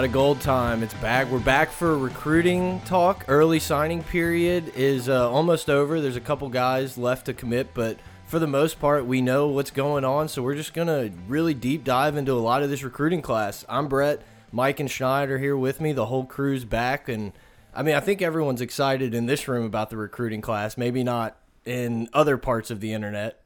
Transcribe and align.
Pot 0.00 0.06
of 0.06 0.12
gold 0.12 0.40
time. 0.40 0.82
It's 0.82 0.94
back. 0.94 1.30
We're 1.30 1.40
back 1.40 1.70
for 1.70 1.98
recruiting 1.98 2.80
talk. 2.86 3.26
Early 3.28 3.58
signing 3.58 4.02
period 4.02 4.72
is 4.74 5.10
uh, 5.10 5.30
almost 5.30 5.68
over. 5.68 6.00
There's 6.00 6.16
a 6.16 6.22
couple 6.22 6.48
guys 6.48 6.96
left 6.96 7.26
to 7.26 7.34
commit, 7.34 7.74
but 7.74 7.98
for 8.24 8.38
the 8.38 8.46
most 8.46 8.80
part, 8.80 9.04
we 9.04 9.20
know 9.20 9.48
what's 9.48 9.70
going 9.70 10.06
on. 10.06 10.28
So 10.28 10.42
we're 10.42 10.54
just 10.54 10.72
gonna 10.72 11.10
really 11.28 11.52
deep 11.52 11.84
dive 11.84 12.16
into 12.16 12.32
a 12.32 12.40
lot 12.40 12.62
of 12.62 12.70
this 12.70 12.82
recruiting 12.82 13.20
class. 13.20 13.66
I'm 13.68 13.88
Brett. 13.88 14.22
Mike 14.50 14.80
and 14.80 14.90
Schneider 14.90 15.36
here 15.36 15.54
with 15.54 15.82
me. 15.82 15.92
The 15.92 16.06
whole 16.06 16.24
crew's 16.24 16.64
back, 16.64 17.06
and 17.10 17.34
I 17.74 17.82
mean, 17.82 17.94
I 17.94 18.00
think 18.00 18.22
everyone's 18.22 18.62
excited 18.62 19.12
in 19.12 19.26
this 19.26 19.48
room 19.48 19.66
about 19.66 19.90
the 19.90 19.98
recruiting 19.98 20.40
class. 20.40 20.78
Maybe 20.78 21.04
not 21.04 21.36
in 21.66 22.08
other 22.14 22.38
parts 22.38 22.70
of 22.70 22.80
the 22.80 22.94
internet. 22.94 23.42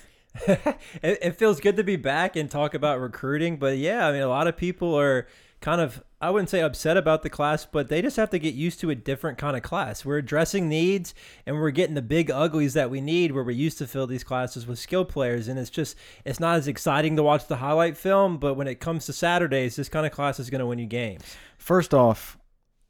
it, 0.46 0.78
it 1.02 1.32
feels 1.36 1.60
good 1.60 1.76
to 1.76 1.84
be 1.84 1.96
back 1.96 2.34
and 2.34 2.50
talk 2.50 2.72
about 2.72 2.98
recruiting, 2.98 3.58
but 3.58 3.76
yeah, 3.76 4.06
I 4.08 4.12
mean, 4.12 4.22
a 4.22 4.28
lot 4.28 4.46
of 4.46 4.56
people 4.56 4.98
are 4.98 5.26
kind 5.60 5.80
of 5.80 6.02
I 6.20 6.30
wouldn't 6.30 6.50
say 6.50 6.62
upset 6.62 6.96
about 6.96 7.22
the 7.22 7.30
class, 7.30 7.64
but 7.64 7.88
they 7.88 8.02
just 8.02 8.16
have 8.16 8.30
to 8.30 8.40
get 8.40 8.54
used 8.54 8.80
to 8.80 8.90
a 8.90 8.96
different 8.96 9.38
kind 9.38 9.56
of 9.56 9.62
class. 9.62 10.04
We're 10.04 10.18
addressing 10.18 10.68
needs 10.68 11.14
and 11.46 11.56
we're 11.56 11.70
getting 11.70 11.94
the 11.94 12.02
big 12.02 12.28
uglies 12.28 12.74
that 12.74 12.90
we 12.90 13.00
need 13.00 13.30
where 13.30 13.44
we 13.44 13.54
used 13.54 13.78
to 13.78 13.86
fill 13.86 14.08
these 14.08 14.24
classes 14.24 14.66
with 14.66 14.80
skill 14.80 15.04
players 15.04 15.46
and 15.46 15.60
it's 15.60 15.70
just 15.70 15.96
it's 16.24 16.40
not 16.40 16.56
as 16.56 16.66
exciting 16.66 17.14
to 17.16 17.22
watch 17.22 17.46
the 17.46 17.56
highlight 17.56 17.96
film, 17.96 18.38
but 18.38 18.54
when 18.54 18.66
it 18.66 18.80
comes 18.80 19.06
to 19.06 19.12
Saturdays, 19.12 19.76
this 19.76 19.88
kind 19.88 20.06
of 20.06 20.12
class 20.12 20.40
is 20.40 20.50
going 20.50 20.60
to 20.60 20.66
win 20.66 20.80
you 20.80 20.86
games. 20.86 21.22
First 21.56 21.94
off, 21.94 22.36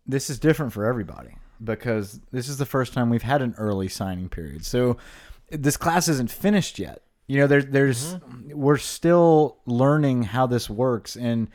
this 0.06 0.30
is 0.30 0.38
different 0.38 0.72
for 0.72 0.86
everybody 0.86 1.36
because 1.62 2.20
this 2.32 2.48
is 2.48 2.56
the 2.56 2.66
first 2.66 2.94
time 2.94 3.10
we've 3.10 3.22
had 3.22 3.42
an 3.42 3.55
early 3.58 3.88
signing 3.88 4.30
period. 4.30 4.64
So 4.64 4.97
this 5.50 5.77
class 5.77 6.08
isn't 6.08 6.30
finished 6.30 6.78
yet. 6.78 7.03
You 7.27 7.41
know, 7.41 7.47
there, 7.47 7.62
there's 7.62 8.14
mm 8.14 8.20
-hmm. 8.20 8.55
we're 8.55 8.78
still 8.78 9.58
learning 9.66 10.22
how 10.22 10.47
this 10.47 10.70
works 10.70 11.16
and 11.16 11.48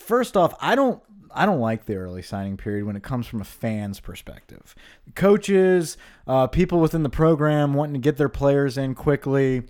first 0.00 0.36
off, 0.36 0.54
I 0.60 0.74
don't 0.74 1.02
I 1.32 1.46
don't 1.46 1.60
like 1.60 1.86
the 1.86 1.96
early 1.96 2.22
signing 2.22 2.56
period 2.56 2.84
when 2.86 2.96
it 2.96 3.02
comes 3.02 3.26
from 3.26 3.40
a 3.40 3.44
fan's 3.44 4.00
perspective. 4.00 4.74
Coaches, 5.14 5.96
uh, 6.26 6.48
people 6.48 6.80
within 6.80 7.02
the 7.02 7.10
program 7.10 7.74
wanting 7.74 7.94
to 7.94 8.00
get 8.00 8.16
their 8.16 8.28
players 8.28 8.76
in 8.76 8.94
quickly, 8.94 9.62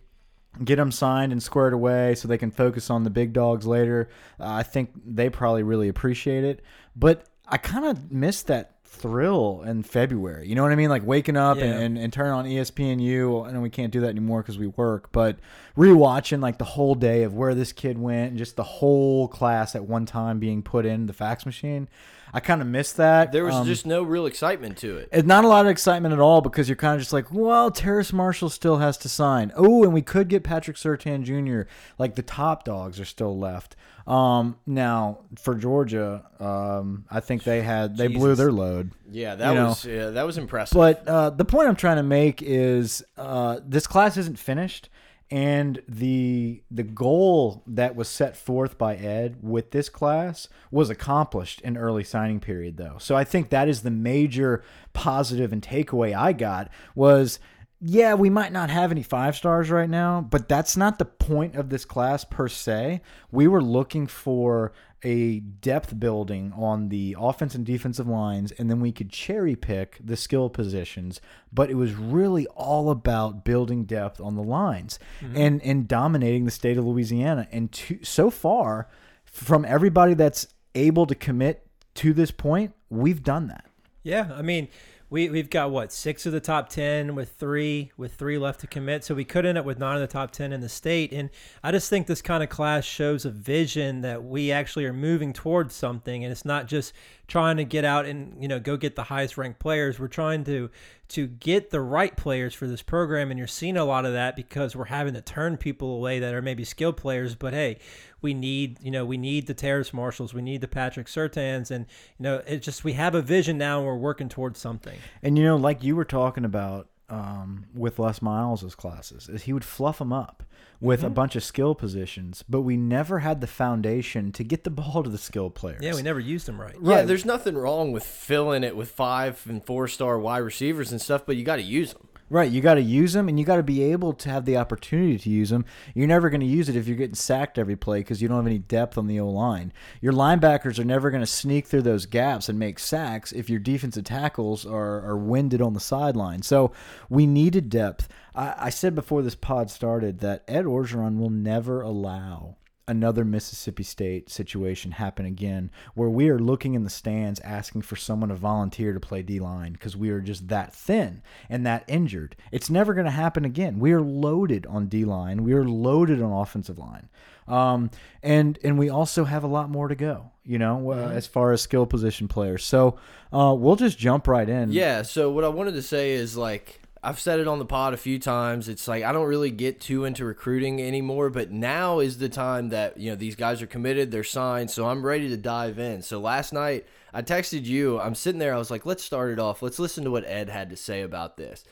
get 0.65 0.77
them 0.77 0.91
signed 0.91 1.33
and 1.33 1.43
squared 1.43 1.73
away 1.73 2.15
so 2.15 2.27
they 2.27 2.39
can 2.39 2.51
focus 2.51 2.91
on 2.91 3.05
the 3.05 3.11
big 3.11 3.33
dogs 3.33 3.67
later. 3.67 4.09
Uh, 4.39 4.47
I 4.47 4.63
think 4.63 4.91
they 5.05 5.29
probably 5.29 5.63
really 5.63 5.89
appreciate 5.89 6.45
it. 6.45 6.63
But 6.97 7.27
I 7.47 7.59
kind 7.59 7.85
of 7.85 8.11
miss 8.11 8.43
that 8.45 8.77
thrill 8.85 9.63
in 9.65 9.83
February. 9.83 10.49
You 10.49 10.55
know 10.55 10.63
what 10.63 10.73
I 10.73 10.77
mean? 10.77 10.91
Like 10.91 11.07
waking 11.07 11.37
up 11.37 11.59
yeah. 11.59 11.65
and, 11.65 11.75
and, 11.83 11.99
and 11.99 12.13
turning 12.13 12.33
on 12.33 12.45
ESPNU. 12.45 13.47
I 13.47 13.53
know 13.53 13.61
we 13.61 13.71
can't 13.71 13.93
do 13.93 14.01
that 14.01 14.09
anymore 14.09 14.43
because 14.43 14.59
we 14.59 14.67
work, 14.67 15.13
but 15.13 15.39
rewatching 15.81 16.43
like 16.43 16.59
the 16.59 16.65
whole 16.65 16.95
day 16.95 17.23
of 17.23 17.33
where 17.33 17.55
this 17.55 17.73
kid 17.73 17.97
went 17.97 18.31
and 18.31 18.39
just 18.39 18.55
the 18.57 18.63
whole 18.63 19.27
class 19.29 19.75
at 19.75 19.85
one 19.85 20.05
time 20.05 20.39
being 20.39 20.63
put 20.63 20.85
in 20.85 21.07
the 21.07 21.13
fax 21.15 21.47
machine. 21.47 21.89
I 22.33 22.41
kind 22.41 22.61
of 22.61 22.69
missed 22.69 22.99
that. 22.99 23.33
There 23.33 23.45
was 23.45 23.55
um, 23.55 23.67
just 23.67 23.87
no 23.87 24.03
real 24.03 24.27
excitement 24.27 24.77
to 24.79 24.99
it. 24.99 25.09
It's 25.11 25.27
not 25.27 25.45
a 25.45 25.49
lot 25.49 25.65
of 25.65 25.71
excitement 25.71 26.13
at 26.13 26.21
all 26.21 26.43
because 26.43 26.69
you're 26.69 26.77
kind 26.77 26.95
of 26.95 27.01
just 27.01 27.13
like, 27.13 27.33
well, 27.33 27.71
Terrace 27.71 28.13
Marshall 28.13 28.51
still 28.51 28.77
has 28.77 28.99
to 28.99 29.09
sign. 29.09 29.53
Oh, 29.57 29.83
and 29.83 29.93
we 29.93 30.03
could 30.03 30.29
get 30.29 30.45
Patrick 30.45 30.77
Surtain 30.77 31.25
Jr. 31.25 31.69
Like 31.99 32.15
the 32.15 32.23
top 32.23 32.65
dogs 32.65 33.01
are 33.01 33.05
still 33.05 33.37
left. 33.37 33.75
Um, 34.07 34.59
now 34.67 35.21
for 35.41 35.55
Georgia, 35.55 36.27
um, 36.39 37.05
I 37.11 37.21
think 37.21 37.43
they 37.45 37.63
had 37.63 37.97
they 37.97 38.09
Jesus. 38.09 38.21
blew 38.21 38.35
their 38.35 38.53
load. 38.53 38.93
Yeah, 39.11 39.35
that 39.35 39.55
was 39.55 39.85
yeah, 39.85 40.11
that 40.11 40.25
was 40.25 40.37
impressive. 40.39 40.77
But 40.77 41.09
uh, 41.09 41.31
the 41.31 41.45
point 41.45 41.69
I'm 41.69 41.77
trying 41.77 41.97
to 41.97 42.03
make 42.03 42.43
is 42.43 43.03
uh, 43.17 43.61
this 43.65 43.87
class 43.87 44.17
isn't 44.17 44.39
finished, 44.39 44.89
and 45.31 45.81
the 45.89 46.63
the 46.71 46.83
goal 46.83 47.63
that 47.67 47.95
was 47.95 48.09
set 48.09 48.37
forth 48.37 48.77
by 48.77 48.97
Ed 48.97 49.37
with 49.43 49.71
this 49.71 49.89
class 49.89 50.49
was 50.71 50.91
accomplished 50.91 51.61
in 51.61 51.77
early 51.77 52.05
signing 52.05 52.41
period, 52.41 52.77
though. 52.77 52.97
So 52.99 53.17
I 53.17 53.25
think 53.25 53.51
that 53.51 53.69
is 53.69 53.83
the 53.83 53.91
major 53.91 54.65
positive 54.93 55.53
and 55.53 55.63
takeaway 55.63 56.17
I 56.17 56.33
got 56.33 56.69
was 56.95 57.39
yeah, 57.83 58.13
we 58.13 58.29
might 58.29 58.53
not 58.53 58.69
have 58.69 58.93
any 58.93 59.03
five 59.03 59.35
stars 59.35 59.71
right 59.71 59.89
now, 59.89 60.21
but 60.21 60.51
that's 60.51 60.77
not 60.77 60.99
the 60.99 61.07
point 61.07 61.55
of 61.55 61.71
this 61.71 61.87
class 61.87 62.25
per 62.25 62.47
se. 62.47 63.01
We 63.33 63.49
were 63.49 63.63
looking 63.63 64.07
for 64.07 64.73
a 65.03 65.41
depth 65.41 65.99
building 65.99 66.53
on 66.57 66.89
the 66.89 67.17
offense 67.19 67.55
and 67.55 67.65
defensive 67.65 68.07
lines, 68.07 68.53
and 68.53 68.71
then 68.71 68.81
we 68.81 68.93
could 68.93 69.11
cherry 69.11 69.57
pick 69.57 69.99
the 70.05 70.17
skill 70.17 70.51
positions. 70.51 71.21
But 71.53 71.71
it 71.71 71.75
was 71.75 71.95
really 71.95 72.47
all 72.49 72.91
about 72.91 73.45
building 73.45 73.85
depth 73.85 74.21
on 74.21 74.37
the 74.37 74.43
lines 74.43 74.99
mm 75.21 75.33
-hmm. 75.33 75.47
and 75.47 75.63
and 75.63 75.89
dominating 75.89 76.45
the 76.45 76.51
state 76.51 76.79
of 76.79 76.85
Louisiana. 76.85 77.47
And 77.53 77.73
to, 77.73 77.95
so 78.03 78.31
far, 78.31 78.89
from 79.25 79.65
everybody 79.65 80.15
that's 80.15 80.47
able 80.75 81.07
to 81.07 81.15
commit 81.15 81.67
to 81.95 82.13
this 82.13 82.31
point, 82.31 82.73
we've 82.89 83.23
done 83.23 83.47
that. 83.49 83.65
Yeah, 84.03 84.39
I 84.39 84.43
mean 84.43 84.69
we 85.11 85.29
we've 85.29 85.51
got 85.51 85.73
what 85.73 85.93
six 85.93 86.25
of 86.25 86.33
the 86.33 86.41
top 86.41 86.69
ten 86.69 87.17
with 87.17 87.33
three 87.33 87.91
with 87.97 88.15
three 88.15 88.39
left 88.39 88.61
to 88.61 88.67
commit, 88.69 89.05
so 89.05 89.15
we 89.15 89.25
could 89.25 89.45
end 89.45 89.59
up 89.59 89.65
with 89.65 89.79
nine 89.79 89.97
of 89.97 90.01
the 90.01 90.07
top 90.07 90.31
ten 90.31 90.53
in 90.53 90.61
the 90.61 90.69
state. 90.69 91.13
And 91.13 91.31
I 91.63 91.73
just 91.73 91.91
think 91.91 92.07
this 92.07 92.23
kind 92.23 92.43
of 92.43 92.49
class 92.49 92.85
shows 92.85 93.25
a 93.25 93.31
vision 93.31 94.03
that 94.03 94.25
we 94.25 94.53
actually 94.53 94.87
are 94.87 94.93
moving 94.93 95.33
towards 95.33 95.75
something, 95.75 96.25
and 96.25 96.31
it's 96.31 96.45
not 96.45 96.69
just 96.69 96.93
trying 97.31 97.57
to 97.57 97.65
get 97.65 97.85
out 97.85 98.07
and 98.07 98.35
you 98.43 98.49
know 98.49 98.59
go 98.59 98.77
get 98.77 98.97
the 98.97 99.05
highest 99.05 99.39
ranked 99.39 99.61
players. 99.61 99.99
We're 99.99 100.09
trying 100.09 100.45
to 100.45 100.69
to 101.11 101.27
get 101.29 101.71
the 101.71 101.81
right 101.81 102.15
players 102.17 102.55
for 102.55 102.67
this 102.67 102.83
program, 102.83 103.31
and 103.31 103.39
you're 103.39 103.47
seeing 103.47 103.77
a 103.77 103.85
lot 103.85 104.05
of 104.05 104.13
that 104.13 104.37
because 104.37 104.77
we're 104.77 104.87
having 104.87 105.15
to 105.15 105.23
turn 105.23 105.57
people 105.57 105.95
away 105.97 106.19
that 106.19 106.35
are 106.35 106.43
maybe 106.43 106.65
skilled 106.65 106.97
players. 106.97 107.35
But 107.37 107.55
hey, 107.55 107.79
we 108.21 108.35
need 108.35 108.79
you 108.83 108.91
know 108.91 109.07
we 109.07 109.17
need 109.17 109.47
the 109.47 109.55
Terrace 109.55 109.95
Marshalls, 109.95 110.35
we 110.35 110.43
need 110.43 110.61
the 110.61 110.69
Patrick 110.69 111.07
Surtains, 111.07 111.71
and 111.71 111.87
you 112.19 112.25
know 112.25 112.43
it 112.47 112.59
just 112.59 112.85
we 112.85 112.95
have 112.95 113.15
a 113.15 113.23
vision 113.23 113.57
now, 113.57 113.79
and 113.79 113.87
we're 113.87 113.97
working 113.97 114.29
towards 114.29 114.59
something. 114.59 114.99
And 115.23 115.39
you 115.39 115.45
know, 115.45 115.57
like 115.57 115.83
you 115.85 115.95
were 115.95 116.05
talking 116.05 116.45
about 116.45 116.89
um, 117.09 117.67
with 117.75 117.99
Les 118.01 118.21
Miles' 118.21 118.75
classes, 118.75 119.29
is 119.29 119.45
he 119.45 119.53
would 119.53 119.65
fluff 119.65 119.99
them 119.99 120.13
up 120.13 120.43
with 120.81 121.01
mm 121.01 121.03
-hmm. 121.03 121.07
a 121.07 121.09
mm-hmm. 121.09 121.15
bunch 121.15 121.37
of 121.37 121.43
skill 121.43 121.75
positions, 121.75 122.45
but 122.49 122.63
we 122.63 122.77
never 122.77 123.19
had 123.19 123.41
the 123.41 123.47
foundation 123.47 124.33
to 124.33 124.45
get 124.45 124.65
the 124.65 124.71
ball 124.81 125.03
to 125.03 125.11
the 125.11 125.19
skill 125.19 125.51
players. 125.51 125.83
Yeah, 125.83 125.95
we 125.95 126.03
never 126.03 126.21
used 126.21 126.47
them 126.47 126.61
right. 126.61 126.77
Yeah, 126.83 127.05
there's 127.05 127.25
nothing 127.25 127.57
wrong 127.57 127.93
with 127.93 128.05
filling 128.05 128.65
it 128.65 128.77
with 128.77 128.91
five 128.91 129.35
and 129.49 129.65
four 129.65 129.89
star 129.89 130.19
wide 130.19 130.45
receivers 130.45 130.93
and 130.93 131.01
stuff, 131.01 131.23
but 131.27 131.37
you 131.37 131.45
got 131.45 131.57
to 131.57 131.69
use 131.81 131.93
them. 131.93 132.10
Right, 132.33 132.51
you 132.51 132.61
got 132.61 132.75
to 132.75 132.81
use 132.81 133.13
them, 133.13 133.29
and 133.29 133.41
you 133.41 133.45
got 133.45 133.57
to 133.57 133.65
be 133.65 133.83
able 133.83 134.13
to 134.13 134.31
have 134.31 134.45
the 134.45 134.57
opportunity 134.57 135.19
to 135.19 135.29
use 135.29 135.51
them. 135.51 135.65
You're 135.97 136.07
never 136.07 136.31
going 136.31 136.43
to 136.43 136.47
use 136.47 136.69
it 136.69 136.77
if 136.77 136.87
you're 136.87 136.97
getting 136.97 137.17
sacked 137.17 137.59
every 137.59 137.75
play 137.75 137.99
because 137.99 138.23
you 138.23 138.29
don't 138.29 138.37
have 138.37 138.47
any 138.47 138.59
depth 138.59 138.97
on 138.97 139.09
the 139.09 139.19
O 139.19 139.29
line. 139.29 139.73
Your 140.01 140.13
linebackers 140.13 140.79
are 140.79 140.85
never 140.85 141.11
going 141.11 141.23
to 141.23 141.27
sneak 141.27 141.67
through 141.67 141.83
those 141.83 142.07
gaps 142.07 142.49
and 142.49 142.57
make 142.57 142.79
sacks 142.79 143.33
if 143.33 143.51
your 143.51 143.59
defensive 143.59 144.05
tackles 144.05 144.65
are, 144.65 145.05
are 145.05 145.17
winded 145.17 145.61
on 145.61 145.75
the 145.75 145.81
sideline. 145.81 146.43
So 146.43 146.71
we 147.09 147.27
needed 147.27 147.69
depth. 147.69 148.09
I, 148.33 148.55
I 148.57 148.71
said 148.71 148.95
before 148.95 149.23
this 149.23 149.35
pod 149.35 149.69
started 149.69 150.21
that 150.21 150.45
Ed 150.47 150.67
Orgeron 150.67 151.19
will 151.19 151.31
never 151.31 151.83
allow 151.83 152.59
another 152.91 153.25
Mississippi 153.25 153.85
State 153.85 154.29
situation 154.29 154.91
happen 154.91 155.25
again, 155.25 155.71
where 155.95 156.11
we 156.11 156.29
are 156.29 156.41
looking 156.41 156.75
in 156.75 156.83
the 156.83 156.91
stands 156.91 157.39
asking 157.41 157.83
for 157.83 157.95
someone 157.95 158.31
to 158.31 158.35
volunteer 158.35 158.93
to 158.93 158.99
play 158.99 159.23
D 159.23 159.39
line 159.39 159.73
because 159.75 159.97
we 159.97 160.11
are 160.11 160.21
just 160.21 160.49
that 160.49 160.75
thin 160.75 161.23
and 161.49 161.65
that 161.65 161.85
injured. 161.87 162.35
It's 162.51 162.69
never 162.69 162.93
going 162.93 163.05
to 163.05 163.13
happen 163.13 163.45
again. 163.45 163.79
We 163.79 163.93
are 163.93 164.03
loaded 164.03 164.67
on 164.67 164.89
D 164.89 165.05
line. 165.05 165.45
We 165.45 165.53
are 165.53 165.65
loaded 165.65 166.21
on 166.21 166.33
offensive 166.33 166.79
line. 166.79 167.09
Um, 167.47 167.91
and 168.23 168.59
and 168.65 168.77
we 168.77 168.91
also 168.91 169.25
have 169.25 169.45
a 169.45 169.49
lot 169.49 169.71
more 169.71 169.87
to 169.89 169.95
go, 169.95 170.33
you 170.45 170.59
know, 170.59 170.91
uh, 170.91 170.97
mm-hmm. 170.97 171.17
as 171.17 171.27
far 171.27 171.53
as 171.53 171.63
skill 171.63 171.87
position 171.87 172.27
players. 172.27 172.65
So 172.65 172.99
uh, 173.33 173.55
we'll 173.57 173.77
just 173.77 173.99
jump 173.99 174.27
right 174.27 174.49
in. 174.49 174.73
Yeah. 174.73 175.03
So 175.03 175.31
what 175.31 175.45
I 175.45 175.49
wanted 175.49 175.75
to 175.75 175.83
say 175.83 176.13
is 176.13 176.37
like 176.37 176.80
I've 177.03 177.19
said 177.19 177.41
it 177.41 177.49
on 177.49 177.59
the 177.59 177.65
pod 177.65 177.95
a 177.95 177.97
few 177.97 178.19
times. 178.19 178.69
It's 178.69 178.87
like 178.87 179.05
I 179.05 179.13
don't 179.13 179.27
really 179.27 179.51
get 179.51 179.81
too 179.81 180.05
into 180.05 180.25
recruiting 180.25 180.83
anymore, 180.83 181.31
but 181.31 181.51
now 181.51 182.01
is 182.01 182.19
the 182.19 182.29
time 182.29 182.69
that 182.71 182.99
you 182.99 183.11
know 183.11 183.17
these 183.17 183.37
guys 183.37 183.63
are 183.63 183.67
committed, 183.67 184.11
they're 184.11 184.23
signed, 184.23 184.71
so 184.71 184.87
I'm 184.87 185.05
ready 185.05 185.29
to 185.31 185.37
dive 185.39 185.79
in. 185.79 186.03
So 186.03 186.21
last 186.21 186.53
night 186.53 186.87
I 187.15 187.23
texted 187.23 187.65
you. 187.65 187.99
I'm 187.99 188.15
sitting 188.15 188.39
there. 188.39 188.55
I 188.55 188.59
was 188.59 188.71
like, 188.71 188.85
let's 188.85 189.03
start 189.03 189.31
it 189.31 189.39
off. 189.39 189.63
Let's 189.63 189.79
listen 189.79 190.05
to 190.05 190.11
what 190.11 190.27
Ed 190.27 190.51
had 190.51 190.69
to 190.71 190.77
say 190.77 191.01
about 191.01 191.39
this. 191.39 191.65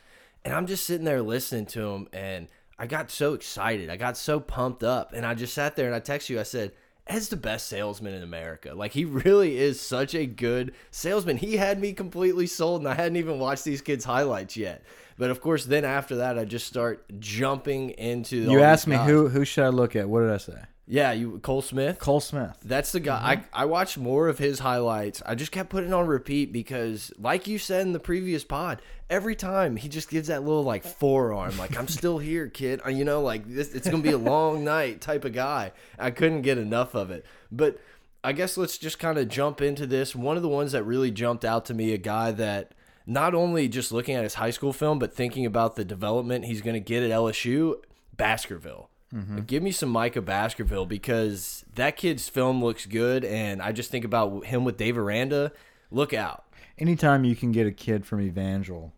And 0.44 0.54
I'm 0.54 0.66
just 0.66 0.86
sitting 0.86 1.04
there 1.04 1.20
listening 1.20 1.66
to 1.66 1.90
him, 1.90 2.08
and 2.12 2.48
I 2.78 2.86
got 2.86 3.10
so 3.10 3.34
excited. 3.34 3.90
I 3.90 3.96
got 3.96 4.16
so 4.16 4.40
pumped 4.40 4.82
up, 4.82 5.12
and 5.12 5.26
I 5.26 5.34
just 5.34 5.52
sat 5.52 5.76
there 5.76 5.86
and 5.86 5.94
I 5.94 6.00
texted 6.00 6.30
you. 6.30 6.40
I 6.40 6.44
said. 6.44 6.72
Ed's 7.10 7.30
the 7.30 7.38
best 7.38 7.68
salesman 7.68 8.12
in 8.12 8.22
America. 8.22 8.74
Like 8.74 8.92
he 8.92 9.04
really 9.06 9.56
is 9.56 9.80
such 9.80 10.14
a 10.14 10.26
good 10.26 10.74
salesman. 10.90 11.38
He 11.38 11.56
had 11.56 11.80
me 11.80 11.94
completely 11.94 12.46
sold, 12.46 12.82
and 12.82 12.88
I 12.88 12.92
hadn't 12.92 13.16
even 13.16 13.38
watched 13.38 13.64
these 13.64 13.80
kids' 13.80 14.04
highlights 14.04 14.58
yet. 14.58 14.84
But 15.18 15.30
of 15.30 15.40
course, 15.40 15.64
then 15.64 15.84
after 15.84 16.16
that, 16.16 16.38
I 16.38 16.44
just 16.44 16.66
start 16.66 17.04
jumping 17.18 17.90
into. 17.90 18.36
You 18.36 18.60
asked 18.62 18.86
me 18.86 18.96
guys. 18.96 19.08
who 19.08 19.28
who 19.28 19.44
should 19.44 19.64
I 19.64 19.68
look 19.68 19.96
at? 19.96 20.08
What 20.08 20.20
did 20.20 20.30
I 20.30 20.38
say? 20.38 20.58
Yeah, 20.86 21.12
you 21.12 21.40
Cole 21.40 21.60
Smith. 21.60 21.98
Cole 21.98 22.20
Smith. 22.20 22.56
That's 22.64 22.92
the 22.92 23.00
guy. 23.00 23.34
Mm 23.34 23.40
-hmm. 23.40 23.60
I 23.60 23.64
I 23.64 23.66
watched 23.66 23.98
more 23.98 24.30
of 24.30 24.38
his 24.38 24.60
highlights. 24.60 25.22
I 25.26 25.34
just 25.34 25.50
kept 25.50 25.68
putting 25.70 25.92
on 25.92 26.06
repeat 26.06 26.52
because, 26.52 27.12
like 27.18 27.50
you 27.50 27.58
said 27.58 27.86
in 27.86 27.92
the 27.92 27.98
previous 27.98 28.44
pod, 28.44 28.80
every 29.10 29.34
time 29.34 29.76
he 29.76 29.88
just 29.88 30.08
gives 30.08 30.28
that 30.28 30.44
little 30.44 30.72
like 30.72 30.88
forearm, 30.88 31.58
like 31.58 31.76
I'm 31.78 31.88
still 31.88 32.18
here, 32.30 32.48
kid. 32.48 32.80
Uh, 32.86 32.90
you 32.90 33.04
know, 33.04 33.20
like 33.32 33.44
this. 33.54 33.74
It's 33.74 33.90
gonna 33.90 34.02
be 34.02 34.14
a 34.14 34.30
long 34.32 34.64
night 34.76 35.00
type 35.00 35.28
of 35.28 35.34
guy. 35.34 35.72
I 35.98 36.10
couldn't 36.10 36.42
get 36.42 36.58
enough 36.58 36.94
of 36.94 37.10
it, 37.10 37.24
but. 37.50 37.78
I 38.24 38.32
guess 38.32 38.56
let's 38.58 38.78
just 38.78 38.98
kind 38.98 39.16
of 39.18 39.28
jump 39.28 39.60
into 39.60 39.86
this. 39.86 40.14
One 40.14 40.36
of 40.36 40.42
the 40.42 40.48
ones 40.48 40.72
that 40.72 40.82
really 40.82 41.12
jumped 41.12 41.44
out 41.44 41.64
to 41.66 41.74
me, 41.74 41.94
a 41.94 41.98
guy 41.98 42.32
that 42.32 42.74
not 43.08 43.34
only 43.34 43.68
just 43.68 43.90
looking 43.90 44.14
at 44.14 44.22
his 44.22 44.34
high 44.34 44.50
school 44.50 44.72
film, 44.72 44.98
but 44.98 45.14
thinking 45.14 45.46
about 45.46 45.76
the 45.76 45.84
development 45.84 46.44
he's 46.44 46.60
going 46.60 46.74
to 46.74 46.80
get 46.80 47.02
at 47.02 47.10
LSU, 47.10 47.76
Baskerville. 48.16 48.90
Mm 49.12 49.24
-hmm. 49.24 49.46
Give 49.46 49.62
me 49.62 49.72
some 49.72 49.90
Micah 49.90 50.20
Baskerville 50.20 50.84
because 50.84 51.64
that 51.74 51.96
kid's 51.96 52.28
film 52.28 52.62
looks 52.62 52.86
good, 52.86 53.24
and 53.24 53.62
I 53.62 53.72
just 53.72 53.90
think 53.90 54.04
about 54.04 54.44
him 54.46 54.64
with 54.64 54.76
Dave 54.76 54.98
Aranda. 54.98 55.52
Look 55.90 56.12
out! 56.12 56.44
Anytime 56.76 57.24
you 57.24 57.34
can 57.34 57.50
get 57.50 57.66
a 57.66 57.72
kid 57.72 58.04
from 58.04 58.20
Evangel, 58.20 58.92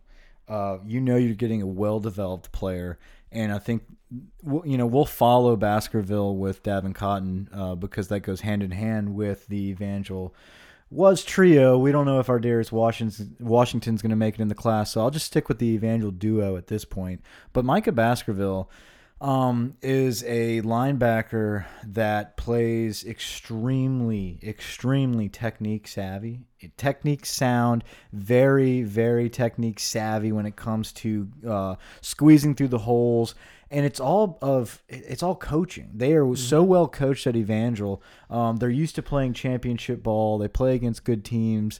uh, 0.49 0.79
you 0.85 0.99
know 0.99 1.15
you're 1.15 1.33
getting 1.33 1.61
a 1.61 1.73
well-developed 1.83 2.51
player, 2.51 2.97
and 3.31 3.53
I 3.53 3.59
think 3.59 3.83
you 4.43 4.77
know 4.77 4.87
we'll 4.87 5.05
follow 5.05 5.55
Baskerville 5.55 6.35
with 6.35 6.63
Davin 6.63 6.93
Cotton 6.93 7.47
uh, 7.53 7.75
because 7.75 8.09
that 8.09 8.23
goes 8.23 8.41
hand 8.41 8.61
in 8.61 8.71
hand 8.71 9.15
with 9.15 9.47
the 9.47 9.69
Evangel 9.69 10.33
was 10.91 11.23
trio. 11.23 11.77
We 11.77 11.91
don't 11.91 12.05
know 12.05 12.19
if 12.19 12.29
our 12.29 12.39
Darius 12.39 12.71
Washington, 12.71 13.35
Washington's 13.39 14.01
going 14.01 14.11
to 14.11 14.15
make 14.17 14.35
it 14.35 14.41
in 14.41 14.49
the 14.49 14.55
class, 14.55 14.91
so 14.91 15.01
I'll 15.01 15.09
just 15.09 15.25
stick 15.25 15.47
with 15.47 15.57
the 15.57 15.69
Evangel 15.69 16.11
duo 16.11 16.57
at 16.57 16.67
this 16.67 16.85
point. 16.85 17.21
But 17.53 17.65
Micah 17.65 17.93
Baskerville 17.93 18.69
um, 19.21 19.77
is 19.81 20.23
a 20.23 20.61
linebacker 20.61 21.65
that 21.85 22.35
plays 22.35 23.05
extremely, 23.05 24.39
extremely 24.43 25.29
technique 25.29 25.87
savvy, 25.87 26.41
technique 26.75 27.25
sound, 27.25 27.83
very, 28.11 28.81
very 28.81 29.29
technique 29.29 29.79
savvy 29.79 30.31
when 30.31 30.45
it 30.45 30.55
comes 30.55 30.91
to 30.91 31.29
uh, 31.47 31.75
squeezing 32.01 32.55
through 32.55 32.69
the 32.69 32.79
holes 32.79 33.33
and 33.71 33.85
it's 33.85 33.99
all 33.99 34.37
of 34.41 34.83
it's 34.89 35.23
all 35.23 35.35
coaching. 35.35 35.89
They 35.95 36.13
are 36.13 36.35
so 36.35 36.61
mm-hmm. 36.61 36.69
well 36.69 36.87
coached 36.87 37.25
at 37.25 37.35
Evangel. 37.35 38.03
Um, 38.29 38.57
they're 38.57 38.69
used 38.69 38.95
to 38.95 39.01
playing 39.01 39.33
championship 39.33 40.03
ball. 40.03 40.37
They 40.37 40.49
play 40.49 40.75
against 40.75 41.05
good 41.05 41.23
teams. 41.23 41.79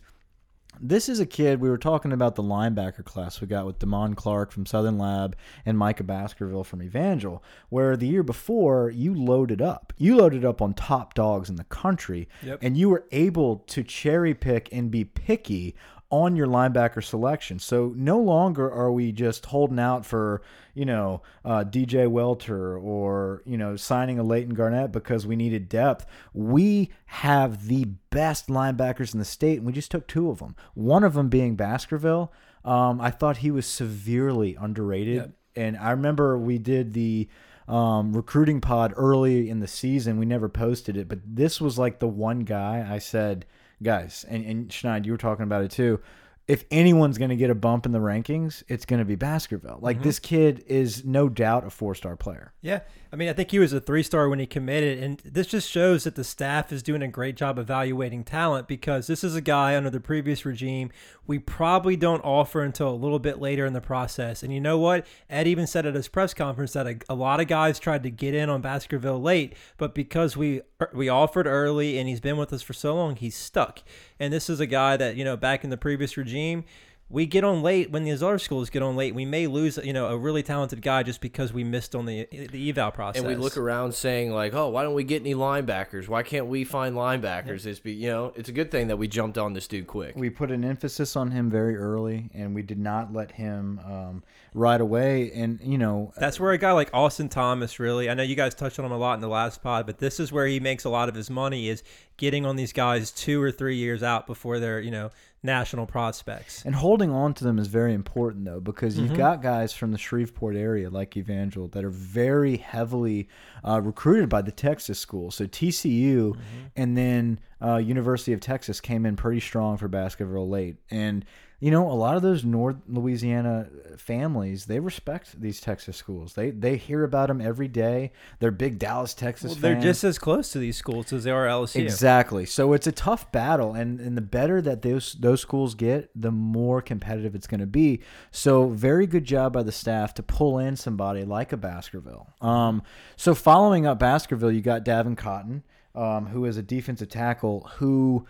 This 0.79 1.09
is 1.09 1.19
a 1.19 1.25
kid. 1.25 1.59
We 1.59 1.69
were 1.69 1.77
talking 1.77 2.11
about 2.11 2.35
the 2.35 2.41
linebacker 2.41 3.03
class 3.03 3.39
we 3.39 3.45
got 3.45 3.65
with 3.65 3.77
Damon 3.77 4.15
Clark 4.15 4.51
from 4.51 4.65
Southern 4.65 4.97
Lab 4.97 5.35
and 5.65 5.77
Micah 5.77 6.03
Baskerville 6.03 6.63
from 6.63 6.81
Evangel, 6.81 7.43
where 7.69 7.95
the 7.95 8.07
year 8.07 8.23
before 8.23 8.89
you 8.89 9.13
loaded 9.13 9.61
up. 9.61 9.93
You 9.97 10.15
loaded 10.15 10.43
up 10.43 10.61
on 10.61 10.73
top 10.73 11.13
dogs 11.13 11.49
in 11.49 11.57
the 11.57 11.65
country, 11.65 12.27
yep. 12.41 12.59
and 12.63 12.77
you 12.77 12.89
were 12.89 13.05
able 13.11 13.57
to 13.67 13.83
cherry 13.83 14.33
pick 14.33 14.69
and 14.71 14.89
be 14.89 15.03
picky 15.03 15.75
on 16.11 16.35
your 16.35 16.45
linebacker 16.45 17.01
selection. 17.01 17.57
So 17.57 17.93
no 17.95 18.19
longer 18.19 18.69
are 18.69 18.91
we 18.91 19.13
just 19.13 19.45
holding 19.45 19.79
out 19.79 20.05
for, 20.05 20.41
you 20.73 20.85
know, 20.85 21.21
uh, 21.45 21.63
DJ 21.63 22.07
Welter 22.09 22.77
or, 22.77 23.41
you 23.45 23.57
know, 23.57 23.77
signing 23.77 24.19
a 24.19 24.23
Leighton 24.23 24.53
Garnett 24.53 24.91
because 24.91 25.25
we 25.25 25.37
needed 25.37 25.69
depth. 25.69 26.05
We 26.33 26.91
have 27.05 27.67
the 27.67 27.85
best 28.09 28.47
linebackers 28.47 29.13
in 29.13 29.19
the 29.19 29.25
state, 29.25 29.57
and 29.57 29.65
we 29.65 29.71
just 29.71 29.89
took 29.89 30.05
two 30.07 30.29
of 30.29 30.39
them. 30.39 30.55
One 30.73 31.05
of 31.05 31.13
them 31.13 31.29
being 31.29 31.55
Baskerville. 31.55 32.33
Um, 32.65 32.99
I 32.99 33.09
thought 33.09 33.37
he 33.37 33.49
was 33.49 33.65
severely 33.65 34.55
underrated. 34.59 35.15
Yep. 35.15 35.31
And 35.55 35.77
I 35.77 35.91
remember 35.91 36.37
we 36.37 36.57
did 36.57 36.93
the 36.93 37.29
um, 37.69 38.13
recruiting 38.13 38.59
pod 38.59 38.93
early 38.97 39.49
in 39.49 39.61
the 39.61 39.67
season. 39.67 40.19
We 40.19 40.25
never 40.25 40.49
posted 40.49 40.97
it, 40.97 41.07
but 41.07 41.19
this 41.25 41.61
was 41.61 41.79
like 41.79 41.99
the 41.99 42.07
one 42.07 42.41
guy 42.41 42.85
I 42.87 42.99
said– 42.99 43.45
guys, 43.81 44.25
and, 44.29 44.45
and 44.45 44.69
Schneid, 44.69 45.05
you 45.05 45.11
were 45.11 45.17
talking 45.17 45.43
about 45.43 45.63
it 45.63 45.71
too. 45.71 45.99
If 46.47 46.65
anyone's 46.71 47.17
going 47.17 47.29
to 47.29 47.35
get 47.35 47.49
a 47.49 47.55
bump 47.55 47.85
in 47.85 47.91
the 47.91 47.99
rankings, 47.99 48.63
it's 48.67 48.85
going 48.85 48.99
to 48.99 49.05
be 49.05 49.15
Baskerville. 49.15 49.79
Like 49.81 49.97
mm 49.97 50.01
-hmm. 50.01 50.03
this 50.03 50.19
kid 50.19 50.63
is 50.67 51.05
no 51.05 51.29
doubt 51.29 51.65
a 51.65 51.69
four 51.69 51.95
star 51.95 52.15
player. 52.15 52.53
Yeah, 52.61 52.81
I 53.13 53.17
mean, 53.17 53.27
I 53.27 53.33
think 53.33 53.51
he 53.51 53.59
was 53.59 53.73
a 53.73 53.81
three 53.81 54.03
star 54.03 54.29
when 54.29 54.39
he 54.39 54.45
committed, 54.45 55.03
and 55.03 55.17
this 55.25 55.47
just 55.47 55.69
shows 55.69 56.05
that 56.05 56.15
the 56.15 56.23
staff 56.23 56.71
is 56.71 56.81
doing 56.81 57.01
a 57.01 57.09
great 57.09 57.35
job 57.35 57.59
evaluating 57.59 58.23
talent 58.23 58.69
because 58.69 59.07
this 59.07 59.21
is 59.23 59.35
a 59.35 59.41
guy 59.41 59.75
under 59.75 59.89
the 59.89 59.99
previous 59.99 60.45
regime 60.45 60.91
we 61.27 61.39
probably 61.39 61.95
don't 61.95 62.19
offer 62.25 62.61
until 62.61 62.89
a 62.89 62.95
little 62.95 63.19
bit 63.19 63.39
later 63.39 63.65
in 63.65 63.73
the 63.73 63.81
process. 63.81 64.43
And 64.43 64.53
you 64.53 64.59
know 64.59 64.77
what? 64.77 65.05
Ed 65.29 65.47
even 65.47 65.65
said 65.65 65.85
at 65.85 65.95
his 65.95 66.07
press 66.07 66.33
conference 66.33 66.73
that 66.73 66.87
a, 66.87 66.99
a 67.09 67.15
lot 67.15 67.39
of 67.39 67.47
guys 67.47 67.79
tried 67.79 68.03
to 68.03 68.09
get 68.09 68.33
in 68.33 68.49
on 68.49 68.61
Baskerville 68.61 69.21
late, 69.21 69.53
but 69.77 69.95
because 69.95 70.35
we 70.35 70.61
er, 70.81 70.89
we 70.93 71.07
offered 71.07 71.47
early 71.47 71.97
and 71.97 72.09
he's 72.09 72.19
been 72.19 72.37
with 72.37 72.51
us 72.51 72.61
for 72.61 72.73
so 72.73 72.95
long, 72.95 73.15
he's 73.15 73.35
stuck. 73.35 73.81
And 74.19 74.33
this 74.33 74.49
is 74.49 74.59
a 74.59 74.65
guy 74.65 74.97
that 74.97 75.15
you 75.15 75.23
know 75.23 75.37
back 75.37 75.63
in 75.63 75.69
the 75.69 75.77
previous 75.77 76.17
regime 76.17 76.65
we 77.11 77.25
get 77.25 77.43
on 77.43 77.61
late 77.61 77.91
when 77.91 78.03
these 78.03 78.23
other 78.23 78.39
schools 78.39 78.69
get 78.69 78.81
on 78.81 78.95
late. 78.95 79.13
We 79.13 79.25
may 79.25 79.47
lose, 79.47 79.77
you 79.83 79.91
know, 79.91 80.07
a 80.07 80.17
really 80.17 80.43
talented 80.43 80.81
guy 80.81 81.03
just 81.03 81.19
because 81.19 81.51
we 81.51 81.63
missed 81.63 81.93
on 81.93 82.05
the 82.05 82.27
the 82.31 82.69
eval 82.69 82.91
process. 82.91 83.21
And 83.21 83.27
we 83.27 83.35
look 83.35 83.57
around 83.57 83.93
saying 83.93 84.31
like, 84.31 84.53
oh, 84.53 84.69
why 84.69 84.83
don't 84.83 84.93
we 84.93 85.03
get 85.03 85.21
any 85.21 85.35
linebackers? 85.35 86.07
Why 86.07 86.23
can't 86.23 86.47
we 86.47 86.63
find 86.63 86.95
linebackers? 86.95 87.65
Yeah. 87.65 87.71
It's 87.71 87.79
be, 87.79 87.93
you 87.93 88.09
know, 88.09 88.31
it's 88.35 88.49
a 88.49 88.53
good 88.53 88.71
thing 88.71 88.87
that 88.87 88.97
we 88.97 89.07
jumped 89.07 89.37
on 89.37 89.53
this 89.53 89.67
dude 89.67 89.87
quick. 89.87 90.15
We 90.15 90.29
put 90.29 90.51
an 90.51 90.63
emphasis 90.63 91.15
on 91.15 91.31
him 91.31 91.49
very 91.49 91.75
early, 91.75 92.29
and 92.33 92.55
we 92.55 92.61
did 92.61 92.79
not 92.79 93.11
let 93.11 93.31
him 93.31 93.79
um, 93.85 94.23
right 94.53 94.79
away. 94.79 95.31
And 95.33 95.59
you 95.61 95.77
know, 95.77 96.13
that's 96.17 96.39
where 96.39 96.51
a 96.51 96.57
guy 96.57 96.71
like 96.71 96.89
Austin 96.93 97.27
Thomas 97.27 97.77
really. 97.77 98.09
I 98.09 98.13
know 98.13 98.23
you 98.23 98.35
guys 98.35 98.55
touched 98.55 98.79
on 98.79 98.85
him 98.85 98.91
a 98.93 98.97
lot 98.97 99.15
in 99.15 99.21
the 99.21 99.27
last 99.27 99.61
pod, 99.61 99.85
but 99.85 99.99
this 99.99 100.19
is 100.19 100.31
where 100.31 100.47
he 100.47 100.59
makes 100.59 100.85
a 100.85 100.89
lot 100.89 101.09
of 101.09 101.15
his 101.15 101.29
money 101.29 101.67
is 101.67 101.83
getting 102.17 102.45
on 102.45 102.55
these 102.55 102.71
guys 102.71 103.11
two 103.11 103.41
or 103.41 103.51
three 103.51 103.75
years 103.75 104.03
out 104.03 104.27
before 104.27 104.59
they're 104.59 104.79
you 104.79 104.91
know 104.91 105.09
national 105.43 105.87
prospects. 105.87 106.63
And 106.65 106.75
holding 106.75 107.09
on 107.09 107.33
to 107.35 107.43
them 107.43 107.57
is 107.57 107.67
very 107.67 107.93
important 107.93 108.45
though 108.45 108.59
because 108.59 108.97
you've 108.97 109.09
mm 109.09 109.15
-hmm. 109.15 109.41
got 109.41 109.41
guys 109.41 109.73
from 109.73 109.91
the 109.91 109.97
Shreveport 109.97 110.55
area 110.55 110.89
like 110.89 111.17
Evangel 111.17 111.67
that 111.69 111.83
are 111.83 111.89
very 111.91 112.57
heavily 112.57 113.27
uh, 113.63 113.81
recruited 113.83 114.29
by 114.29 114.41
the 114.41 114.51
Texas 114.51 114.99
school. 114.99 115.31
So 115.31 115.47
TCU 115.47 116.33
mm 116.33 116.33
-hmm. 116.33 116.81
and 116.81 116.97
then 116.97 117.39
uh, 117.61 117.77
University 117.77 118.33
of 118.33 118.39
Texas 118.39 118.81
came 118.81 119.07
in 119.07 119.15
pretty 119.15 119.41
strong 119.41 119.77
for 119.77 119.87
Baskerville 119.87 120.49
late 120.49 120.77
and 120.89 121.25
you 121.61 121.69
know, 121.69 121.91
a 121.91 121.93
lot 121.93 122.15
of 122.15 122.23
those 122.23 122.43
North 122.43 122.77
Louisiana 122.87 123.67
families, 123.95 124.65
they 124.65 124.79
respect 124.79 125.39
these 125.39 125.61
Texas 125.61 125.95
schools. 125.95 126.33
They 126.33 126.49
they 126.49 126.75
hear 126.75 127.03
about 127.03 127.27
them 127.27 127.39
every 127.39 127.67
day. 127.67 128.13
They're 128.39 128.49
big 128.49 128.79
Dallas, 128.79 129.13
Texas 129.13 129.51
well, 129.51 129.59
They're 129.59 129.79
just 129.79 130.03
as 130.03 130.17
close 130.17 130.51
to 130.53 130.59
these 130.59 130.75
schools 130.75 131.13
as 131.13 131.23
they 131.23 131.29
are 131.29 131.45
LSU. 131.45 131.79
Exactly. 131.79 132.47
So 132.47 132.73
it's 132.73 132.87
a 132.87 132.91
tough 132.91 133.31
battle, 133.31 133.75
and 133.75 133.99
and 133.99 134.17
the 134.17 134.21
better 134.21 134.59
that 134.59 134.81
those 134.81 135.13
those 135.13 135.39
schools 135.39 135.75
get, 135.75 136.09
the 136.19 136.31
more 136.31 136.81
competitive 136.81 137.35
it's 137.35 137.47
going 137.47 137.61
to 137.61 137.67
be. 137.67 138.01
So 138.31 138.69
very 138.69 139.05
good 139.05 139.25
job 139.25 139.53
by 139.53 139.61
the 139.61 139.71
staff 139.71 140.15
to 140.15 140.23
pull 140.23 140.57
in 140.57 140.75
somebody 140.75 141.23
like 141.23 141.53
a 141.53 141.57
Baskerville. 141.57 142.27
Um, 142.41 142.81
so 143.15 143.35
following 143.35 143.85
up 143.85 143.99
Baskerville, 143.99 144.51
you 144.51 144.61
got 144.61 144.83
Davin 144.83 145.15
Cotton, 145.15 145.63
um, 145.93 146.25
who 146.25 146.43
is 146.45 146.57
a 146.57 146.63
defensive 146.63 147.09
tackle 147.09 147.69
who 147.75 148.25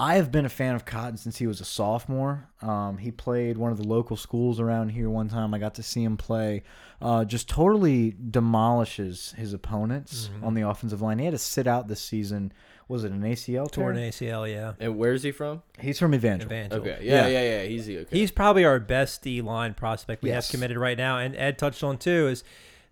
I 0.00 0.14
have 0.14 0.30
been 0.30 0.46
a 0.46 0.50
fan 0.50 0.76
of 0.76 0.84
Cotton 0.84 1.16
since 1.16 1.38
he 1.38 1.46
was 1.48 1.60
a 1.60 1.64
sophomore. 1.64 2.48
Um, 2.62 2.98
he 2.98 3.10
played 3.10 3.56
one 3.56 3.72
of 3.72 3.78
the 3.78 3.86
local 3.86 4.16
schools 4.16 4.60
around 4.60 4.90
here 4.90 5.10
one 5.10 5.28
time. 5.28 5.52
I 5.52 5.58
got 5.58 5.74
to 5.74 5.82
see 5.82 6.04
him 6.04 6.16
play. 6.16 6.62
Uh, 7.02 7.24
just 7.24 7.48
totally 7.48 8.14
demolishes 8.30 9.32
his 9.36 9.52
opponents 9.52 10.28
mm 10.28 10.40
-hmm. 10.40 10.46
on 10.46 10.54
the 10.54 10.62
offensive 10.62 11.02
line. 11.02 11.18
He 11.18 11.24
had 11.24 11.34
to 11.34 11.38
sit 11.38 11.66
out 11.66 11.88
this 11.88 12.00
season. 12.00 12.52
Was 12.86 13.04
it 13.04 13.12
an 13.12 13.24
ACL? 13.24 13.68
Torn 13.68 13.96
ACL, 13.96 14.46
yeah. 14.46 14.74
And 14.80 14.96
where 14.96 15.12
is 15.12 15.22
he 15.22 15.32
from? 15.32 15.62
He's 15.78 15.98
from 15.98 16.14
Evangel. 16.14 16.50
Evangel. 16.50 16.78
Okay, 16.78 16.98
yeah, 17.02 17.26
yeah, 17.26 17.42
yeah. 17.42 17.62
yeah. 17.62 17.68
He's 17.68 17.88
okay. 17.88 18.18
he's 18.18 18.30
probably 18.30 18.64
our 18.64 18.80
best 18.80 19.22
D 19.22 19.42
line 19.42 19.74
prospect 19.74 20.22
we 20.22 20.30
yes. 20.30 20.46
have 20.46 20.52
committed 20.52 20.78
right 20.78 20.98
now. 20.98 21.18
And 21.18 21.34
Ed 21.36 21.58
touched 21.58 21.82
on 21.82 21.98
too 21.98 22.28
is 22.28 22.44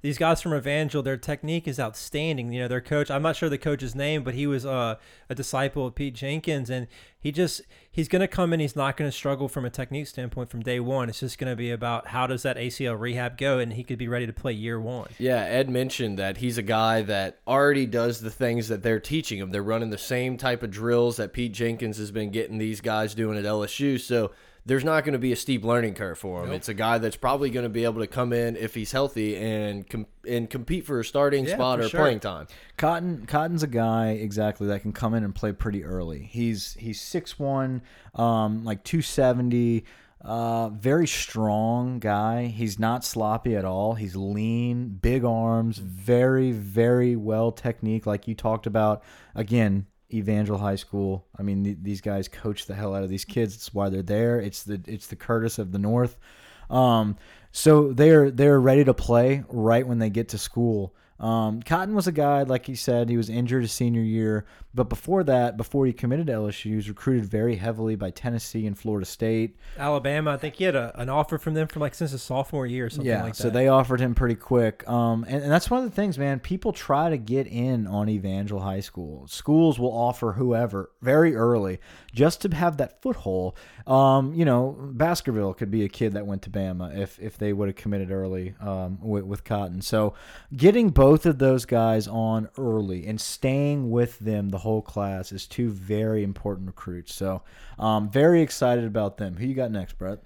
these 0.06 0.18
guys 0.18 0.40
from 0.40 0.54
Evangel, 0.54 1.02
their 1.02 1.16
technique 1.16 1.66
is 1.66 1.80
outstanding. 1.80 2.52
You 2.52 2.60
know, 2.60 2.68
their 2.68 2.80
coach, 2.80 3.10
I'm 3.10 3.22
not 3.22 3.34
sure 3.34 3.48
the 3.48 3.58
coach's 3.58 3.96
name, 3.96 4.22
but 4.22 4.34
he 4.34 4.46
was 4.46 4.64
uh, 4.64 4.94
a 5.28 5.34
disciple 5.34 5.84
of 5.84 5.96
Pete 5.96 6.14
Jenkins, 6.14 6.70
and 6.70 6.86
he 7.18 7.32
just 7.32 7.62
he's 7.90 8.06
going 8.06 8.20
to 8.20 8.28
come 8.28 8.52
in. 8.52 8.60
He's 8.60 8.76
not 8.76 8.96
going 8.96 9.10
to 9.10 9.16
struggle 9.16 9.48
from 9.48 9.64
a 9.64 9.70
technique 9.70 10.06
standpoint 10.06 10.48
from 10.48 10.62
day 10.62 10.78
one. 10.78 11.08
It's 11.08 11.18
just 11.18 11.38
going 11.38 11.50
to 11.50 11.56
be 11.56 11.72
about 11.72 12.06
how 12.06 12.28
does 12.28 12.44
that 12.44 12.56
ACL 12.56 12.96
rehab 12.96 13.36
go, 13.36 13.58
and 13.58 13.72
he 13.72 13.82
could 13.82 13.98
be 13.98 14.06
ready 14.06 14.28
to 14.28 14.32
play 14.32 14.52
year 14.52 14.80
one. 14.80 15.08
Yeah, 15.18 15.40
Ed 15.40 15.68
mentioned 15.68 16.20
that 16.20 16.36
he's 16.36 16.56
a 16.56 16.62
guy 16.62 17.02
that 17.02 17.40
already 17.44 17.86
does 17.86 18.20
the 18.20 18.30
things 18.30 18.68
that 18.68 18.84
they're 18.84 19.00
teaching 19.00 19.40
him. 19.40 19.50
They're 19.50 19.60
running 19.60 19.90
the 19.90 19.98
same 19.98 20.36
type 20.36 20.62
of 20.62 20.70
drills 20.70 21.16
that 21.16 21.32
Pete 21.32 21.52
Jenkins 21.52 21.98
has 21.98 22.12
been 22.12 22.30
getting 22.30 22.58
these 22.58 22.80
guys 22.80 23.12
doing 23.12 23.36
at 23.36 23.44
LSU. 23.44 23.98
So 23.98 24.30
there's 24.66 24.84
not 24.84 25.04
going 25.04 25.12
to 25.12 25.18
be 25.18 25.32
a 25.32 25.36
steep 25.36 25.64
learning 25.64 25.94
curve 25.94 26.18
for 26.18 26.42
him. 26.42 26.48
Nope. 26.48 26.56
It's 26.56 26.68
a 26.68 26.74
guy 26.74 26.98
that's 26.98 27.16
probably 27.16 27.50
going 27.50 27.62
to 27.62 27.70
be 27.70 27.84
able 27.84 28.00
to 28.00 28.06
come 28.08 28.32
in 28.32 28.56
if 28.56 28.74
he's 28.74 28.90
healthy 28.90 29.36
and 29.36 29.88
com 29.88 30.06
and 30.28 30.50
compete 30.50 30.84
for 30.84 30.98
a 30.98 31.04
starting 31.04 31.46
yeah, 31.46 31.54
spot 31.54 31.78
or 31.78 31.88
sure. 31.88 32.00
playing 32.00 32.20
time. 32.20 32.48
Cotton 32.76 33.26
Cotton's 33.26 33.62
a 33.62 33.68
guy 33.68 34.10
exactly 34.10 34.66
that 34.66 34.82
can 34.82 34.92
come 34.92 35.14
in 35.14 35.22
and 35.22 35.34
play 35.34 35.52
pretty 35.52 35.84
early. 35.84 36.24
He's 36.24 36.74
he's 36.74 37.00
six 37.00 37.38
one, 37.38 37.82
um, 38.14 38.64
like 38.64 38.82
two 38.82 39.02
seventy. 39.02 39.84
Uh, 40.22 40.70
very 40.70 41.06
strong 41.06 42.00
guy. 42.00 42.46
He's 42.46 42.80
not 42.80 43.04
sloppy 43.04 43.54
at 43.54 43.64
all. 43.64 43.94
He's 43.94 44.16
lean, 44.16 44.88
big 44.88 45.24
arms, 45.24 45.78
very, 45.78 46.50
very 46.50 47.14
well 47.14 47.52
technique, 47.52 48.06
like 48.06 48.26
you 48.26 48.34
talked 48.34 48.66
about. 48.66 49.04
Again, 49.36 49.86
Evangel 50.12 50.58
High 50.58 50.76
School. 50.76 51.26
I 51.38 51.42
mean, 51.42 51.64
th 51.64 51.78
these 51.82 52.00
guys 52.00 52.28
coach 52.28 52.66
the 52.66 52.74
hell 52.74 52.94
out 52.94 53.02
of 53.02 53.10
these 53.10 53.24
kids. 53.24 53.54
It's 53.54 53.74
why 53.74 53.88
they're 53.88 54.02
there. 54.02 54.40
It's 54.40 54.62
the 54.62 54.80
it's 54.86 55.08
the 55.08 55.16
Curtis 55.16 55.58
of 55.58 55.72
the 55.72 55.78
North. 55.78 56.16
Um, 56.70 57.16
so 57.52 57.92
they're 57.92 58.30
they're 58.30 58.60
ready 58.60 58.84
to 58.84 58.94
play 58.94 59.44
right 59.48 59.86
when 59.86 59.98
they 59.98 60.10
get 60.10 60.28
to 60.30 60.38
school. 60.38 60.94
Um, 61.18 61.62
Cotton 61.62 61.94
was 61.94 62.06
a 62.06 62.12
guy, 62.12 62.42
like 62.42 62.66
he 62.66 62.74
said, 62.74 63.08
he 63.08 63.16
was 63.16 63.30
injured 63.30 63.62
his 63.62 63.72
senior 63.72 64.02
year. 64.02 64.44
But 64.74 64.90
before 64.90 65.24
that, 65.24 65.56
before 65.56 65.86
he 65.86 65.94
committed 65.94 66.26
to 66.26 66.34
LSU, 66.34 66.64
he 66.64 66.76
was 66.76 66.88
recruited 66.88 67.24
very 67.24 67.56
heavily 67.56 67.96
by 67.96 68.10
Tennessee 68.10 68.66
and 68.66 68.78
Florida 68.78 69.06
State. 69.06 69.56
Alabama, 69.78 70.32
I 70.32 70.36
think 70.36 70.56
he 70.56 70.64
had 70.64 70.76
a, 70.76 70.92
an 71.00 71.08
offer 71.08 71.38
from 71.38 71.54
them 71.54 71.66
from 71.66 71.80
like 71.80 71.94
since 71.94 72.10
his 72.10 72.20
sophomore 72.22 72.66
year 72.66 72.86
or 72.86 72.90
something 72.90 73.06
yeah, 73.06 73.22
like 73.22 73.34
that. 73.34 73.42
so 73.42 73.48
they 73.48 73.68
offered 73.68 74.00
him 74.00 74.14
pretty 74.14 74.34
quick. 74.34 74.86
Um, 74.86 75.24
and, 75.26 75.42
and 75.42 75.50
that's 75.50 75.70
one 75.70 75.82
of 75.82 75.88
the 75.88 75.96
things, 75.96 76.18
man. 76.18 76.40
People 76.40 76.74
try 76.74 77.08
to 77.08 77.16
get 77.16 77.46
in 77.46 77.86
on 77.86 78.10
Evangel 78.10 78.60
High 78.60 78.80
School. 78.80 79.26
Schools 79.28 79.78
will 79.78 79.96
offer 79.96 80.32
whoever 80.32 80.90
very 81.00 81.34
early 81.34 81.78
just 82.16 82.40
to 82.40 82.48
have 82.48 82.78
that 82.78 83.02
foothold. 83.02 83.56
Um, 83.86 84.32
you 84.34 84.44
know, 84.44 84.76
Baskerville 84.92 85.54
could 85.54 85.70
be 85.70 85.84
a 85.84 85.88
kid 85.88 86.14
that 86.14 86.26
went 86.26 86.42
to 86.42 86.50
Bama 86.50 86.96
if 86.98 87.18
if 87.20 87.36
they 87.36 87.52
would 87.52 87.68
have 87.68 87.76
committed 87.76 88.10
early 88.10 88.54
um, 88.60 88.98
with, 89.00 89.24
with 89.24 89.44
Cotton. 89.44 89.82
So 89.82 90.14
getting 90.56 90.88
both 90.88 91.26
of 91.26 91.38
those 91.38 91.66
guys 91.66 92.08
on 92.08 92.48
early 92.56 93.06
and 93.06 93.20
staying 93.20 93.90
with 93.90 94.18
them 94.18 94.48
the 94.48 94.58
whole 94.58 94.82
class 94.82 95.30
is 95.30 95.46
two 95.46 95.70
very 95.70 96.24
important 96.24 96.66
recruits. 96.66 97.14
So 97.14 97.42
um, 97.78 98.10
very 98.10 98.40
excited 98.40 98.84
about 98.84 99.18
them. 99.18 99.36
Who 99.36 99.46
you 99.46 99.54
got 99.54 99.70
next, 99.70 99.98
Brett? 99.98 100.20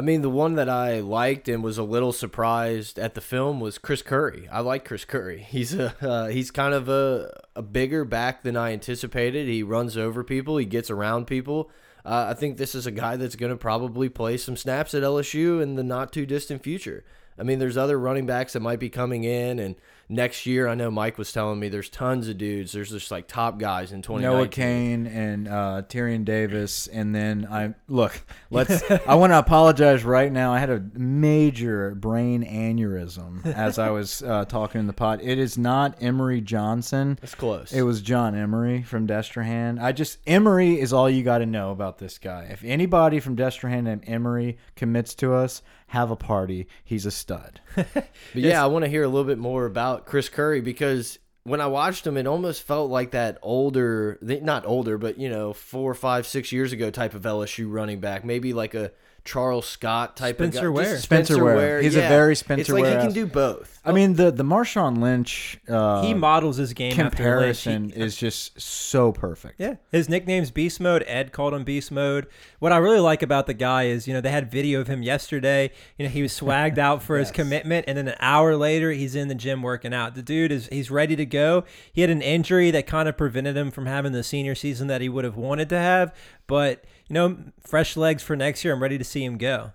I 0.00 0.02
mean, 0.02 0.22
the 0.22 0.30
one 0.30 0.54
that 0.54 0.70
I 0.70 1.00
liked 1.00 1.46
and 1.46 1.62
was 1.62 1.76
a 1.76 1.82
little 1.82 2.14
surprised 2.14 2.98
at 2.98 3.12
the 3.12 3.20
film 3.20 3.60
was 3.60 3.76
Chris 3.76 4.00
Curry. 4.00 4.48
I 4.50 4.60
like 4.60 4.86
Chris 4.86 5.04
Curry. 5.04 5.42
He's 5.50 5.74
a 5.74 5.94
uh, 6.00 6.28
he's 6.28 6.50
kind 6.50 6.72
of 6.72 6.88
a 6.88 7.38
a 7.54 7.60
bigger 7.60 8.06
back 8.06 8.42
than 8.42 8.56
I 8.56 8.72
anticipated. 8.72 9.46
He 9.46 9.62
runs 9.62 9.98
over 9.98 10.24
people. 10.24 10.56
He 10.56 10.64
gets 10.64 10.88
around 10.88 11.26
people. 11.26 11.70
Uh, 12.02 12.28
I 12.30 12.32
think 12.32 12.56
this 12.56 12.74
is 12.74 12.86
a 12.86 12.90
guy 12.90 13.16
that's 13.16 13.36
going 13.36 13.52
to 13.52 13.58
probably 13.58 14.08
play 14.08 14.38
some 14.38 14.56
snaps 14.56 14.94
at 14.94 15.02
LSU 15.02 15.60
in 15.60 15.74
the 15.74 15.84
not 15.84 16.14
too 16.14 16.24
distant 16.24 16.62
future. 16.62 17.04
I 17.38 17.42
mean, 17.42 17.58
there's 17.58 17.76
other 17.76 17.98
running 17.98 18.24
backs 18.24 18.54
that 18.54 18.60
might 18.60 18.80
be 18.80 18.88
coming 18.88 19.24
in, 19.24 19.58
and 19.58 19.76
next 20.10 20.44
year, 20.44 20.68
I 20.68 20.74
know 20.74 20.90
Mike 20.90 21.16
was 21.16 21.32
telling 21.32 21.58
me 21.58 21.68
there's 21.68 21.88
tons 21.88 22.28
of 22.28 22.36
dudes. 22.36 22.72
There's 22.72 22.90
just 22.90 23.10
like 23.10 23.28
top 23.28 23.58
guys 23.58 23.92
in 23.92 24.02
2019. 24.02 24.38
Noah 24.38 24.48
Cain 24.48 25.06
and 25.06 25.48
uh, 25.48 25.82
Tyrion 25.88 26.24
Davis, 26.24 26.86
and 26.88 27.14
then 27.14 27.46
I 27.50 27.74
look. 27.88 28.20
Let's. 28.50 28.82
I 29.06 29.14
want 29.14 29.32
to 29.32 29.38
apologize 29.38 30.04
right 30.04 30.30
now. 30.30 30.52
I 30.52 30.58
had 30.58 30.70
a 30.70 30.84
major 30.94 31.94
brain 31.94 32.44
aneurysm 32.44 33.46
as 33.46 33.78
I 33.78 33.90
was 33.90 34.22
uh, 34.22 34.44
talking 34.44 34.80
in 34.80 34.86
the 34.86 34.92
pod. 34.92 35.20
It 35.22 35.38
is 35.38 35.56
not 35.56 36.02
Emery 36.02 36.40
Johnson. 36.40 37.18
That's 37.20 37.34
close. 37.34 37.72
It 37.72 37.82
was 37.82 38.02
John 38.02 38.34
Emery 38.34 38.82
from 38.82 39.06
Destrehan. 39.06 39.80
I 39.80 39.92
just 39.92 40.18
Emery 40.26 40.80
is 40.80 40.92
all 40.92 41.08
you 41.08 41.22
got 41.22 41.38
to 41.38 41.46
know 41.46 41.70
about 41.70 41.98
this 41.98 42.18
guy. 42.18 42.48
If 42.50 42.64
anybody 42.64 43.20
from 43.20 43.36
Destrehan 43.36 43.90
and 43.90 44.02
Emery 44.08 44.58
commits 44.74 45.14
to 45.16 45.34
us, 45.34 45.62
have 45.90 46.12
a 46.12 46.16
party. 46.16 46.68
He's 46.84 47.04
a 47.04 47.10
stud. 47.10 47.60
But 47.74 48.06
yeah, 48.34 48.62
I 48.62 48.68
want 48.68 48.84
to 48.84 48.88
hear 48.88 49.02
a 49.02 49.08
little 49.08 49.24
bit 49.24 49.38
more 49.38 49.66
about 49.66 50.06
Chris 50.06 50.28
Curry 50.28 50.60
because 50.60 51.18
when 51.42 51.60
I 51.60 51.66
watched 51.66 52.06
him, 52.06 52.16
it 52.16 52.28
almost 52.28 52.62
felt 52.62 52.92
like 52.92 53.10
that 53.10 53.38
older, 53.42 54.16
not 54.22 54.64
older, 54.66 54.98
but 54.98 55.18
you 55.18 55.28
know, 55.28 55.52
four, 55.52 55.94
five, 55.94 56.28
six 56.28 56.52
years 56.52 56.72
ago 56.72 56.90
type 56.90 57.14
of 57.14 57.22
LSU 57.22 57.66
running 57.68 57.98
back. 57.98 58.24
Maybe 58.24 58.52
like 58.52 58.74
a 58.74 58.92
Charles 59.24 59.66
Scott 59.66 60.16
type 60.16 60.36
Spencer 60.36 60.68
of 60.68 60.74
guy. 60.74 60.82
Ware. 60.82 60.92
Just 60.92 61.02
Spencer 61.04 61.44
Ware. 61.44 61.80
He's 61.82 61.96
a 61.96 62.00
very 62.00 62.34
Spencer 62.36 62.74
Ware 62.74 62.82
It's 62.84 62.84
like 62.84 62.90
he 62.90 62.96
Ware-esque. 62.96 63.06
can 63.06 63.14
do 63.14 63.26
both. 63.26 63.80
I 63.84 63.92
mean 63.92 64.14
the 64.14 64.30
the 64.30 64.42
Marshawn 64.44 64.98
Lynch 65.00 65.58
uh, 65.68 66.02
he 66.02 66.12
models 66.12 66.56
his 66.58 66.74
game 66.74 66.92
comparison 66.94 67.72
after 67.72 67.80
Lynch. 67.80 67.94
He- 67.94 68.00
is 68.02 68.16
just 68.16 68.60
so 68.60 69.10
perfect. 69.12 69.58
Yeah, 69.58 69.74
his 69.90 70.08
nickname's 70.08 70.50
Beast 70.50 70.80
Mode. 70.80 71.02
Ed 71.06 71.32
called 71.32 71.54
him 71.54 71.64
Beast 71.64 71.90
Mode. 71.90 72.26
What 72.58 72.72
I 72.72 72.76
really 72.76 73.00
like 73.00 73.22
about 73.22 73.46
the 73.46 73.54
guy 73.54 73.84
is, 73.84 74.06
you 74.06 74.12
know, 74.14 74.20
they 74.20 74.30
had 74.30 74.50
video 74.50 74.80
of 74.80 74.86
him 74.86 75.02
yesterday. 75.02 75.70
You 75.98 76.04
know, 76.06 76.10
he 76.10 76.20
was 76.22 76.32
swagged 76.38 76.76
out 76.88 77.02
for 77.02 77.18
his 77.18 77.30
commitment, 77.30 77.86
and 77.88 77.96
then 77.96 78.08
an 78.08 78.16
hour 78.20 78.54
later, 78.56 78.90
he's 78.92 79.14
in 79.14 79.28
the 79.28 79.34
gym 79.34 79.62
working 79.62 79.94
out. 79.94 80.14
The 80.14 80.22
dude 80.22 80.52
is 80.52 80.66
he's 80.68 80.90
ready 80.90 81.16
to 81.16 81.24
go. 81.24 81.64
He 81.92 82.02
had 82.02 82.10
an 82.10 82.20
injury 82.22 82.70
that 82.72 82.86
kind 82.86 83.08
of 83.08 83.16
prevented 83.16 83.56
him 83.56 83.70
from 83.70 83.86
having 83.86 84.12
the 84.12 84.22
senior 84.22 84.54
season 84.54 84.88
that 84.88 85.00
he 85.00 85.08
would 85.08 85.24
have 85.24 85.36
wanted 85.36 85.68
to 85.70 85.78
have, 85.78 86.14
but 86.46 86.84
you 87.10 87.14
know, 87.14 87.36
fresh 87.60 87.96
legs 87.96 88.22
for 88.22 88.36
next 88.36 88.64
year. 88.64 88.72
I'm 88.72 88.80
ready 88.82 88.96
to 88.96 89.04
see 89.04 89.24
him 89.24 89.36
go. 89.36 89.72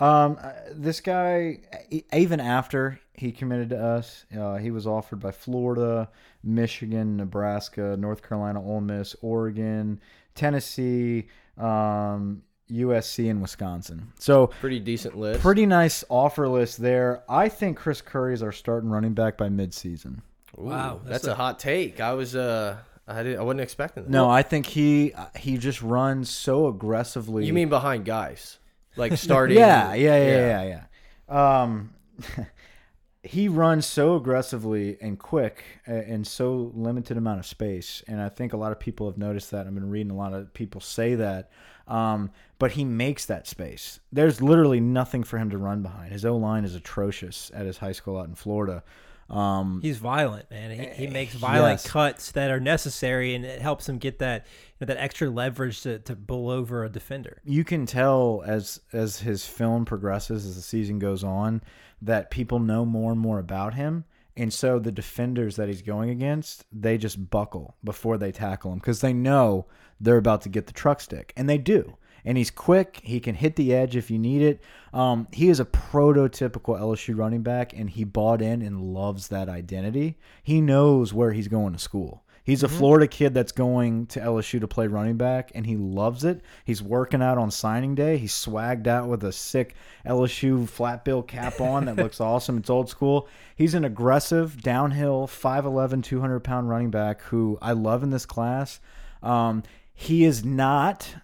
Um, 0.00 0.38
uh, 0.40 0.52
this 0.72 1.00
guy, 1.00 1.58
e- 1.90 2.04
even 2.14 2.38
after 2.38 3.00
he 3.14 3.32
committed 3.32 3.70
to 3.70 3.84
us, 3.84 4.24
uh, 4.38 4.54
he 4.56 4.70
was 4.70 4.86
offered 4.86 5.18
by 5.18 5.32
Florida, 5.32 6.08
Michigan, 6.44 7.16
Nebraska, 7.16 7.96
North 7.98 8.22
Carolina, 8.22 8.62
Ole 8.64 8.80
Miss, 8.80 9.16
Oregon, 9.22 10.00
Tennessee, 10.36 11.26
um, 11.58 12.42
USC, 12.70 13.28
and 13.28 13.42
Wisconsin. 13.42 14.12
So 14.20 14.46
Pretty 14.60 14.78
decent 14.78 15.18
list. 15.18 15.40
pretty 15.40 15.66
nice 15.66 16.04
offer 16.08 16.46
list 16.48 16.80
there. 16.80 17.24
I 17.28 17.48
think 17.48 17.76
Chris 17.76 18.00
Curry 18.00 18.34
is 18.34 18.42
our 18.42 18.52
starting 18.52 18.90
running 18.90 19.14
back 19.14 19.36
by 19.36 19.48
midseason. 19.48 20.18
Ooh, 20.56 20.62
Wow, 20.64 21.00
that's, 21.02 21.22
that's 21.22 21.26
a, 21.26 21.32
a- 21.32 21.34
hot 21.34 21.58
take. 21.58 21.98
I 22.00 22.12
was 22.14 22.36
uh, 22.36 22.76
I 23.08 23.22
didn't, 23.22 23.40
I 23.40 23.42
wasn't 23.42 23.62
expecting 23.62 24.04
that. 24.04 24.10
No, 24.10 24.28
I 24.28 24.42
think 24.42 24.66
he 24.66 25.12
uh, 25.14 25.26
he 25.36 25.56
just 25.56 25.80
runs 25.82 26.28
so 26.28 26.66
aggressively. 26.66 27.46
you 27.46 27.54
mean 27.54 27.70
behind 27.70 28.04
guys, 28.04 28.58
like 28.96 29.16
starting? 29.16 29.56
Yeah, 29.56 29.94
yeah, 29.94 30.22
yeah, 30.22 30.66
yeah, 30.66 30.82
yeah. 31.28 31.62
Um, 31.62 31.94
he 33.22 33.48
runs 33.48 33.86
so 33.86 34.14
aggressively 34.16 34.98
and 35.00 35.18
quick 35.18 35.64
uh, 35.88 35.94
in 35.94 36.24
so 36.24 36.70
limited 36.74 37.16
amount 37.16 37.40
of 37.40 37.46
space, 37.46 38.02
and 38.06 38.20
I 38.20 38.28
think 38.28 38.52
a 38.52 38.58
lot 38.58 38.72
of 38.72 38.78
people 38.78 39.08
have 39.08 39.16
noticed 39.16 39.50
that. 39.52 39.66
I've 39.66 39.74
been 39.74 39.90
reading 39.90 40.10
a 40.10 40.16
lot 40.16 40.34
of 40.34 40.52
people 40.52 40.80
say 40.80 41.14
that. 41.14 41.50
Um, 41.86 42.30
but 42.58 42.72
he 42.72 42.84
makes 42.84 43.24
that 43.24 43.46
space. 43.46 44.00
There's 44.12 44.42
literally 44.42 44.78
nothing 44.78 45.24
for 45.24 45.38
him 45.38 45.48
to 45.48 45.56
run 45.56 45.80
behind. 45.80 46.12
His 46.12 46.26
O 46.26 46.36
line 46.36 46.64
is 46.64 46.74
atrocious 46.74 47.50
at 47.54 47.64
his 47.64 47.78
high 47.78 47.92
school 47.92 48.18
out 48.18 48.28
in 48.28 48.34
Florida. 48.34 48.82
Um, 49.30 49.80
He's 49.82 49.98
violent, 49.98 50.50
man. 50.50 50.70
He, 50.70 51.04
he 51.04 51.06
makes 51.06 51.34
violent 51.34 51.82
yes. 51.82 51.90
cuts 51.90 52.32
that 52.32 52.50
are 52.50 52.60
necessary, 52.60 53.34
and 53.34 53.44
it 53.44 53.60
helps 53.60 53.88
him 53.88 53.98
get 53.98 54.18
that 54.20 54.46
you 54.46 54.86
know, 54.86 54.94
that 54.94 55.02
extra 55.02 55.28
leverage 55.28 55.82
to, 55.82 55.98
to 56.00 56.16
bull 56.16 56.48
over 56.48 56.84
a 56.84 56.88
defender. 56.88 57.40
you 57.44 57.64
can 57.64 57.84
tell 57.84 58.42
as 58.46 58.80
as 58.92 59.20
his 59.20 59.44
film 59.44 59.84
progresses 59.84 60.46
as 60.46 60.56
the 60.56 60.62
season 60.62 60.98
goes 60.98 61.22
on 61.22 61.60
that 62.00 62.30
people 62.30 62.58
know 62.58 62.84
more 62.84 63.12
and 63.12 63.20
more 63.20 63.38
about 63.38 63.74
him 63.74 64.04
and 64.36 64.52
so 64.52 64.78
the 64.78 64.92
defenders 64.92 65.56
that 65.56 65.68
he's 65.68 65.82
going 65.82 66.10
against 66.10 66.64
they 66.72 66.96
just 66.96 67.28
buckle 67.28 67.76
before 67.84 68.16
they 68.16 68.32
tackle 68.32 68.72
him 68.72 68.78
because 68.78 69.00
they 69.00 69.12
know 69.12 69.66
they're 70.00 70.16
about 70.16 70.40
to 70.42 70.48
get 70.48 70.66
the 70.66 70.72
truck 70.72 71.00
stick 71.00 71.32
and 71.36 71.48
they 71.50 71.58
do 71.58 71.96
and 72.28 72.36
he's 72.36 72.50
quick 72.50 73.00
he 73.02 73.18
can 73.18 73.34
hit 73.34 73.56
the 73.56 73.74
edge 73.74 73.96
if 73.96 74.10
you 74.10 74.18
need 74.18 74.42
it 74.42 74.62
um, 74.92 75.26
he 75.32 75.48
is 75.48 75.58
a 75.58 75.64
prototypical 75.64 76.78
lsu 76.78 77.16
running 77.16 77.42
back 77.42 77.72
and 77.72 77.88
he 77.88 78.04
bought 78.04 78.42
in 78.42 78.60
and 78.60 78.94
loves 78.94 79.28
that 79.28 79.48
identity 79.48 80.18
he 80.42 80.60
knows 80.60 81.14
where 81.14 81.32
he's 81.32 81.48
going 81.48 81.72
to 81.72 81.78
school 81.78 82.22
He's 82.48 82.62
a 82.62 82.68
Florida 82.68 83.06
kid 83.06 83.34
that's 83.34 83.52
going 83.52 84.06
to 84.06 84.20
LSU 84.20 84.58
to 84.60 84.66
play 84.66 84.86
running 84.86 85.18
back, 85.18 85.52
and 85.54 85.66
he 85.66 85.76
loves 85.76 86.24
it. 86.24 86.40
He's 86.64 86.82
working 86.82 87.20
out 87.20 87.36
on 87.36 87.50
signing 87.50 87.94
day. 87.94 88.16
He's 88.16 88.32
swagged 88.32 88.86
out 88.86 89.06
with 89.06 89.22
a 89.24 89.32
sick 89.32 89.74
LSU 90.06 90.66
flat 90.66 91.04
bill 91.04 91.22
cap 91.22 91.60
on 91.60 91.84
that 91.84 91.96
looks 91.96 92.20
awesome. 92.22 92.56
It's 92.56 92.70
old 92.70 92.88
school. 92.88 93.28
He's 93.54 93.74
an 93.74 93.84
aggressive, 93.84 94.62
downhill, 94.62 95.26
5'11, 95.26 96.02
200 96.02 96.40
pound 96.40 96.70
running 96.70 96.90
back 96.90 97.20
who 97.20 97.58
I 97.60 97.72
love 97.72 98.02
in 98.02 98.08
this 98.08 98.24
class. 98.24 98.80
Um, 99.22 99.62
he 99.92 100.24
is 100.24 100.42
not 100.42 101.16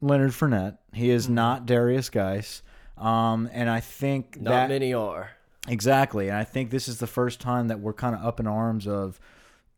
Leonard 0.00 0.30
Fournette. 0.30 0.78
He 0.92 1.10
is 1.10 1.28
not 1.28 1.66
Derrius 1.66 2.10
Guice. 2.10 2.62
Um, 2.96 3.48
and 3.52 3.68
I 3.70 3.80
think 3.80 4.40
Not 4.40 4.50
that 4.50 4.68
many 4.68 4.92
are. 4.92 5.30
Exactly. 5.68 6.28
And 6.28 6.36
I 6.36 6.44
think 6.44 6.70
this 6.70 6.88
is 6.88 6.98
the 6.98 7.06
first 7.06 7.40
time 7.40 7.68
that 7.68 7.80
we're 7.80 7.92
kind 7.92 8.14
of 8.14 8.24
up 8.24 8.40
in 8.40 8.46
arms 8.46 8.86
of, 8.86 9.20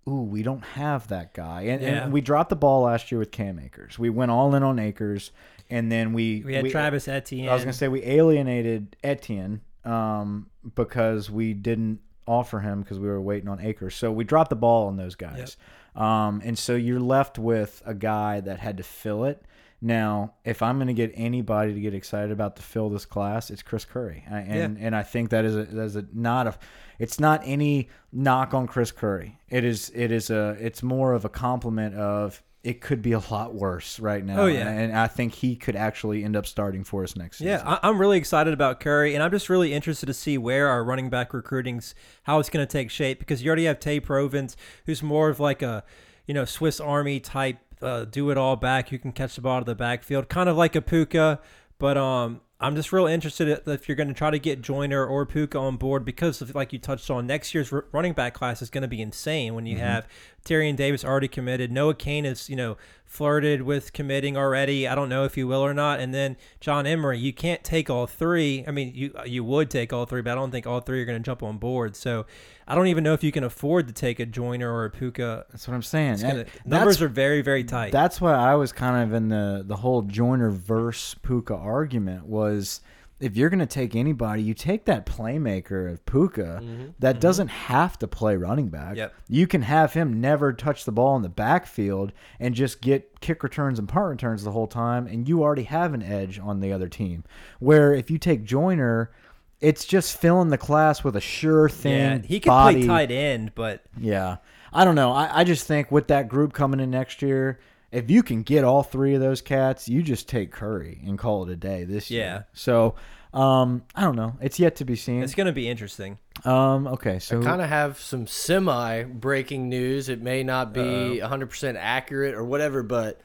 ooh, 0.08 0.22
we 0.22 0.42
don't 0.42 0.64
have 0.64 1.08
that 1.08 1.34
guy. 1.34 1.62
And, 1.62 1.82
Yeah. 1.82 1.88
and 2.04 2.12
we 2.12 2.20
dropped 2.20 2.50
the 2.50 2.56
ball 2.56 2.82
last 2.82 3.12
year 3.12 3.18
with 3.18 3.30
Cam 3.30 3.58
Akers. 3.58 3.98
We 3.98 4.10
went 4.10 4.30
all 4.30 4.54
in 4.54 4.62
on 4.62 4.78
Akers, 4.78 5.30
and 5.70 5.90
then 5.90 6.12
we 6.12 6.42
We 6.44 6.54
had 6.54 6.68
Travis 6.70 7.06
Etienne. 7.08 7.48
I 7.48 7.54
was 7.54 7.62
gonna 7.62 7.72
say 7.72 7.88
we 7.88 8.02
alienated 8.04 8.96
Etienne 9.04 9.60
um, 9.84 10.48
because 10.74 11.30
we 11.30 11.52
didn't 11.54 12.00
offer 12.26 12.60
him 12.60 12.82
because 12.82 12.98
we 12.98 13.06
were 13.08 13.20
waiting 13.20 13.48
on 13.48 13.60
Akers. 13.60 13.94
So 13.94 14.10
we 14.12 14.24
dropped 14.24 14.50
the 14.50 14.56
ball 14.56 14.86
on 14.88 14.96
those 14.96 15.14
guys. 15.14 15.56
Um, 15.94 16.40
and 16.44 16.58
so 16.58 16.74
you're 16.74 17.00
left 17.00 17.38
with 17.38 17.82
a 17.84 17.94
guy 17.94 18.40
that 18.40 18.60
had 18.60 18.76
to 18.78 18.82
fill 18.82 19.24
it. 19.24 19.44
Now, 19.84 20.34
if 20.44 20.62
I'm 20.62 20.76
going 20.76 20.86
to 20.86 20.94
get 20.94 21.10
anybody 21.16 21.74
to 21.74 21.80
get 21.80 21.92
excited 21.92 22.30
about 22.30 22.54
to 22.54 22.62
fill 22.62 22.88
this 22.88 23.04
class, 23.04 23.50
it's 23.50 23.62
Chris 23.62 23.84
Curry, 23.84 24.24
I, 24.30 24.38
and 24.38 24.78
and 24.78 24.94
I 24.94 25.02
think 25.02 25.30
that 25.30 25.44
is 25.44 25.56
a 25.56 25.64
that 25.64 25.82
is 25.82 25.96
a 25.96 26.06
not 26.12 26.46
a, 26.46 26.54
it's 27.00 27.18
not 27.18 27.42
any 27.44 27.88
knock 28.12 28.54
on 28.54 28.68
Chris 28.68 28.92
Curry. 28.92 29.40
It 29.50 29.64
is 29.64 29.90
it 29.92 30.12
is 30.12 30.30
a 30.30 30.56
it's 30.60 30.84
more 30.84 31.14
of 31.14 31.24
a 31.24 31.28
compliment 31.28 31.96
of 31.96 32.40
it 32.62 32.80
could 32.80 33.02
be 33.02 33.10
a 33.10 33.18
lot 33.18 33.54
worse 33.54 33.98
right 33.98 34.24
now. 34.24 34.42
Oh, 34.42 34.46
yeah. 34.46 34.68
and 34.68 34.96
I 34.96 35.08
think 35.08 35.34
he 35.34 35.56
could 35.56 35.74
actually 35.74 36.22
end 36.22 36.36
up 36.36 36.46
starting 36.46 36.84
for 36.84 37.02
us 37.02 37.16
next 37.16 37.38
season. 37.38 37.48
Yeah, 37.48 37.62
I, 37.82 37.88
I'm 37.88 38.00
really 38.00 38.18
excited 38.18 38.54
about 38.54 38.78
Curry, 38.78 39.14
and 39.14 39.22
I'm 39.24 39.32
just 39.32 39.48
really 39.48 39.72
interested 39.72 40.06
to 40.06 40.14
see 40.14 40.38
where 40.38 40.68
our 40.68 40.84
running 40.84 41.10
back 41.10 41.34
recruiting's 41.34 41.96
how 42.22 42.38
it's 42.38 42.48
going 42.48 42.64
to 42.64 42.70
take 42.70 42.88
shape 42.88 43.18
because 43.18 43.42
you 43.42 43.48
already 43.48 43.64
have 43.64 43.80
Tae 43.80 44.00
Provens, 44.00 44.54
who's 44.86 45.02
more 45.02 45.28
of 45.28 45.40
like 45.40 45.60
a 45.60 45.82
you 46.24 46.34
know 46.34 46.44
Swiss 46.44 46.78
Army 46.78 47.18
type 47.18 47.58
uh, 47.82 48.04
do 48.04 48.30
it 48.30 48.38
all 48.38 48.56
back 48.56 48.88
who 48.88 48.98
can 48.98 49.12
catch 49.12 49.34
the 49.34 49.40
ball 49.40 49.56
out 49.56 49.60
of 49.60 49.66
the 49.66 49.74
backfield, 49.74 50.28
kind 50.28 50.48
of 50.48 50.56
like 50.56 50.76
a 50.76 50.80
Pooka, 50.80 51.38
but 51.78 51.96
um. 51.96 52.40
I'm 52.64 52.76
just 52.76 52.92
real 52.92 53.08
interested 53.08 53.60
if 53.66 53.88
you're 53.88 53.96
going 53.96 54.06
to 54.06 54.14
try 54.14 54.30
to 54.30 54.38
get 54.38 54.62
Joyner 54.62 55.04
or 55.04 55.26
Pooka 55.26 55.60
on 55.60 55.78
board 55.78 56.04
because, 56.04 56.40
of, 56.40 56.54
like 56.54 56.72
you 56.72 56.78
touched 56.78 57.10
on, 57.10 57.26
next 57.26 57.52
year's 57.54 57.72
running 57.90 58.12
back 58.12 58.34
class 58.34 58.62
is 58.62 58.70
going 58.70 58.82
to 58.82 58.88
be 58.88 59.02
insane 59.02 59.56
when 59.56 59.66
you 59.66 59.74
Mm-hmm. 59.74 59.84
have 59.84 60.06
Tyrion 60.44 60.76
Davis 60.76 61.04
already 61.04 61.28
committed, 61.28 61.70
Noah 61.70 61.94
Cain 61.94 62.24
is 62.24 62.48
you 62.48 62.56
know 62.56 62.76
flirted 63.12 63.60
with 63.60 63.92
committing 63.92 64.38
already. 64.38 64.88
I 64.88 64.94
don't 64.94 65.10
know 65.10 65.24
if 65.24 65.34
he 65.34 65.44
will 65.44 65.60
or 65.60 65.74
not, 65.74 66.00
and 66.00 66.14
then 66.14 66.36
John 66.60 66.86
Emery. 66.86 67.18
You 67.18 67.32
can't 67.32 67.62
take 67.62 67.90
all 67.90 68.06
three. 68.06 68.64
I 68.66 68.70
mean, 68.70 68.92
you 68.94 69.12
you 69.26 69.44
would 69.44 69.70
take 69.70 69.92
all 69.92 70.06
three, 70.06 70.22
but 70.22 70.32
I 70.32 70.34
don't 70.34 70.50
think 70.50 70.66
all 70.66 70.80
three 70.80 71.02
are 71.02 71.04
going 71.04 71.18
to 71.18 71.24
jump 71.24 71.42
on 71.42 71.58
board. 71.58 71.94
So 71.94 72.24
I 72.66 72.74
don't 72.74 72.86
even 72.86 73.04
know 73.04 73.12
if 73.12 73.22
you 73.22 73.30
can 73.30 73.44
afford 73.44 73.86
to 73.88 73.92
take 73.92 74.18
a 74.18 74.26
Joiner 74.26 74.72
or 74.72 74.86
a 74.86 74.90
Pooka. 74.90 75.44
That's 75.50 75.68
what 75.68 75.74
I'm 75.74 75.82
saying. 75.82 76.20
Gonna, 76.20 76.46
numbers 76.64 77.02
are 77.02 77.08
very 77.08 77.42
very 77.42 77.64
tight. 77.64 77.92
That's 77.92 78.20
why 78.20 78.32
I 78.32 78.54
was 78.54 78.72
kind 78.72 79.02
of 79.02 79.14
in 79.14 79.28
the 79.28 79.62
the 79.66 79.76
whole 79.76 80.02
Joiner 80.02 80.50
verse 80.50 81.14
Pooka 81.22 81.58
argument 81.58 82.26
was 82.26 82.80
if 83.22 83.36
you're 83.36 83.50
going 83.50 83.60
to 83.60 83.66
take 83.66 83.94
anybody, 83.94 84.42
you 84.42 84.52
take 84.52 84.84
that 84.86 85.06
playmaker 85.06 85.90
of 85.90 86.04
Pooka 86.04 86.60
mm-hmm. 86.60 86.86
that 86.98 87.14
mm-hmm. 87.14 87.20
doesn't 87.20 87.48
have 87.48 87.96
to 88.00 88.08
play 88.08 88.34
running 88.34 88.68
back. 88.68 88.96
Yep. 88.96 89.14
You 89.28 89.46
can 89.46 89.62
have 89.62 89.92
him 89.92 90.20
never 90.20 90.52
touch 90.52 90.84
the 90.84 90.90
ball 90.90 91.14
in 91.14 91.22
the 91.22 91.28
backfield 91.28 92.12
and 92.40 92.52
just 92.52 92.80
get 92.80 93.20
kick 93.20 93.44
returns 93.44 93.78
and 93.78 93.88
punt 93.88 94.06
returns 94.06 94.42
the 94.42 94.50
whole 94.50 94.66
time, 94.66 95.06
and 95.06 95.28
you 95.28 95.42
already 95.42 95.62
have 95.62 95.94
an 95.94 96.02
edge 96.02 96.40
on 96.40 96.58
the 96.58 96.72
other 96.72 96.88
team. 96.88 97.22
Where 97.60 97.94
if 97.94 98.10
you 98.10 98.18
take 98.18 98.42
Joyner, 98.42 99.12
it's 99.60 99.84
just 99.84 100.18
filling 100.20 100.48
the 100.48 100.58
class 100.58 101.04
with 101.04 101.14
a 101.14 101.20
sure 101.20 101.68
thing. 101.68 101.92
yeah, 101.92 102.18
he 102.18 102.40
can 102.40 102.50
body. 102.50 102.78
play 102.78 102.86
tight 102.88 103.10
end, 103.12 103.54
but 103.54 103.84
Yeah. 103.96 104.38
I 104.72 104.84
don't 104.84 104.94
know. 104.94 105.12
I, 105.12 105.40
I 105.40 105.44
just 105.44 105.66
think 105.66 105.92
with 105.92 106.08
that 106.08 106.28
group 106.28 106.54
coming 106.54 106.80
in 106.80 106.90
next 106.90 107.22
year, 107.22 107.60
if 107.92 108.10
you 108.10 108.22
can 108.22 108.42
get 108.42 108.64
all 108.64 108.82
three 108.82 109.14
of 109.14 109.20
those 109.20 109.40
cats, 109.40 109.88
you 109.88 110.02
just 110.02 110.28
take 110.28 110.50
Curry 110.50 111.00
and 111.06 111.18
call 111.18 111.44
it 111.44 111.50
a 111.52 111.56
day 111.56 111.84
this 111.84 112.10
Yeah. 112.10 112.18
year. 112.18 112.46
So, 112.54 112.94
um, 113.34 113.82
I 113.94 114.00
don't 114.02 114.16
know. 114.16 114.36
It's 114.40 114.58
yet 114.58 114.76
to 114.76 114.84
be 114.84 114.96
seen. 114.96 115.22
it's 115.22 115.34
going 115.34 115.46
to 115.46 115.52
be 115.52 115.68
interesting. 115.68 116.18
Um, 116.44 116.86
okay. 116.86 117.18
So, 117.18 117.40
I 117.40 117.44
kind 117.44 117.62
of 117.62 117.68
have 117.68 118.00
some 118.00 118.26
semi 118.26 119.04
breaking 119.04 119.68
news. 119.68 120.08
It 120.08 120.20
may 120.22 120.42
not 120.42 120.72
be 120.72 121.20
100% 121.22 121.76
accurate 121.78 122.34
or 122.34 122.44
whatever, 122.44 122.82
but 122.82 123.20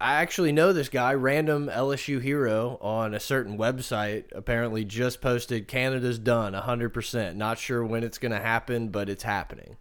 I 0.00 0.14
actually 0.14 0.52
know 0.52 0.72
this 0.72 0.88
guy, 0.88 1.14
random 1.14 1.68
LSU 1.68 2.20
hero 2.20 2.78
on 2.80 3.14
a 3.14 3.20
certain 3.20 3.56
website, 3.56 4.24
apparently 4.32 4.84
just 4.84 5.20
posted 5.20 5.68
Canada's 5.68 6.18
done 6.18 6.52
100%. 6.52 7.36
Not 7.36 7.58
sure 7.58 7.84
when 7.84 8.02
it's 8.04 8.18
going 8.18 8.32
to 8.32 8.40
happen, 8.40 8.88
but 8.88 9.08
it's 9.08 9.22
happening. 9.22 9.76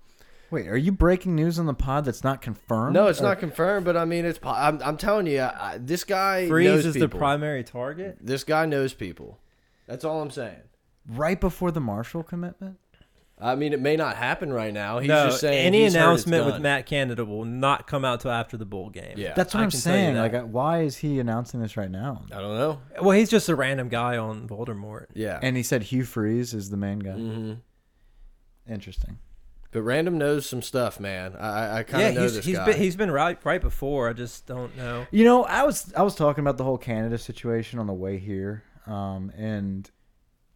Wait, 0.53 0.67
are 0.67 0.77
you 0.77 0.91
breaking 0.91 1.36
news 1.36 1.60
on 1.60 1.65
the 1.65 1.74
pod 1.74 2.05
that's 2.05 2.24
not 2.24 2.41
confirmed? 2.41 2.93
No, 2.93 3.07
it's 3.07 3.19
Or- 3.19 3.24
not 3.24 3.39
confirmed, 3.39 3.86
but 3.86 3.98
I 3.98 4.05
mean, 4.05 4.24
it's. 4.25 4.39
po- 4.39 4.50
I'm, 4.51 4.81
I'm 4.83 4.95
telling 4.98 5.27
you, 5.27 5.41
I, 5.41 5.77
this 5.81 6.03
guy 6.03 6.48
Freeze 6.48 6.65
knows 6.69 6.86
is 6.86 6.93
the 6.93 7.10
primary 7.10 7.63
target. 7.63 8.17
This 8.22 8.43
guy 8.43 8.65
knows 8.65 8.93
people. 8.93 9.39
That's 9.88 10.05
all 10.05 10.22
I'm 10.22 10.31
saying. 10.31 10.62
right 11.10 11.39
before 11.41 11.72
the 11.72 11.81
Marshall 11.81 12.24
commitment. 12.24 12.77
I 13.41 13.55
mean, 13.55 13.74
it 13.74 13.81
may 13.81 13.98
not 13.98 14.15
happen 14.15 14.53
right 14.53 14.74
now. 14.74 15.00
He's 15.00 15.10
no, 15.10 15.25
just 15.25 15.41
saying 15.41 15.65
any 15.65 15.83
he's 15.83 15.93
heard 15.95 16.13
it's 16.13 16.24
announcement 16.25 16.45
with 16.45 16.53
done. 16.55 16.62
Matt 16.62 16.86
Canada 16.86 17.25
will 17.25 17.43
not 17.43 17.88
come 17.88 18.05
out 18.05 18.22
till 18.22 18.31
after 18.31 18.55
the 18.55 18.63
bowl 18.65 18.89
game. 18.89 19.15
Yeah. 19.17 19.33
That's 19.33 19.53
what 19.53 19.60
I 19.62 19.63
am 19.65 19.72
can 19.72 19.79
tell 19.81 19.93
you 19.95 20.01
saying. 20.01 20.13
that. 20.13 20.22
Like, 20.22 20.33
uh, 20.33 20.45
why 20.45 20.83
is 20.83 20.95
he 20.98 21.19
announcing 21.19 21.60
this 21.60 21.75
right 21.75 21.91
now? 21.91 22.24
I 22.31 22.39
don't 22.39 22.55
know. 22.55 22.79
Well, 23.01 23.17
he's 23.17 23.29
just 23.29 23.50
a 23.50 23.55
random 23.55 23.89
guy 23.89 24.15
on 24.15 24.48
Voldemort. 24.48 25.07
Yeah. 25.13 25.39
And 25.41 25.57
he 25.57 25.63
said 25.63 25.83
Hugh 25.83 26.05
Freeze 26.05 26.53
is 26.53 26.69
the 26.69 26.77
main 26.77 27.00
guy. 27.00 27.12
hmm 27.13 27.53
Interesting. 28.70 29.18
But 29.74 29.81
Random 29.81 30.18
knows 30.18 30.46
some 30.46 30.62
stuff, 30.62 31.00
man. 31.00 31.36
I 31.40 31.48
I- 31.48 31.77
I 31.79 31.83
kind 31.83 32.01
Yeah, 32.03 32.09
of 32.09 32.16
know 32.16 32.22
he's 32.24 32.36
this 32.36 32.46
he's 32.46 32.57
guy. 32.57 32.66
been 32.66 32.77
he's 32.77 32.96
been 32.96 33.12
right 33.12 33.38
right 33.44 33.62
before. 33.62 34.09
I 34.09 34.14
just 34.14 34.46
don't 34.46 34.75
know. 34.77 35.05
You 35.12 35.24
know, 35.25 35.44
I 35.44 35.64
was 35.64 35.94
I 35.96 36.03
was 36.03 36.16
talking 36.16 36.42
about 36.44 36.57
the 36.57 36.64
whole 36.64 36.77
Canada 36.77 37.18
situation 37.18 37.79
on 37.79 37.88
the 37.88 37.94
way 37.94 38.18
here, 38.20 38.64
um, 38.88 39.31
and 39.38 39.90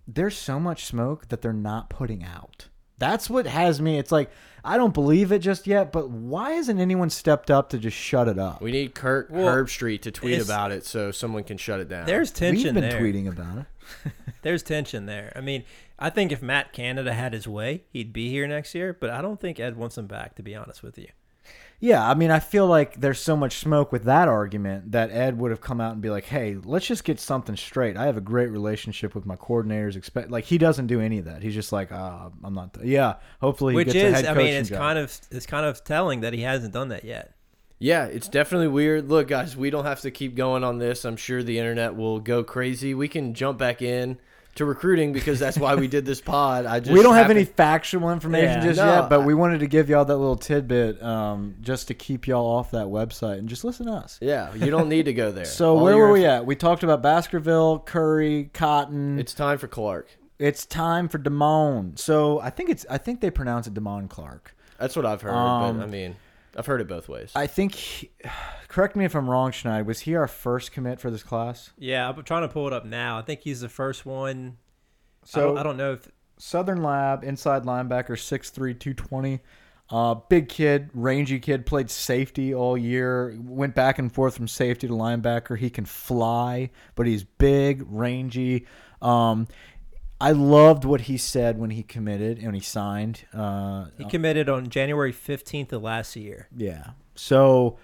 there's 0.07 0.37
so 0.37 0.59
much 0.59 0.85
smoke 0.85 1.27
that 1.29 1.41
they're 1.41 1.51
not 1.53 1.89
putting 1.89 2.23
out. 2.23 2.67
That's 2.99 3.29
what 3.29 3.45
has 3.45 3.79
me. 3.81 3.99
It's 3.99 4.11
like 4.11 4.31
I 4.63 4.75
don't 4.77 4.93
believe 4.93 5.31
it 5.31 5.39
just 5.39 5.67
yet, 5.67 5.91
but 5.91 6.09
why 6.09 6.51
hasn't 6.53 6.79
anyone 6.79 7.09
stepped 7.09 7.51
up 7.51 7.69
to 7.69 7.77
just 7.77 7.95
shut 7.95 8.27
it 8.27 8.39
up? 8.39 8.61
we 8.61 8.71
need 8.71 8.95
Kirk 8.95 9.27
Well, 9.29 9.45
Herbstreit 9.47 10.01
to 10.01 10.11
tweet 10.11 10.41
about 10.41 10.71
it 10.71 10.83
so 10.85 11.11
someone 11.11 11.43
can 11.43 11.57
shut 11.57 11.79
it 11.79 11.87
down. 11.89 12.05
There's 12.07 12.31
tension 12.31 12.73
We've 12.75 12.81
been 12.81 12.89
there. 12.89 12.99
tweeting 13.01 13.27
about 13.27 13.59
it. 13.59 13.65
There's 14.41 14.63
tension 14.63 15.05
there. 15.05 15.33
I 15.35 15.41
mean, 15.41 15.63
I 15.99 16.09
think 16.09 16.31
if 16.31 16.41
Matt 16.41 16.73
Canada 16.73 17.13
had 17.13 17.33
his 17.33 17.47
way, 17.47 17.83
he'd 17.91 18.13
be 18.13 18.29
here 18.29 18.47
next 18.47 18.73
year. 18.75 18.95
But 18.99 19.09
I 19.09 19.21
don't 19.21 19.39
think 19.39 19.59
Ed 19.59 19.77
wants 19.77 19.97
him 19.97 20.07
back. 20.07 20.35
To 20.35 20.43
be 20.43 20.55
honest 20.55 20.83
with 20.83 20.97
you. 20.97 21.07
Yeah, 21.79 22.09
I 22.09 22.15
mean, 22.15 22.31
I 22.31 22.39
feel 22.39 22.65
like 22.65 22.99
there's 22.99 23.19
so 23.19 23.37
much 23.37 23.57
smoke 23.57 23.91
with 23.91 24.05
that 24.05 24.27
argument 24.27 24.93
that 24.93 25.11
Ed 25.11 25.37
would 25.37 25.51
have 25.51 25.61
come 25.61 25.79
out 25.79 25.93
and 25.93 26.01
be 26.01 26.09
like, 26.09 26.25
"Hey, 26.25 26.55
let's 26.63 26.87
just 26.87 27.03
get 27.03 27.19
something 27.19 27.55
straight. 27.55 27.95
I 27.95 28.07
have 28.07 28.17
a 28.17 28.21
great 28.21 28.49
relationship 28.49 29.13
with 29.13 29.27
my 29.27 29.35
coordinators. 29.35 29.95
Expect 29.95 30.31
like 30.31 30.45
he 30.45 30.57
doesn't 30.57 30.87
do 30.87 30.99
any 30.99 31.19
of 31.19 31.25
that. 31.25 31.43
He's 31.43 31.53
just 31.53 31.71
like, 31.71 31.91
uh, 31.91 32.29
I'm 32.43 32.53
not. 32.55 32.77
yeah, 32.83 33.17
hopefully, 33.41 33.73
he 33.73 33.75
Which 33.75 33.93
gets 33.93 34.17
a 34.17 34.21
is, 34.21 34.27
I 34.27 34.33
mean, 34.33 34.47
it's 34.55 34.69
job. 34.69 34.79
kind 34.79 34.97
of 34.99 35.15
it's 35.29 35.45
kind 35.45 35.65
of 35.67 35.83
telling 35.83 36.21
that 36.21 36.33
he 36.33 36.41
hasn't 36.41 36.73
done 36.73 36.87
that 36.89 37.03
yet. 37.03 37.35
Yeah, 37.79 38.05
it's 38.05 38.27
definitely 38.27 38.67
weird. 38.69 39.09
Look, 39.09 39.27
guys, 39.27 39.55
we 39.55 39.69
don't 39.69 39.85
have 39.85 40.01
to 40.01 40.11
keep 40.11 40.35
going 40.35 40.63
on 40.63 40.77
this. 40.79 41.05
I'm 41.05 41.17
sure 41.17 41.43
the 41.43 41.59
internet 41.59 41.95
will 41.95 42.19
go 42.19 42.43
crazy. 42.43 42.93
We 42.93 43.07
can 43.07 43.33
jump 43.33 43.57
back 43.57 43.81
in 43.81 44.17
to 44.55 44.65
recruiting 44.65 45.13
because 45.13 45.37
that's 45.37 45.55
why 45.59 45.75
we 45.75 45.87
did 45.87 46.03
this 46.03 46.19
pod. 46.33 46.65
I 46.65 46.79
just 46.79 46.91
we 46.91 47.03
don't 47.03 47.13
have 47.13 47.29
any 47.29 47.45
factual 47.45 48.09
information 48.11 48.61
Yeah. 48.61 48.63
just 48.63 48.79
No, 48.79 49.01
yet, 49.01 49.09
but 49.09 49.21
we 49.23 49.35
wanted 49.35 49.59
to 49.59 49.67
give 49.67 49.87
y'all 49.87 50.03
that 50.05 50.17
little 50.17 50.35
tidbit 50.35 51.01
um, 51.03 51.55
just 51.61 51.89
to 51.89 51.93
keep 51.93 52.25
y'all 52.25 52.45
off 52.47 52.71
that 52.71 52.87
website 52.87 53.37
and 53.37 53.47
just 53.47 53.63
listen 53.63 53.85
to 53.85 53.91
us. 53.93 54.17
Yeah, 54.19 54.51
you 54.55 54.71
don't 54.71 54.89
need 54.89 55.05
to 55.05 55.13
go 55.13 55.31
there. 55.33 55.45
So 55.45 55.77
All 55.77 55.83
where 55.83 55.95
were 55.95 56.11
we 56.11 56.25
at? 56.25 56.45
We 56.47 56.55
talked 56.55 56.81
about 56.83 57.03
Baskerville, 57.03 57.79
Curry, 57.79 58.49
Cotton. 58.53 59.19
It's 59.19 59.35
time 59.35 59.59
for 59.59 59.67
Clark. 59.67 60.09
It's 60.39 60.65
time 60.65 61.07
for 61.07 61.19
Damone. 61.19 61.99
So 61.99 62.39
I 62.39 62.49
think 62.49 62.69
it's 62.71 62.85
I 62.89 62.97
think 62.97 63.21
they 63.21 63.29
pronounce 63.29 63.67
it 63.67 63.75
Damone 63.75 64.09
Clark. 64.09 64.55
That's 64.79 64.95
what 64.95 65.05
I've 65.05 65.21
heard. 65.21 65.33
Um, 65.33 65.77
but 65.77 65.83
I 65.83 65.87
mean, 65.87 66.15
I've 66.57 66.65
heard 66.65 66.81
it 66.81 66.87
both 66.87 67.07
ways. 67.07 67.31
I 67.35 67.47
think. 67.47 67.75
he- 67.75 68.09
correct 68.67 68.95
me 68.95 69.05
if 69.05 69.15
I'm 69.15 69.29
wrong, 69.29 69.51
Schneid. 69.51 69.85
Was 69.85 70.01
he 70.01 70.15
our 70.15 70.27
first 70.27 70.71
commit 70.71 70.99
for 70.99 71.09
this 71.11 71.23
class? 71.23 71.71
Yeah, 71.77 72.09
I'm 72.09 72.23
trying 72.23 72.41
to 72.41 72.47
pull 72.49 72.67
it 72.67 72.73
up 72.73 72.85
now. 72.85 73.17
I 73.17 73.21
think 73.21 73.41
he's 73.41 73.61
the 73.61 73.69
first 73.69 74.05
one. 74.05 74.57
I 75.23 75.25
So 75.27 75.41
don't, 75.49 75.57
I 75.59 75.63
don't 75.63 75.77
know 75.77 75.93
if 75.93 76.07
Southern 76.37 76.83
Lab, 76.83 77.23
inside 77.23 77.63
linebacker, 77.63 78.11
6'3", 78.11 78.53
220. 78.79 79.39
Uh, 79.89 80.15
big 80.15 80.49
kid, 80.49 80.89
rangy 80.93 81.39
kid, 81.39 81.65
played 81.65 81.89
safety 81.89 82.53
all 82.53 82.77
year. 82.77 83.37
Went 83.39 83.73
back 83.73 83.97
and 83.99 84.11
forth 84.13 84.35
from 84.35 84.47
safety 84.47 84.85
to 84.87 84.93
linebacker. 84.93 85.57
He 85.57 85.69
can 85.69 85.85
fly, 85.85 86.71
but 86.95 87.07
he's 87.07 87.23
big, 87.23 87.85
rangy. 87.87 88.65
Um, 89.01 89.47
I 90.19 90.31
loved 90.31 90.83
what 90.83 91.01
he 91.01 91.17
said 91.17 91.59
when 91.59 91.69
he 91.69 91.83
committed 91.83 92.39
and 92.39 92.55
he 92.55 92.61
signed. 92.61 93.25
Uh, 93.33 93.85
he 93.97 94.05
committed 94.05 94.49
on 94.49 94.69
January 94.69 95.13
15th 95.13 95.71
of 95.73 95.83
last 95.83 96.15
year. 96.15 96.47
yeah. 96.55 96.91
So, 97.15 97.77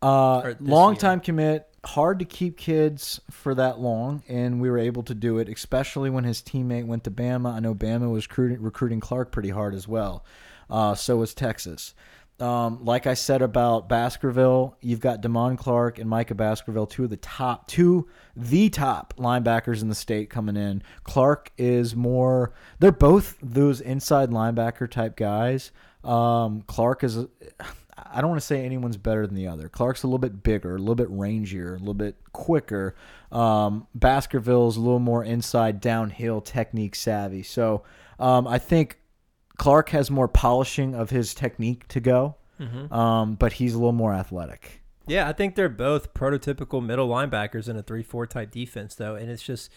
uh, 0.00 0.54
long 0.60 0.94
year. 0.94 1.00
time 1.00 1.20
commit. 1.20 1.68
Hard 1.84 2.20
to 2.20 2.24
keep 2.24 2.56
kids 2.56 3.20
for 3.30 3.54
that 3.54 3.80
long, 3.80 4.22
and 4.28 4.60
we 4.60 4.70
were 4.70 4.78
able 4.78 5.02
to 5.02 5.14
do 5.14 5.38
it, 5.38 5.48
especially 5.48 6.10
when 6.10 6.24
his 6.24 6.40
teammate 6.40 6.86
went 6.86 7.04
to 7.04 7.10
Bama. 7.10 7.52
I 7.52 7.60
know 7.60 7.74
Bama 7.74 8.10
was 8.10 8.28
recruiting, 8.28 8.62
recruiting 8.62 9.00
Clark 9.00 9.32
pretty 9.32 9.50
hard 9.50 9.74
as 9.74 9.88
well. 9.88 10.24
Uh, 10.70 10.94
so 10.94 11.16
was 11.16 11.34
Texas. 11.34 11.94
Um, 12.40 12.84
like 12.84 13.06
I 13.06 13.14
said 13.14 13.40
about 13.40 13.88
Baskerville, 13.88 14.76
you've 14.80 15.00
got 15.00 15.20
Damon 15.20 15.56
Clark 15.56 15.98
and 15.98 16.10
Micah 16.10 16.34
Baskerville, 16.34 16.86
two 16.86 17.04
of 17.04 17.10
the 17.10 17.16
top, 17.16 17.68
two 17.68 18.08
the 18.34 18.68
top 18.68 19.14
linebackers 19.16 19.80
in 19.80 19.88
the 19.88 19.94
state 19.94 20.28
coming 20.28 20.56
in. 20.56 20.82
Clark 21.04 21.52
is 21.56 21.94
more; 21.94 22.52
they're 22.80 22.90
both 22.90 23.38
those 23.42 23.80
inside 23.80 24.30
linebacker 24.30 24.90
type 24.90 25.14
guys. 25.16 25.70
Um, 26.02 26.62
Clark 26.62 27.04
is. 27.04 27.26
I 28.04 28.20
don't 28.20 28.30
want 28.30 28.40
to 28.40 28.46
say 28.46 28.64
anyone's 28.64 28.96
better 28.96 29.26
than 29.26 29.36
the 29.36 29.46
other. 29.46 29.68
Clark's 29.68 30.02
a 30.02 30.06
little 30.06 30.18
bit 30.18 30.42
bigger, 30.42 30.74
a 30.74 30.78
little 30.78 30.94
bit 30.94 31.10
rangier, 31.10 31.76
a 31.76 31.78
little 31.78 31.94
bit 31.94 32.16
quicker. 32.32 32.94
Um, 33.30 33.86
Baskerville's 33.94 34.76
a 34.76 34.80
little 34.80 34.98
more 34.98 35.24
inside 35.24 35.80
downhill 35.80 36.40
technique 36.40 36.94
savvy. 36.94 37.42
So 37.42 37.84
um, 38.18 38.46
I 38.46 38.58
think 38.58 38.98
Clark 39.58 39.90
has 39.90 40.10
more 40.10 40.28
polishing 40.28 40.94
of 40.94 41.10
his 41.10 41.34
technique 41.34 41.86
to 41.88 42.00
go, 42.00 42.36
um, 42.90 43.34
but 43.34 43.54
he's 43.54 43.74
a 43.74 43.78
little 43.78 43.92
more 43.92 44.12
athletic. 44.14 44.82
Yeah, 45.06 45.28
I 45.28 45.32
think 45.32 45.56
they're 45.56 45.68
both 45.68 46.14
prototypical 46.14 46.84
middle 46.84 47.08
linebackers 47.08 47.68
in 47.68 47.76
a 47.76 47.82
3 47.82 48.02
4 48.02 48.26
type 48.26 48.50
defense, 48.50 48.94
though. 48.94 49.14
And 49.16 49.30
it's 49.30 49.42
just, 49.42 49.70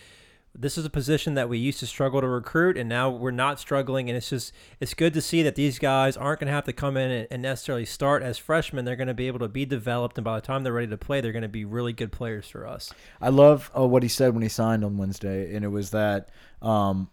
this 0.53 0.77
is 0.77 0.85
a 0.85 0.89
position 0.89 1.33
that 1.33 1.49
we 1.49 1.57
used 1.57 1.79
to 1.79 1.87
struggle 1.87 2.21
to 2.21 2.27
recruit, 2.27 2.77
and 2.77 2.87
now 2.87 3.09
we're 3.09 3.31
not 3.31 3.59
struggling. 3.59 4.07
And 4.07 4.15
it's 4.15 4.29
just, 4.29 4.53
it's 4.79 4.93
good 4.93 5.13
to 5.15 5.21
see 5.21 5.41
that 5.43 5.55
these 5.55 5.79
guys 5.79 6.15
aren't 6.15 6.41
going 6.41 6.47
to 6.47 6.53
have 6.53 6.65
to 6.65 6.73
come 6.73 6.95
in 6.95 7.09
and, 7.11 7.27
and 7.31 7.41
necessarily 7.41 7.85
start 7.85 8.21
as 8.21 8.37
freshmen. 8.37 8.85
They're 8.85 8.95
going 8.95 9.07
to 9.07 9.15
be 9.15 9.27
able 9.27 9.39
to 9.39 9.49
be 9.49 9.65
developed, 9.65 10.17
and 10.17 10.25
by 10.25 10.39
the 10.39 10.45
time 10.45 10.63
they're 10.63 10.73
ready 10.73 10.87
to 10.87 10.97
play, 10.97 11.21
they're 11.21 11.31
going 11.31 11.41
to 11.41 11.49
be 11.49 11.65
really 11.65 11.93
good 11.93 12.11
players 12.11 12.47
for 12.47 12.67
us. 12.67 12.93
I 13.19 13.29
love 13.29 13.71
uh, 13.75 13.85
what 13.87 14.03
he 14.03 14.09
said 14.09 14.33
when 14.33 14.43
he 14.43 14.49
signed 14.49 14.85
on 14.85 14.97
Wednesday, 14.97 15.55
and 15.55 15.65
it 15.65 15.69
was 15.69 15.89
that 15.89 16.29
um, 16.61 17.09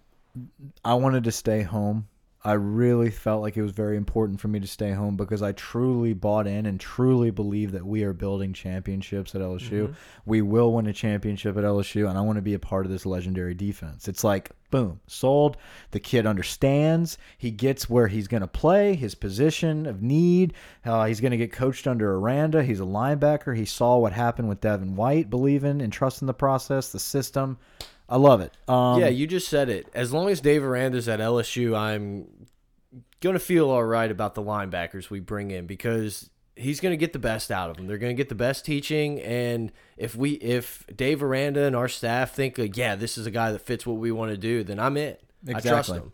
I 0.85 0.95
wanted 0.95 1.25
to 1.25 1.33
stay 1.33 1.63
home. 1.63 2.09
I 2.45 2.55
really 2.55 3.11
felt 3.11 3.41
like 3.41 3.57
it 3.57 3.63
was 3.63 3.71
very 3.71 3.97
important 3.97 4.41
for 4.41 4.49
me 4.49 4.59
to 4.59 4.67
stay 4.67 4.91
home 4.91 5.17
because 5.17 5.43
I 5.43 5.53
truly 5.53 6.13
bought 6.13 6.49
in 6.49 6.67
and 6.67 6.81
truly 6.81 7.31
believe 7.31 7.71
that 7.71 7.87
we 7.87 8.03
are 8.03 8.13
building 8.13 8.53
championships 8.53 9.37
at 9.37 9.41
LSU. 9.41 9.89
Mhm. 9.89 9.95
We 10.27 10.43
will 10.43 10.73
win 10.73 10.89
a 10.89 10.93
championship 10.93 11.57
at 11.57 11.63
LSU, 11.65 12.09
and 12.09 12.19
I 12.19 12.21
want 12.23 12.37
to 12.37 12.43
be 12.43 12.55
a 12.55 12.59
part 12.59 12.85
of 12.85 12.91
this 12.91 13.07
legendary 13.07 13.55
defense. 13.55 14.09
It's 14.09 14.25
like, 14.25 14.51
boom, 14.73 14.99
sold. 15.07 15.57
The 15.93 16.01
kid 16.01 16.27
understands. 16.27 17.17
He 17.39 17.53
gets 17.53 17.89
where 17.89 18.09
he's 18.09 18.27
going 18.27 18.41
to 18.41 18.49
play, 18.49 18.97
his 18.97 19.15
position 19.15 19.87
of 19.87 20.03
need. 20.03 20.55
Uh, 20.85 21.05
he's 21.05 21.21
going 21.21 21.31
to 21.31 21.37
get 21.37 21.53
coached 21.53 21.87
under 21.87 22.17
Aranda. 22.17 22.65
He's 22.65 22.81
a 22.81 22.85
linebacker. 22.85 23.57
He 23.57 23.67
saw 23.67 23.99
what 23.99 24.13
happened 24.15 24.49
with 24.49 24.61
Devin 24.61 24.97
White, 24.97 25.31
believing 25.31 25.81
and 25.81 25.93
trusting 25.93 26.27
the 26.27 26.35
process, 26.35 26.89
the 26.89 26.99
system. 26.99 27.59
I 28.13 28.17
love 28.17 28.43
it. 28.43 28.53
Um, 28.69 29.01
yeah, 29.01 29.09
you 29.09 29.27
just 29.27 29.49
said 29.49 29.71
it. 29.71 29.89
As 29.95 30.13
long 30.13 30.29
as 30.29 30.43
Dave 30.43 30.63
Aranda's 30.63 31.09
at 31.09 31.19
LSU, 31.19 31.75
I'm 31.75 32.29
gonna 33.21 33.39
feel 33.39 33.71
all 33.71 33.83
right 33.85 34.11
about 34.11 34.35
the 34.35 34.43
linebackers 34.43 35.09
we 35.09 35.19
bring 35.19 35.51
in 35.51 35.67
because 35.67 36.29
he's 36.55 36.79
gonna 36.79 36.99
get 36.99 37.15
the 37.15 37.19
best 37.19 37.51
out 37.51 37.71
of 37.71 37.79
them. 37.79 37.87
They're 37.87 37.97
gonna 37.97 38.13
get 38.13 38.29
the 38.29 38.35
best 38.35 38.67
teaching, 38.67 39.19
and 39.23 39.73
if 39.97 40.15
we, 40.15 40.33
if 40.33 40.85
Dave 40.95 41.23
Aranda 41.23 41.65
and 41.65 41.75
our 41.75 41.89
staff 41.89 42.35
think, 42.35 42.59
like, 42.59 42.77
yeah, 42.77 42.97
this 42.97 43.17
is 43.17 43.25
a 43.25 43.31
guy 43.31 43.51
that 43.51 43.61
fits 43.61 43.87
what 43.87 43.97
we 43.97 44.13
want 44.13 44.31
to 44.31 44.37
do, 44.37 44.63
then 44.63 44.79
I'm 44.79 44.99
in. 44.99 45.17
I 45.49 45.53
trust 45.53 45.89
Exactly. 45.89 45.99
him. 46.01 46.13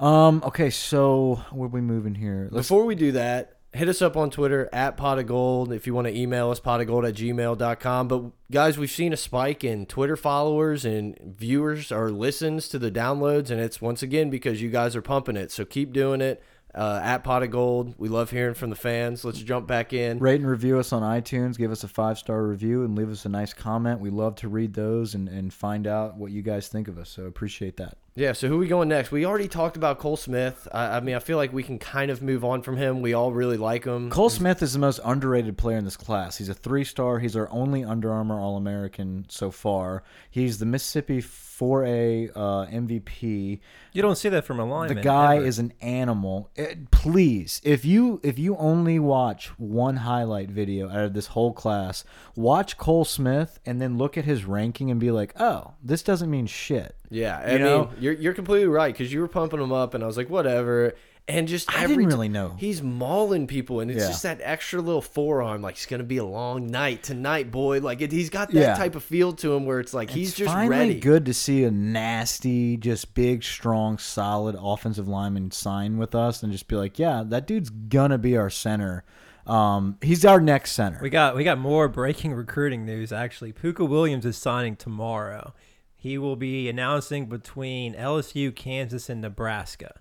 Um. 0.00 0.42
Okay. 0.46 0.70
So 0.70 1.42
where 1.52 1.68
we 1.68 1.82
moving 1.82 2.14
here? 2.14 2.48
Let's. 2.50 2.68
Before 2.68 2.86
we 2.86 2.94
do 2.94 3.12
that, 3.12 3.53
hit 3.74 3.88
us 3.88 4.00
up 4.00 4.16
on 4.16 4.30
Twitter 4.30 4.68
at 4.72 4.96
pot 4.96 5.18
of 5.18 5.26
gold. 5.26 5.72
If 5.72 5.86
you 5.86 5.94
want 5.94 6.06
to 6.06 6.16
email 6.16 6.50
us, 6.50 6.60
pot 6.60 6.80
of 6.80 6.86
gold 6.86 7.04
at 7.04 7.14
gmail.com. 7.14 8.08
But 8.08 8.22
guys, 8.50 8.78
we've 8.78 8.90
seen 8.90 9.12
a 9.12 9.16
spike 9.16 9.64
in 9.64 9.86
Twitter 9.86 10.16
followers 10.16 10.84
and 10.84 11.18
viewers 11.20 11.90
or 11.90 12.10
listens 12.10 12.68
to 12.68 12.78
the 12.78 12.90
downloads. 12.90 13.50
And 13.50 13.60
it's 13.60 13.80
once 13.80 14.02
again 14.02 14.30
because 14.30 14.62
you 14.62 14.70
guys 14.70 14.94
are 14.94 15.02
pumping 15.02 15.36
it. 15.36 15.50
So 15.50 15.64
keep 15.64 15.92
doing 15.92 16.20
it. 16.20 16.42
Uh, 16.74 17.00
at 17.04 17.22
pot 17.22 17.44
of 17.44 17.52
gold. 17.52 17.94
We 17.98 18.08
love 18.08 18.32
hearing 18.32 18.54
from 18.54 18.68
the 18.68 18.74
fans. 18.74 19.24
Let's 19.24 19.38
jump 19.38 19.68
back 19.68 19.92
in. 19.92 20.18
Rate 20.18 20.40
and 20.40 20.50
review 20.50 20.80
us 20.80 20.92
on 20.92 21.02
iTunes. 21.02 21.56
Give 21.56 21.70
us 21.70 21.84
a 21.84 21.88
five 21.88 22.18
star 22.18 22.42
review 22.42 22.82
and 22.82 22.98
leave 22.98 23.12
us 23.12 23.24
a 23.24 23.28
nice 23.28 23.52
comment. 23.52 24.00
We 24.00 24.10
love 24.10 24.34
to 24.36 24.48
read 24.48 24.74
those 24.74 25.14
and, 25.14 25.28
and 25.28 25.54
find 25.54 25.86
out 25.86 26.16
what 26.16 26.32
you 26.32 26.42
guys 26.42 26.66
think 26.66 26.88
of 26.88 26.98
us. 26.98 27.10
So 27.10 27.26
appreciate 27.26 27.76
that. 27.76 27.96
Yeah, 28.16 28.32
so 28.32 28.46
who 28.46 28.58
we 28.58 28.68
going 28.68 28.88
next? 28.88 29.10
We 29.10 29.26
already 29.26 29.48
talked 29.48 29.76
about 29.76 29.98
Cole 29.98 30.16
Smith. 30.16 30.68
I, 30.70 30.98
I 30.98 31.00
mean, 31.00 31.16
I 31.16 31.18
feel 31.18 31.36
like 31.36 31.52
we 31.52 31.64
can 31.64 31.80
kind 31.80 32.12
of 32.12 32.22
move 32.22 32.44
on 32.44 32.62
from 32.62 32.76
him. 32.76 33.02
We 33.02 33.12
all 33.12 33.32
really 33.32 33.56
like 33.56 33.84
him. 33.84 34.08
Cole 34.08 34.30
Smith 34.30 34.62
is 34.62 34.72
the 34.72 34.78
most 34.78 35.00
underrated 35.04 35.58
player 35.58 35.78
in 35.78 35.84
this 35.84 35.96
class. 35.96 36.36
He's 36.36 36.48
a 36.48 36.54
three 36.54 36.84
star. 36.84 37.18
He's 37.18 37.34
our 37.34 37.50
only 37.50 37.82
Under 37.82 38.12
Armour 38.12 38.38
All 38.38 38.56
American 38.56 39.26
so 39.28 39.50
far. 39.50 40.04
He's 40.30 40.58
the 40.58 40.66
Mississippi 40.66 41.20
4A 41.58 42.30
uh, 42.34 42.66
MVP. 42.66 43.60
You 43.92 44.02
don't 44.02 44.16
see 44.16 44.28
that 44.28 44.44
from 44.44 44.58
a 44.60 44.64
lineman. 44.64 44.96
The 44.96 45.02
guy 45.02 45.36
ever. 45.36 45.46
is 45.46 45.58
an 45.58 45.72
animal. 45.80 46.50
Eh, 46.56 46.74
please, 46.90 47.60
if 47.64 47.84
you 47.84 48.20
if 48.22 48.38
you 48.38 48.56
only 48.56 48.98
watch 48.98 49.48
one 49.58 49.96
highlight 49.96 50.50
video 50.50 50.88
out 50.90 51.04
of 51.04 51.14
this 51.14 51.28
whole 51.28 51.52
class, 51.52 52.04
watch 52.34 52.76
Cole 52.76 53.04
Smith 53.04 53.58
and 53.64 53.80
then 53.80 53.96
look 53.98 54.18
at 54.18 54.24
his 54.24 54.44
ranking 54.44 54.90
and 54.90 54.98
be 54.98 55.10
like, 55.10 55.32
"Oh, 55.40 55.74
this 55.82 56.02
doesn't 56.02 56.30
mean 56.30 56.46
shit." 56.46 56.96
Yeah, 57.10 57.38
I 57.38 57.52
You 57.52 57.58
mean, 57.58 57.62
know? 57.62 57.90
you're 58.00 58.14
you're 58.14 58.34
completely 58.34 58.68
right 58.68 58.92
because 58.92 59.12
you 59.12 59.20
were 59.20 59.28
pumping 59.28 59.60
him 59.60 59.72
up, 59.72 59.94
and 59.94 60.02
I 60.02 60.06
was 60.06 60.16
like, 60.16 60.28
whatever. 60.30 60.94
And 61.26 61.48
just 61.48 61.74
I 61.74 61.86
didn't 61.86 62.04
really 62.06 62.28
know. 62.28 62.54
he's 62.58 62.82
mauling 62.82 63.46
people, 63.46 63.80
and 63.80 63.90
it's 63.90 64.02
Yeah. 64.02 64.08
just 64.08 64.22
that 64.24 64.40
extra 64.42 64.82
little 64.82 65.00
forearm. 65.00 65.62
Like 65.62 65.76
it's 65.76 65.86
gonna 65.86 66.02
be 66.04 66.18
a 66.18 66.24
long 66.24 66.66
night 66.66 67.02
tonight, 67.02 67.50
boy. 67.50 67.80
Like 67.80 68.02
it, 68.02 68.12
he's 68.12 68.28
got 68.28 68.50
that 68.50 68.60
Yeah. 68.60 68.74
type 68.74 68.94
of 68.94 69.02
feel 69.02 69.32
to 69.34 69.54
him 69.54 69.64
where 69.64 69.80
it's 69.80 69.94
like 69.94 70.10
he's 70.10 70.34
just 70.34 70.52
finally 70.52 70.68
ready. 70.88 71.00
good 71.00 71.24
to 71.24 71.32
see 71.32 71.64
a 71.64 71.70
nasty, 71.70 72.76
just 72.76 73.14
big, 73.14 73.42
strong, 73.42 73.96
solid 73.96 74.54
offensive 74.60 75.08
lineman 75.08 75.50
sign 75.50 75.96
with 75.96 76.14
us 76.14 76.42
and 76.42 76.52
just 76.52 76.68
be 76.68 76.76
like, 76.76 76.98
"Yeah, 76.98 77.22
that 77.26 77.46
dude's 77.46 77.70
gonna 77.70 78.18
be 78.18 78.36
our 78.36 78.50
center." 78.50 79.02
Um, 79.46 79.96
he's 80.02 80.26
our 80.26 80.40
next 80.42 80.72
center. 80.72 80.98
We 81.00 81.08
got 81.08 81.36
we 81.36 81.42
got 81.42 81.58
more 81.58 81.88
breaking 81.88 82.34
recruiting 82.34 82.84
news 82.84 83.12
actually. 83.12 83.54
Pooka 83.54 83.88
Williams 83.88 84.26
is 84.26 84.36
signing 84.36 84.76
tomorrow. 84.76 85.54
He 85.96 86.18
will 86.18 86.36
be 86.36 86.68
announcing 86.68 87.26
between 87.30 87.94
LSU, 87.94 88.54
Kansas, 88.54 89.08
and 89.08 89.22
Nebraska. 89.22 90.00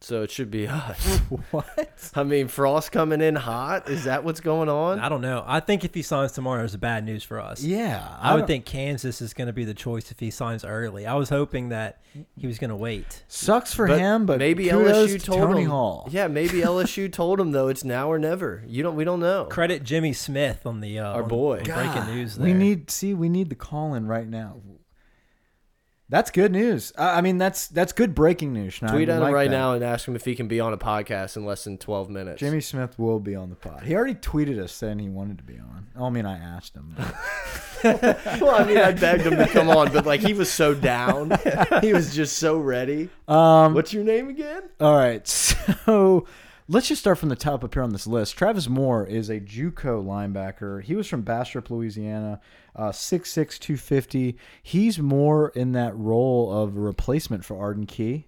So 0.00 0.22
it 0.22 0.30
should 0.30 0.50
be 0.50 0.68
us. 0.68 1.04
what? 1.50 2.10
I 2.14 2.22
mean, 2.22 2.48
Frost 2.48 2.92
coming 2.92 3.20
in 3.22 3.34
hot. 3.34 3.88
Is 3.88 4.04
that 4.04 4.24
what's 4.24 4.40
going 4.40 4.68
on? 4.68 5.00
I 5.00 5.08
don't 5.08 5.22
know. 5.22 5.42
I 5.46 5.60
think 5.60 5.84
if 5.84 5.94
he 5.94 6.02
signs 6.02 6.32
tomorrow, 6.32 6.62
it's 6.64 6.76
bad 6.76 7.04
news 7.04 7.24
for 7.24 7.40
us. 7.40 7.62
Yeah, 7.62 8.06
I 8.20 8.34
would 8.34 8.40
don't- 8.40 8.46
think 8.46 8.66
Kansas 8.66 9.22
is 9.22 9.32
going 9.32 9.46
to 9.46 9.52
be 9.54 9.64
the 9.64 9.74
choice 9.74 10.10
if 10.10 10.20
he 10.20 10.30
signs 10.30 10.64
early. 10.64 11.06
I 11.06 11.14
was 11.14 11.30
hoping 11.30 11.70
that 11.70 12.02
he 12.36 12.46
was 12.46 12.58
going 12.58 12.70
to 12.70 12.76
wait. 12.76 13.24
sucks 13.28 13.72
for 13.74 13.86
him, 13.86 14.26
but 14.26 14.38
maybe 14.38 14.66
LSU 14.66 15.18
to 15.18 15.18
told 15.18 15.40
Tony 15.40 15.62
him. 15.62 15.70
Hall. 15.70 16.08
Yeah, 16.10 16.28
maybe 16.28 16.60
LSU 16.60 17.10
told 17.10 17.40
him 17.40 17.52
though. 17.52 17.68
It's 17.68 17.82
now 17.84 18.10
or 18.10 18.18
never. 18.18 18.62
You 18.66 18.82
don't. 18.82 18.96
We 18.96 19.04
don't 19.04 19.20
know. 19.20 19.46
Credit 19.46 19.82
Jimmy 19.82 20.12
Smith 20.12 20.66
on 20.66 20.80
the 20.80 20.98
uh, 20.98 21.12
Our 21.14 21.22
on- 21.22 21.28
boy. 21.28 21.58
on 21.60 21.64
breaking 21.64 22.14
news. 22.14 22.36
There. 22.36 22.44
We 22.46 22.52
need 22.52 22.90
see 22.90 23.14
we 23.14 23.28
need 23.30 23.48
the 23.48 23.54
call 23.56 23.94
in 23.94 24.06
right 24.06 24.28
now. 24.28 24.60
That's 26.08 26.30
good 26.30 26.52
news. 26.52 26.92
I 26.96 27.18
I 27.18 27.20
mean, 27.20 27.38
that's 27.38 27.66
that's 27.66 27.92
good 27.92 28.14
breaking 28.14 28.52
news. 28.52 28.74
Schneider. 28.74 28.94
Tweet 28.94 29.08
We 29.08 29.12
at 29.12 29.16
him 29.16 29.22
like 29.24 29.34
right 29.34 29.50
that. 29.50 29.56
now 29.56 29.72
and 29.72 29.82
ask 29.82 30.06
him 30.06 30.14
if 30.14 30.24
he 30.24 30.36
can 30.36 30.46
be 30.46 30.60
on 30.60 30.72
a 30.72 30.78
podcast 30.78 31.36
in 31.36 31.44
less 31.44 31.64
than 31.64 31.78
twelve 31.78 32.08
minutes. 32.08 32.38
Jimmy 32.38 32.60
Smith 32.60 32.96
will 32.98 33.18
be 33.18 33.34
on 33.34 33.50
the 33.50 33.56
pod. 33.56 33.82
He 33.82 33.94
already 33.94 34.14
tweeted 34.14 34.58
us 34.62 34.72
saying 34.72 35.00
he 35.00 35.08
wanted 35.08 35.38
to 35.38 35.44
be 35.44 35.58
on. 35.58 35.88
Oh, 35.96 36.06
I 36.06 36.10
mean, 36.10 36.24
I 36.26 36.38
asked 36.38 36.76
him. 36.76 36.94
well, 37.84 38.50
I 38.50 38.64
mean, 38.64 38.78
I 38.78 38.92
begged 38.92 39.24
him 39.24 39.36
to 39.36 39.46
come 39.48 39.68
on, 39.68 39.92
but 39.92 40.06
like 40.06 40.20
he 40.20 40.32
was 40.32 40.50
so 40.50 40.74
down. 40.74 41.32
he 41.82 41.92
was 41.92 42.14
just 42.14 42.38
so 42.38 42.58
ready. 42.58 43.10
Um, 43.28 43.74
What's 43.74 43.92
your 43.92 44.04
name 44.04 44.28
again? 44.28 44.62
All 44.80 44.96
right, 44.96 45.26
so 45.26 46.26
let's 46.68 46.88
just 46.88 47.00
start 47.00 47.18
from 47.18 47.28
the 47.28 47.36
top 47.36 47.62
up 47.64 47.74
here 47.74 47.82
on 47.82 47.90
this 47.92 48.06
list. 48.06 48.36
Travis 48.36 48.68
Moore 48.68 49.06
is 49.06 49.28
a 49.30 49.40
JUCO 49.40 50.04
linebacker. 50.04 50.82
He 50.82 50.94
was 50.94 51.06
from 51.06 51.22
Bastrop, 51.22 51.70
Louisiana, 51.70 52.40
uh, 52.74 52.90
6'6", 52.90 53.58
250. 53.58 54.36
He's 54.62 54.98
more 54.98 55.50
in 55.50 55.72
that 55.72 55.96
role 55.96 56.52
of 56.52 56.76
a 56.76 56.80
replacement 56.80 57.44
for 57.44 57.58
Arden 57.58 57.86
Key. 57.86 58.26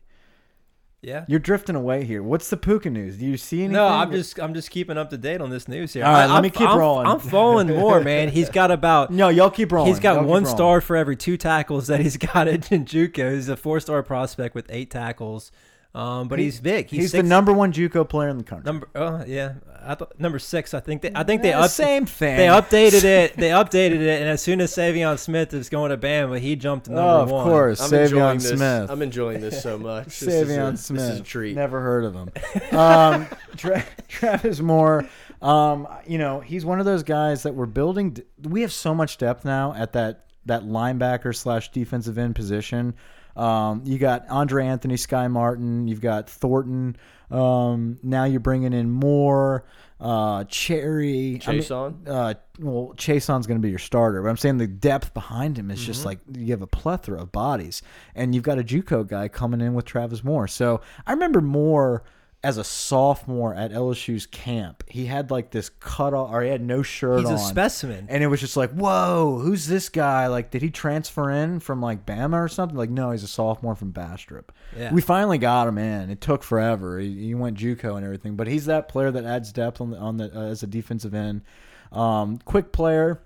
Yeah. 1.01 1.25
You're 1.29 1.39
drifting 1.39 1.77
away 1.77 2.03
here. 2.05 2.25
What's 2.25 2.51
the 2.51 2.57
Pooka 2.57 2.91
news? 2.91 3.19
Do 3.19 3.25
you 3.25 3.37
see 3.37 3.59
anything? 3.61 3.75
No, 3.75 3.87
I'm 3.87 4.11
just 4.11 4.37
I'm 4.41 4.53
just 4.53 4.69
keeping 4.73 4.99
up 4.99 5.11
to 5.11 5.17
date 5.17 5.41
on 5.41 5.49
this 5.49 5.69
news 5.69 5.93
here. 5.93 6.05
All 6.05 6.11
right, 6.13 6.23
I- 6.23 6.27
let 6.27 6.33
I'm- 6.35 6.43
me 6.43 6.51
keep 6.51 6.69
I'm- 6.69 6.77
rolling. 6.77 7.07
I'm 7.07 7.21
following 7.21 7.69
more, 7.69 8.01
man. 8.01 8.29
He's 8.33 8.51
got 8.51 8.73
about 8.73 9.13
No, 9.13 9.29
y'all 9.29 9.49
keep 9.49 9.71
rolling. 9.71 9.93
He's 9.93 10.01
got 10.01 10.25
one 10.25 10.45
star 10.45 10.81
for 10.81 10.97
every 10.97 11.15
two 11.15 11.37
tackles 11.37 11.87
that 11.87 12.01
he's 12.01 12.17
got 12.33 12.49
at 12.49 12.63
JUCO. 12.63 13.33
He's 13.33 13.49
a 13.49 13.57
four-star 13.57 14.03
prospect 14.03 14.57
with 14.57 14.67
eight 14.71 14.91
tackles, 14.91 15.53
um, 15.95 16.29
but 16.29 16.39
He- 16.39 16.45
he's 16.47 16.61
big. 16.61 16.89
He's, 16.91 17.11
six, 17.11 17.23
the 17.23 17.29
number 17.29 17.53
one 17.53 17.73
JUCO 17.73 18.09
player 18.09 18.29
in 18.29 18.39
the 18.39 18.45
country. 18.45 18.67
number. 18.67 18.89
Oh 18.95 19.25
yeah, 19.27 19.55
I 19.83 19.95
thought 19.95 20.19
number 20.21 20.39
six. 20.39 20.75
I 20.75 20.81
think 20.81 21.03
they. 21.03 21.11
I 21.15 21.25
think 21.25 21.43
they 21.43 21.53
up, 21.53 21.71
same 21.71 22.05
thing. 22.07 22.37
They 22.37 22.47
updated 22.47 23.05
it. 23.05 23.37
They 23.37 23.49
updated 23.51 24.01
it, 24.01 24.21
and 24.21 24.29
as 24.29 24.43
soon 24.43 24.61
as 24.61 24.73
Saivion 24.73 25.19
Smith 25.19 25.55
is 25.55 25.69
going 25.71 25.91
to 25.91 25.97
Bama, 25.97 26.39
he 26.39 26.57
jumped 26.57 26.87
to 26.87 26.93
number 26.93 27.09
Oh, 27.11 27.23
of 27.23 27.31
one. 27.31 27.45
course, 27.45 27.81
I'm 27.81 27.91
Saivion 27.91 28.35
this. 28.35 28.49
Smith. 28.51 28.91
I'm 28.91 29.03
enjoying 29.03 29.41
this 29.41 29.63
so 29.63 29.79
much. 29.79 30.07
This 30.21 30.23
is 30.23 30.51
a- 30.51 30.53
Saivion 30.53 30.77
Smith. 30.79 31.01
This 31.01 31.15
is 31.15 31.21
a 31.21 31.25
treat. 31.25 31.57
Never 31.57 31.81
heard 31.81 32.05
of 32.05 32.15
him. 32.15 32.31
Um, 32.79 33.27
Tra- 33.57 33.85
Travis 34.09 34.61
Moore. 34.61 35.09
Um, 35.41 35.89
you 36.07 36.19
know, 36.19 36.41
he's 36.41 36.65
one 36.65 36.81
of 36.81 36.85
those 36.87 37.03
guys 37.03 37.45
that 37.45 37.55
we're 37.55 37.67
building. 37.67 38.11
d- 38.11 38.23
We 38.43 38.61
have 38.63 38.73
so 38.73 38.95
much 38.95 39.19
depth 39.19 39.45
now 39.45 39.73
at 39.75 39.93
that 39.95 40.27
that 40.47 40.63
linebacker 40.65 41.35
slash 41.35 41.71
defensive 41.73 42.19
end 42.19 42.35
position. 42.35 42.95
Um, 43.39 43.83
you 43.85 43.99
got 43.99 44.29
Andre 44.29 44.67
Anthony, 44.67 44.95
Sci 44.95 45.29
Martin. 45.29 45.87
You've 45.89 46.01
got 46.01 46.29
Thornton. 46.29 46.97
Um, 47.31 47.99
now 48.03 48.25
you're 48.25 48.41
bringing 48.41 48.73
in 48.73 48.91
more 48.91 49.65
uh, 50.01 50.45
Cherry. 50.45 51.41
I 51.47 51.53
mean, 51.53 51.63
uh, 52.07 52.35
well, 52.59 52.95
Chaisson's 52.97 53.47
going 53.47 53.59
to 53.59 53.63
be 53.63 53.71
your 53.71 53.79
starter, 53.79 54.23
but 54.23 54.29
I'm 54.29 54.37
saying 54.37 54.59
the 54.59 54.67
depth 54.67 55.15
behind 55.15 55.59
him 55.59 55.71
is 55.71 55.79
Mm-hmm. 55.79 55.87
just 55.87 56.05
like 56.05 56.19
you 56.33 56.51
have 56.53 56.63
a 56.63 56.67
plethora 56.67 57.21
of 57.21 57.31
bodies, 57.31 57.83
and 58.15 58.35
you've 58.35 58.45
got 58.45 58.59
a 58.59 58.65
JUCO 58.65 59.07
guy 59.07 59.29
coming 59.29 59.61
in 59.61 59.75
with 59.75 59.85
Travis 59.85 60.25
Moore. 60.25 60.49
So 60.49 60.81
I 61.07 61.13
remember 61.13 61.41
Moore 61.41 62.03
as 62.45 62.57
a 62.57 62.63
sophomore 62.63 63.53
at 63.53 63.73
LSU's 63.73 64.25
camp. 64.27 64.85
He 64.89 65.07
had 65.07 65.31
like 65.31 65.51
this 65.51 65.69
cut 65.81 66.15
off, 66.15 66.31
or 66.33 66.43
he 66.43 66.49
had 66.51 66.61
no 66.63 66.83
shirt 66.83 67.21
He's 67.21 67.29
on. 67.29 67.35
a 67.35 67.39
specimen. 67.39 68.07
and 68.09 68.23
it 68.23 68.29
was 68.29 68.39
just 68.39 68.57
like, 68.57 68.71
whoa, 68.71 69.41
who's 69.43 69.67
this 69.67 69.89
guy? 69.89 70.29
Like, 70.29 70.51
did 70.53 70.63
he 70.63 70.71
transfer 70.71 71.31
in 71.31 71.59
from 71.59 71.83
like 71.83 72.07
Bama 72.07 72.35
or 72.35 72.47
something? 72.49 72.77
Like, 72.79 72.91
no, 72.91 73.11
he's 73.11 73.25
a 73.25 73.29
sophomore 73.29 73.75
from 73.75 73.91
Bastrop. 73.91 74.53
Yeah. 74.77 74.93
We 74.93 75.01
finally 75.01 75.39
got 75.39 75.67
him 75.67 75.79
in. 75.79 76.11
It 76.11 76.21
took 76.21 76.45
forever. 76.45 77.01
He, 77.01 77.27
he 77.27 77.35
went 77.35 77.59
JUCO 77.59 77.97
and 77.97 78.05
everything, 78.05 78.37
but 78.37 78.47
he's 78.47 78.67
that 78.67 78.89
player 78.89 79.11
that 79.11 79.25
adds 79.25 79.53
depth 79.53 79.81
on 79.81 79.91
the 79.91 79.97
on 79.99 80.17
the 80.19 80.31
uh, 80.33 80.43
as 80.45 80.63
a 80.63 80.67
defensive 80.69 81.15
end. 81.15 81.43
Um, 81.91 82.39
quick 82.45 82.71
player, 82.71 83.21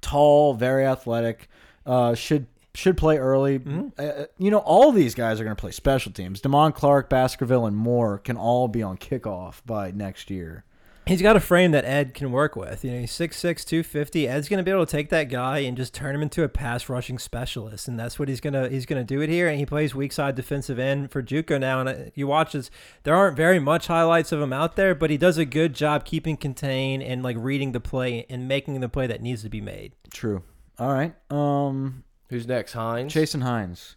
tall, 0.00 0.54
very 0.54 0.86
athletic. 0.86 1.48
Uh, 1.84 2.14
should 2.14 2.46
should 2.78 2.96
play 2.96 3.18
early. 3.18 3.60
Uh, 3.98 4.26
you 4.38 4.50
know, 4.52 4.58
all 4.58 4.92
these 4.92 5.14
guys 5.14 5.40
are 5.40 5.44
going 5.44 5.56
to 5.56 5.60
play 5.60 5.72
special 5.72 6.12
teams. 6.12 6.40
Damon 6.40 6.72
Clark, 6.72 7.10
Baskerville, 7.10 7.66
and 7.66 7.76
Moore 7.76 8.18
can 8.18 8.36
all 8.36 8.68
be 8.68 8.82
on 8.82 8.96
kickoff 8.96 9.60
by 9.66 9.90
next 9.90 10.30
year. 10.30 10.64
he's 11.04 11.20
got 11.20 11.34
a 11.34 11.40
frame 11.40 11.72
that 11.72 11.84
Ed 11.84 12.14
can 12.14 12.30
work 12.30 12.54
with. 12.54 12.84
You 12.84 12.92
know, 12.92 13.00
he's 13.00 13.10
6'6", 13.10 13.64
250. 13.64 14.28
Ed's 14.28 14.48
going 14.48 14.58
to 14.58 14.62
be 14.62 14.70
able 14.70 14.86
to 14.86 14.92
take 14.92 15.08
that 15.08 15.24
guy 15.24 15.58
and 15.60 15.76
just 15.76 15.92
turn 15.92 16.14
him 16.14 16.22
into 16.22 16.44
a 16.44 16.48
pass 16.48 16.88
rushing 16.88 17.18
specialist, 17.18 17.88
and 17.88 17.98
that's 17.98 18.16
what 18.16 18.28
he's 18.28 18.40
gonna 18.40 18.68
he's 18.68 18.86
gonna 18.86 19.02
do 19.02 19.20
it 19.22 19.28
here. 19.28 19.48
And 19.48 19.58
he 19.58 19.66
plays 19.66 19.94
weak 19.94 20.12
side 20.12 20.36
defensive 20.36 20.78
end 20.78 21.10
for 21.10 21.20
JUCO 21.20 21.58
now. 21.58 21.80
And 21.80 21.88
uh, 21.88 21.94
you 22.14 22.28
watch 22.28 22.52
this, 22.52 22.70
there 23.02 23.14
aren't 23.16 23.36
very 23.36 23.58
much 23.58 23.88
highlights 23.88 24.30
of 24.30 24.40
him 24.40 24.52
out 24.52 24.76
there, 24.76 24.94
but 24.94 25.10
he 25.10 25.16
does 25.16 25.36
a 25.36 25.44
good 25.44 25.74
job 25.74 26.04
keeping 26.04 26.36
contained 26.36 27.02
and 27.02 27.24
like 27.24 27.36
reading 27.40 27.72
the 27.72 27.80
play 27.80 28.24
and 28.30 28.46
making 28.46 28.78
the 28.78 28.88
play 28.88 29.08
that 29.08 29.20
needs 29.20 29.42
to 29.42 29.48
be 29.48 29.60
made. 29.60 29.94
True. 30.12 30.42
All 30.78 30.92
right. 30.92 31.12
Um, 31.28 32.04
Who's 32.28 32.46
next? 32.46 32.72
Hines. 32.72 33.12
Chasen 33.12 33.42
Hines. 33.42 33.96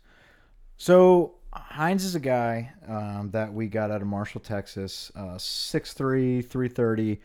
So 0.77 1.35
Hines 1.53 2.03
is 2.05 2.15
a 2.15 2.19
guy 2.19 2.71
um, 2.87 3.29
that 3.31 3.53
we 3.53 3.67
got 3.67 3.91
out 3.91 4.01
of 4.01 4.07
Marshall, 4.07 4.41
Texas, 4.41 5.11
uh, 5.15 5.35
6'3", 5.37 6.41
330, 6.45 7.19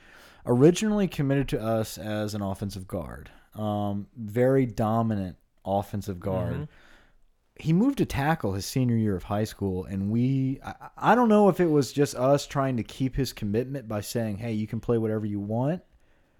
originally 0.46 1.06
committed 1.08 1.48
to 1.48 1.60
us 1.60 1.96
as 1.96 2.34
an 2.34 2.42
offensive 2.42 2.86
guard. 2.88 3.30
Um, 3.54 4.08
very 4.16 4.66
dominant 4.66 5.36
offensive 5.64 6.20
guard. 6.20 6.54
Mhm. 6.54 6.68
He 7.58 7.72
moved 7.72 7.98
to 7.98 8.04
tackle 8.04 8.52
his 8.52 8.66
senior 8.66 8.96
year 8.96 9.16
of 9.16 9.22
high 9.22 9.44
school, 9.44 9.84
and 9.86 10.10
we, 10.10 10.60
I, 10.62 10.74
I 10.98 11.14
don't 11.14 11.28
know 11.30 11.48
if 11.48 11.58
it 11.58 11.70
was 11.70 11.90
just 11.92 12.14
us 12.14 12.46
trying 12.46 12.76
to 12.76 12.82
keep 12.82 13.16
his 13.16 13.32
commitment 13.32 13.88
by 13.88 14.02
saying, 14.02 14.36
hey, 14.38 14.52
you 14.52 14.66
can 14.66 14.78
play 14.80 14.98
whatever 14.98 15.24
you 15.24 15.40
want. 15.40 15.82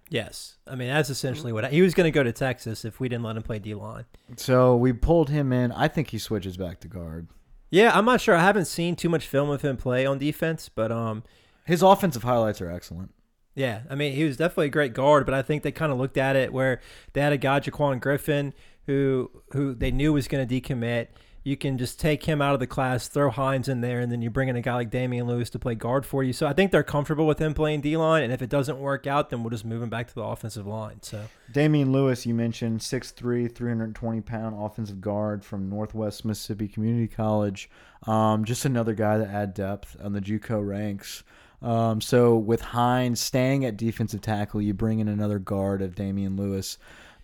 Yes, 0.09 0.57
I 0.65 0.75
mean 0.75 0.87
that's 0.87 1.09
essentially 1.09 1.51
what 1.51 1.71
he 1.71 1.81
was 1.81 1.93
going 1.93 2.05
to 2.05 2.11
go 2.11 2.23
to 2.23 2.31
Texas 2.31 2.85
if 2.85 2.99
we 2.99 3.09
didn't 3.09 3.23
let 3.23 3.35
him 3.35 3.43
play 3.43 3.59
D 3.59 3.73
line. 3.73 4.05
So 4.37 4.75
we 4.75 4.93
pulled 4.93 5.29
him 5.29 5.51
in. 5.51 5.71
I 5.71 5.87
think 5.87 6.09
he 6.11 6.17
switches 6.17 6.55
back 6.55 6.79
to 6.81 6.87
guard. 6.87 7.27
Yeah, 7.69 7.91
I'm 7.93 8.05
not 8.05 8.21
sure. 8.21 8.35
I 8.35 8.41
haven't 8.43 8.65
seen 8.65 8.95
too 8.95 9.09
much 9.09 9.27
film 9.27 9.49
of 9.49 9.61
him 9.61 9.75
play 9.75 10.05
on 10.05 10.17
defense, 10.17 10.69
but 10.69 10.91
um, 10.91 11.23
His 11.65 11.81
offensive 11.81 12.23
highlights 12.23 12.61
are 12.61 12.71
excellent. 12.71 13.13
Yeah, 13.55 13.81
I 13.89 13.95
mean, 13.95 14.13
he 14.13 14.23
was 14.23 14.37
definitely 14.37 14.67
a 14.67 14.69
great 14.69 14.93
guard, 14.93 15.25
but 15.25 15.33
I 15.33 15.41
think 15.41 15.63
they 15.63 15.71
kind 15.71 15.91
of 15.91 15.97
looked 15.97 16.17
at 16.17 16.35
it 16.35 16.53
where 16.53 16.79
they 17.13 17.21
had 17.21 17.33
a 17.33 17.37
guy, 17.37 17.59
Jaquan 17.59 17.99
Griffin, 17.99 18.53
who 18.85 19.29
who 19.51 19.73
they 19.73 19.91
knew 19.91 20.13
was 20.13 20.27
going 20.29 20.47
to 20.47 20.61
decommit. 20.61 21.07
You 21.47 21.55
can 21.55 21.77
just 21.77 21.97
take 21.97 22.25
him 22.25 22.41
out 22.41 22.55
of 22.55 22.59
the 22.59 22.67
class, 22.67 23.07
throw 23.07 23.29
Hines 23.29 23.69
in 23.69 23.79
there, 23.79 24.01
and 24.01 24.11
then 24.11 24.21
you 24.21 24.29
bring 24.29 24.49
in 24.49 24.57
a 24.57 24.61
guy 24.61 24.73
like 24.73 24.89
Damian 24.89 25.27
Lewis 25.27 25.49
to 25.51 25.59
play 25.59 25.75
guard 25.75 26.05
for 26.05 26.21
you. 26.21 26.33
So 26.33 26.45
I 26.45 26.51
think 26.51 26.73
they're 26.73 26.83
comfortable 26.83 27.25
with 27.25 27.39
him 27.39 27.53
playing 27.53 27.79
D 27.79 27.95
line, 27.95 28.23
and 28.23 28.33
if 28.33 28.41
it 28.41 28.49
doesn't 28.49 28.77
work 28.77 29.07
out, 29.07 29.29
then 29.29 29.43
we'll 29.43 29.51
just 29.51 29.63
move 29.63 29.81
him 29.81 29.87
back 29.87 30.09
to 30.09 30.13
the 30.13 30.23
offensive 30.23 30.67
line. 30.67 31.01
So 31.03 31.23
Damian 31.49 31.93
Lewis, 31.93 32.25
you 32.25 32.33
mentioned 32.33 32.81
6'3", 32.81 33.49
320 33.49 34.19
pound 34.19 34.61
offensive 34.61 34.99
guard 34.99 35.45
from 35.45 35.69
Northwest 35.69 36.25
Mississippi 36.25 36.67
Community 36.67 37.07
College. 37.07 37.69
Um, 38.05 38.43
just 38.43 38.65
another 38.65 38.93
guy 38.93 39.17
that 39.17 39.29
add 39.29 39.53
depth 39.53 39.95
on 40.03 40.11
the 40.11 40.19
JUCO 40.19 40.67
ranks. 40.67 41.23
Um, 41.61 42.01
so 42.01 42.35
with 42.35 42.59
Hines 42.59 43.21
staying 43.21 43.63
at 43.63 43.77
defensive 43.77 44.19
tackle, 44.19 44.61
you 44.61 44.73
bring 44.73 44.99
in 44.99 45.07
another 45.07 45.39
guard 45.39 45.81
of 45.81 45.95
Damian 45.95 46.35
Lewis. 46.35 46.77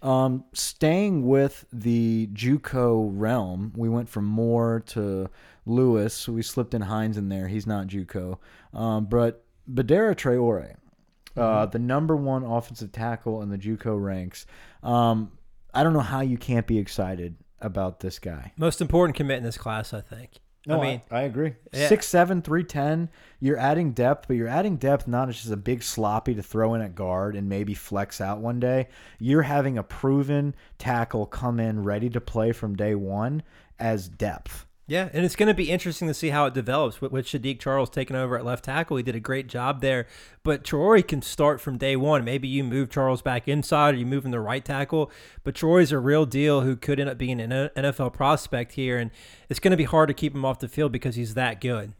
Um, 0.03 0.43
staying 0.51 1.25
with 1.25 1.65
the 1.71 2.27
JUCO 2.33 3.09
realm, 3.13 3.71
we 3.75 3.87
went 3.87 4.09
from 4.09 4.25
Moore 4.25 4.83
to 4.87 5.29
Lewis. 5.65 6.27
We 6.27 6.41
slipped 6.41 6.73
in 6.73 6.81
Hines 6.81 7.17
in 7.17 7.29
there. 7.29 7.47
He's 7.47 7.65
not 7.65 7.87
JUCO. 7.87 8.37
Um, 8.73 9.05
but 9.05 9.45
Badara 9.71 10.13
Traore, 10.13 10.75
uh, 11.37 11.65
the 11.67 11.79
number 11.79 12.17
one 12.17 12.43
offensive 12.43 12.91
tackle 12.91 13.41
in 13.41 13.49
the 13.49 13.57
JUCO 13.57 14.01
ranks. 14.03 14.45
Um, 14.83 15.31
I 15.73 15.83
don't 15.83 15.93
know 15.93 16.01
how 16.01 16.19
you 16.19 16.37
can't 16.37 16.67
be 16.67 16.77
excited 16.79 17.37
about 17.61 18.01
this 18.01 18.19
guy. 18.19 18.51
most 18.57 18.81
important 18.81 19.15
commit 19.15 19.37
in 19.37 19.43
this 19.43 19.57
class, 19.57 19.93
I 19.93 20.01
think. 20.01 20.31
I 20.67 20.79
mean, 20.79 21.01
I, 21.11 21.21
agree. 21.23 21.55
Yeah. 21.73 21.89
Six 21.89 22.07
seven, 22.07 22.41
three 22.41 22.63
ten. 22.63 23.09
You're 23.39 23.57
adding 23.57 23.91
depth, 23.91 24.27
but 24.27 24.37
you're 24.37 24.47
adding 24.47 24.77
depth 24.77 25.07
not 25.07 25.27
as 25.27 25.35
just 25.35 25.51
a 25.51 25.57
big 25.57 25.83
sloppy 25.83 26.35
to 26.35 26.43
throw 26.43 26.73
in 26.73 26.81
at 26.81 26.95
guard 26.95 27.35
and 27.35 27.49
maybe 27.49 27.73
flex 27.73 28.21
out 28.21 28.39
one 28.39 28.59
day. 28.59 28.87
You're 29.19 29.41
having 29.41 29.77
a 29.77 29.83
proven 29.83 30.55
tackle 30.77 31.25
come 31.25 31.59
in 31.59 31.83
ready 31.83 32.09
to 32.11 32.21
play 32.21 32.53
from 32.53 32.75
day 32.75 32.95
one 32.95 33.43
as 33.77 34.07
depth. 34.07 34.65
Yeah, 34.85 35.07
and 35.13 35.23
it's 35.23 35.37
going 35.37 35.47
to 35.47 35.53
be 35.53 35.71
interesting 35.71 36.09
to 36.09 36.13
see 36.13 36.29
how 36.29 36.45
it 36.45 36.53
develops 36.53 36.99
with, 36.99 37.13
with 37.13 37.25
Saahdiq 37.25 37.57
Charles 37.57 37.89
taking 37.89 38.17
over 38.17 38.37
at 38.37 38.43
left 38.43 38.65
tackle. 38.65 38.97
He 38.97 39.03
did 39.03 39.15
a 39.15 39.19
great 39.21 39.47
job 39.47 39.79
there, 39.79 40.07
but 40.43 40.65
Troy 40.65 41.01
can 41.01 41.21
start 41.21 41.61
from 41.61 41.77
day 41.77 41.95
one. 41.95 42.25
Maybe 42.25 42.49
you 42.49 42.65
move 42.65 42.89
Charles 42.89 43.21
back 43.21 43.47
inside 43.47 43.93
or 43.93 43.97
you 43.97 44.05
move 44.05 44.25
him 44.25 44.33
to 44.33 44.41
right 44.41 44.63
tackle, 44.63 45.09
but 45.45 45.55
Troy's 45.55 45.93
a 45.93 45.99
real 45.99 46.25
deal 46.25 46.61
who 46.61 46.75
could 46.75 46.99
end 46.99 47.09
up 47.09 47.17
being 47.17 47.39
an 47.39 47.69
NFL 47.77 48.11
prospect 48.11 48.73
here, 48.73 48.97
and 48.97 49.09
it's 49.47 49.61
going 49.61 49.71
to 49.71 49.77
be 49.77 49.85
hard 49.85 50.09
to 50.09 50.13
keep 50.13 50.35
him 50.35 50.43
off 50.43 50.59
the 50.59 50.67
field 50.67 50.91
because 50.91 51.15
he's 51.15 51.33
that 51.35 51.61
good. 51.61 51.93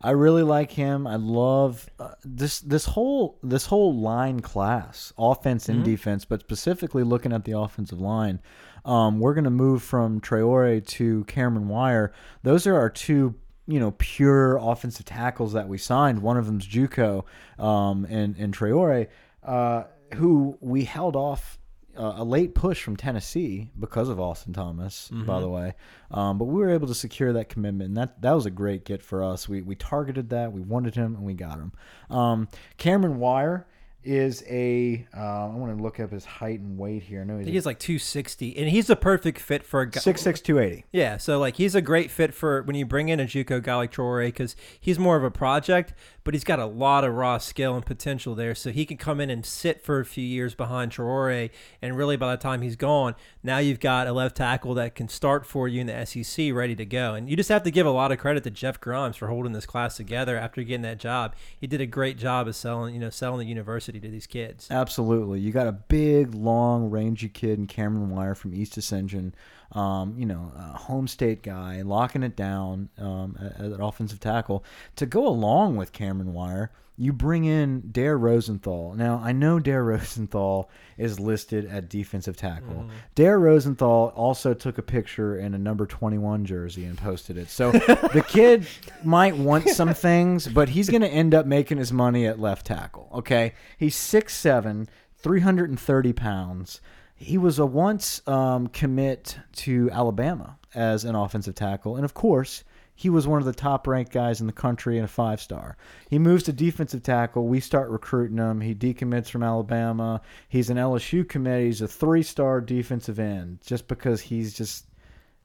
I 0.00 0.10
really 0.10 0.44
like 0.44 0.70
him. 0.70 1.06
I 1.06 1.16
love 1.16 1.90
uh, 1.98 2.12
this 2.24 2.60
this 2.60 2.84
whole 2.84 3.36
this 3.42 3.66
whole 3.66 3.98
line 3.98 4.40
class, 4.40 5.12
offense 5.18 5.68
and 5.68 5.84
defense, 5.84 6.24
but 6.24 6.40
specifically 6.40 7.02
looking 7.02 7.32
at 7.32 7.44
the 7.44 7.58
offensive 7.58 8.00
line. 8.00 8.38
Um, 8.84 9.20
we're 9.20 9.34
going 9.34 9.44
to 9.44 9.50
move 9.50 9.82
from 9.82 10.20
Traore 10.20 10.86
to 10.86 11.24
Cameron 11.24 11.68
Wire. 11.68 12.12
Those 12.42 12.66
are 12.66 12.76
our 12.76 12.90
two, 12.90 13.34
you 13.66 13.80
know, 13.80 13.92
pure 13.98 14.56
offensive 14.56 15.06
tackles 15.06 15.52
that 15.52 15.68
we 15.68 15.78
signed. 15.78 16.22
One 16.22 16.36
of 16.36 16.46
them's 16.46 16.66
JUCO, 16.66 17.24
um, 17.58 18.06
and 18.08 18.36
and 18.36 18.56
Traore, 18.56 19.08
uh, 19.42 19.84
who 20.14 20.56
we 20.60 20.84
held 20.84 21.16
off 21.16 21.58
uh, 21.96 22.14
a 22.18 22.24
late 22.24 22.54
push 22.54 22.82
from 22.82 22.96
Tennessee 22.96 23.70
because 23.78 24.08
of 24.08 24.20
Austin 24.20 24.52
Thomas, 24.52 25.10
by 25.26 25.40
the 25.40 25.48
way. 25.48 25.74
Um, 26.12 26.38
but 26.38 26.44
we 26.44 26.60
were 26.60 26.70
able 26.70 26.86
to 26.86 26.94
secure 26.94 27.32
that 27.32 27.48
commitment, 27.48 27.88
and 27.88 27.96
that 27.96 28.22
that 28.22 28.32
was 28.32 28.46
a 28.46 28.50
great 28.50 28.84
get 28.84 29.02
for 29.02 29.24
us. 29.24 29.48
We 29.48 29.62
we 29.62 29.74
targeted 29.74 30.30
that, 30.30 30.52
we 30.52 30.60
wanted 30.60 30.94
him, 30.94 31.16
and 31.16 31.24
we 31.24 31.34
got 31.34 31.58
him. 31.58 31.72
Um, 32.08 32.48
Cameron 32.76 33.18
Wire 33.18 33.66
is 34.08 34.42
a. 34.48 35.06
Uh, 35.14 35.20
I 35.20 35.54
want 35.54 35.76
to 35.76 35.82
look 35.82 36.00
up 36.00 36.10
his 36.10 36.24
height 36.24 36.60
and 36.60 36.78
weight 36.78 37.02
here. 37.02 37.20
I 37.20 37.24
know 37.24 37.34
I 37.34 37.44
think 37.44 37.50
he's 37.50 37.66
like 37.66 37.78
260, 37.78 38.56
and 38.56 38.68
he's 38.68 38.88
a 38.88 38.96
perfect 38.96 39.38
fit 39.38 39.64
for 39.64 39.82
a 39.82 39.90
guy. 39.90 40.00
six 40.00 40.22
six 40.22 40.40
two 40.40 40.58
eighty. 40.58 40.86
Yeah, 40.90 41.18
so 41.18 41.38
like 41.38 41.56
he's 41.56 41.74
a 41.74 41.82
great 41.82 42.10
fit 42.10 42.34
for 42.34 42.62
when 42.62 42.74
you 42.74 42.86
bring 42.86 43.10
in 43.10 43.20
a 43.20 43.24
JUCO 43.24 43.62
guy 43.62 43.76
like 43.76 43.92
Troy 43.92 44.28
because 44.28 44.56
he's 44.80 44.98
more 44.98 45.16
of 45.16 45.24
a 45.24 45.30
project, 45.30 45.92
but 46.24 46.34
he's 46.34 46.44
got 46.44 46.58
a 46.58 46.66
lot 46.66 47.04
of 47.04 47.14
raw 47.14 47.38
skill 47.38 47.74
and 47.76 47.84
potential 47.84 48.34
there. 48.34 48.54
So 48.54 48.70
he 48.70 48.86
can 48.86 48.96
come 48.96 49.20
in 49.20 49.28
and 49.28 49.44
sit 49.44 49.84
for 49.84 50.00
a 50.00 50.06
few 50.06 50.24
years 50.24 50.54
behind 50.54 50.92
Traore, 50.92 51.50
and 51.82 51.96
really 51.96 52.16
by 52.16 52.34
the 52.34 52.42
time 52.42 52.62
he's 52.62 52.76
gone, 52.76 53.14
now 53.42 53.58
you've 53.58 53.80
got 53.80 54.06
a 54.06 54.12
left 54.12 54.36
tackle 54.36 54.74
that 54.74 54.94
can 54.94 55.08
start 55.08 55.44
for 55.44 55.68
you 55.68 55.82
in 55.82 55.86
the 55.86 56.06
SEC 56.06 56.52
ready 56.52 56.74
to 56.74 56.86
go. 56.86 57.14
And 57.14 57.28
you 57.28 57.36
just 57.36 57.50
have 57.50 57.62
to 57.64 57.70
give 57.70 57.86
a 57.86 57.90
lot 57.90 58.10
of 58.10 58.18
credit 58.18 58.44
to 58.44 58.50
Jeff 58.50 58.80
Grimes 58.80 59.16
for 59.16 59.28
holding 59.28 59.52
this 59.52 59.66
class 59.66 59.96
together 59.96 60.36
after 60.36 60.62
getting 60.62 60.82
that 60.82 60.98
job. 60.98 61.34
He 61.58 61.66
did 61.66 61.80
a 61.80 61.86
great 61.86 62.16
job 62.18 62.48
of 62.48 62.56
selling, 62.56 62.94
you 62.94 63.00
know, 63.00 63.10
selling 63.10 63.40
the 63.40 63.46
university 63.46 63.97
to 64.00 64.08
these 64.08 64.26
kids. 64.26 64.68
Absolutely. 64.70 65.40
You 65.40 65.52
got 65.52 65.66
a 65.66 65.72
big, 65.72 66.34
long, 66.34 66.90
rangy 66.90 67.28
kid 67.28 67.58
in 67.58 67.66
Cameron 67.66 68.10
Wire 68.10 68.34
from 68.34 68.54
East 68.54 68.76
Ascension. 68.76 69.34
Um, 69.72 70.14
you 70.16 70.24
know, 70.24 70.50
a 70.56 70.78
home 70.78 71.06
state 71.06 71.42
guy, 71.42 71.82
locking 71.82 72.22
it 72.22 72.36
down 72.36 72.88
um, 72.96 73.36
an 73.56 73.80
offensive 73.82 74.18
tackle. 74.18 74.64
To 74.96 75.04
go 75.04 75.26
along 75.26 75.76
with 75.76 75.92
Cameron 75.92 76.32
Wire, 76.32 76.70
you 77.00 77.12
bring 77.12 77.44
in 77.44 77.90
Dare 77.92 78.18
Rosenthal. 78.18 78.94
Now, 78.94 79.22
I 79.24 79.30
know 79.30 79.60
Dare 79.60 79.84
Rosenthal 79.84 80.68
is 80.96 81.20
listed 81.20 81.64
at 81.66 81.88
defensive 81.88 82.36
tackle. 82.36 82.90
Dare 83.14 83.38
Rosenthal 83.38 84.12
also 84.16 84.52
took 84.52 84.78
a 84.78 84.82
picture 84.82 85.38
in 85.38 85.54
a 85.54 85.58
number 85.58 85.86
21 85.86 86.44
jersey 86.44 86.84
and 86.84 86.98
posted 86.98 87.38
it. 87.38 87.48
So 87.50 87.70
the 87.70 88.24
kid 88.28 88.66
might 89.04 89.36
want 89.36 89.68
some 89.68 89.94
things, 89.94 90.48
but 90.48 90.70
he's 90.70 90.90
going 90.90 91.02
to 91.02 91.08
end 91.08 91.34
up 91.34 91.46
making 91.46 91.78
his 91.78 91.92
money 91.92 92.26
at 92.26 92.40
left 92.40 92.66
tackle. 92.66 93.08
Okay. 93.14 93.54
He's 93.78 93.94
6'7, 93.94 94.88
330 95.18 96.12
pounds. 96.12 96.80
He 97.18 97.36
was 97.36 97.58
a 97.58 97.66
once 97.66 98.22
um, 98.26 98.68
commit 98.68 99.38
to 99.56 99.90
Alabama 99.92 100.56
as 100.74 101.04
an 101.04 101.14
offensive 101.14 101.54
tackle. 101.54 101.96
And 101.96 102.04
of 102.04 102.14
course, 102.14 102.62
he 102.94 103.10
was 103.10 103.26
one 103.26 103.38
of 103.38 103.44
the 103.44 103.52
top 103.52 103.86
ranked 103.86 104.12
guys 104.12 104.40
in 104.40 104.46
the 104.46 104.52
country 104.52 104.96
and 104.98 105.04
a 105.04 105.08
five 105.08 105.40
star. 105.40 105.76
He 106.10 106.18
moves 106.18 106.44
to 106.44 106.52
defensive 106.52 107.02
tackle. 107.02 107.46
We 107.46 107.60
start 107.60 107.90
recruiting 107.90 108.38
him. 108.38 108.60
He 108.60 108.74
decommits 108.74 109.28
from 109.28 109.42
Alabama. 109.42 110.20
He's 110.48 110.70
an 110.70 110.78
LSU 110.78 111.28
commit. 111.28 111.64
He's 111.64 111.80
a 111.80 111.88
three 111.88 112.22
star 112.22 112.60
defensive 112.60 113.18
end 113.18 113.60
just 113.64 113.88
because 113.88 114.20
he's 114.20 114.52
just, 114.54 114.86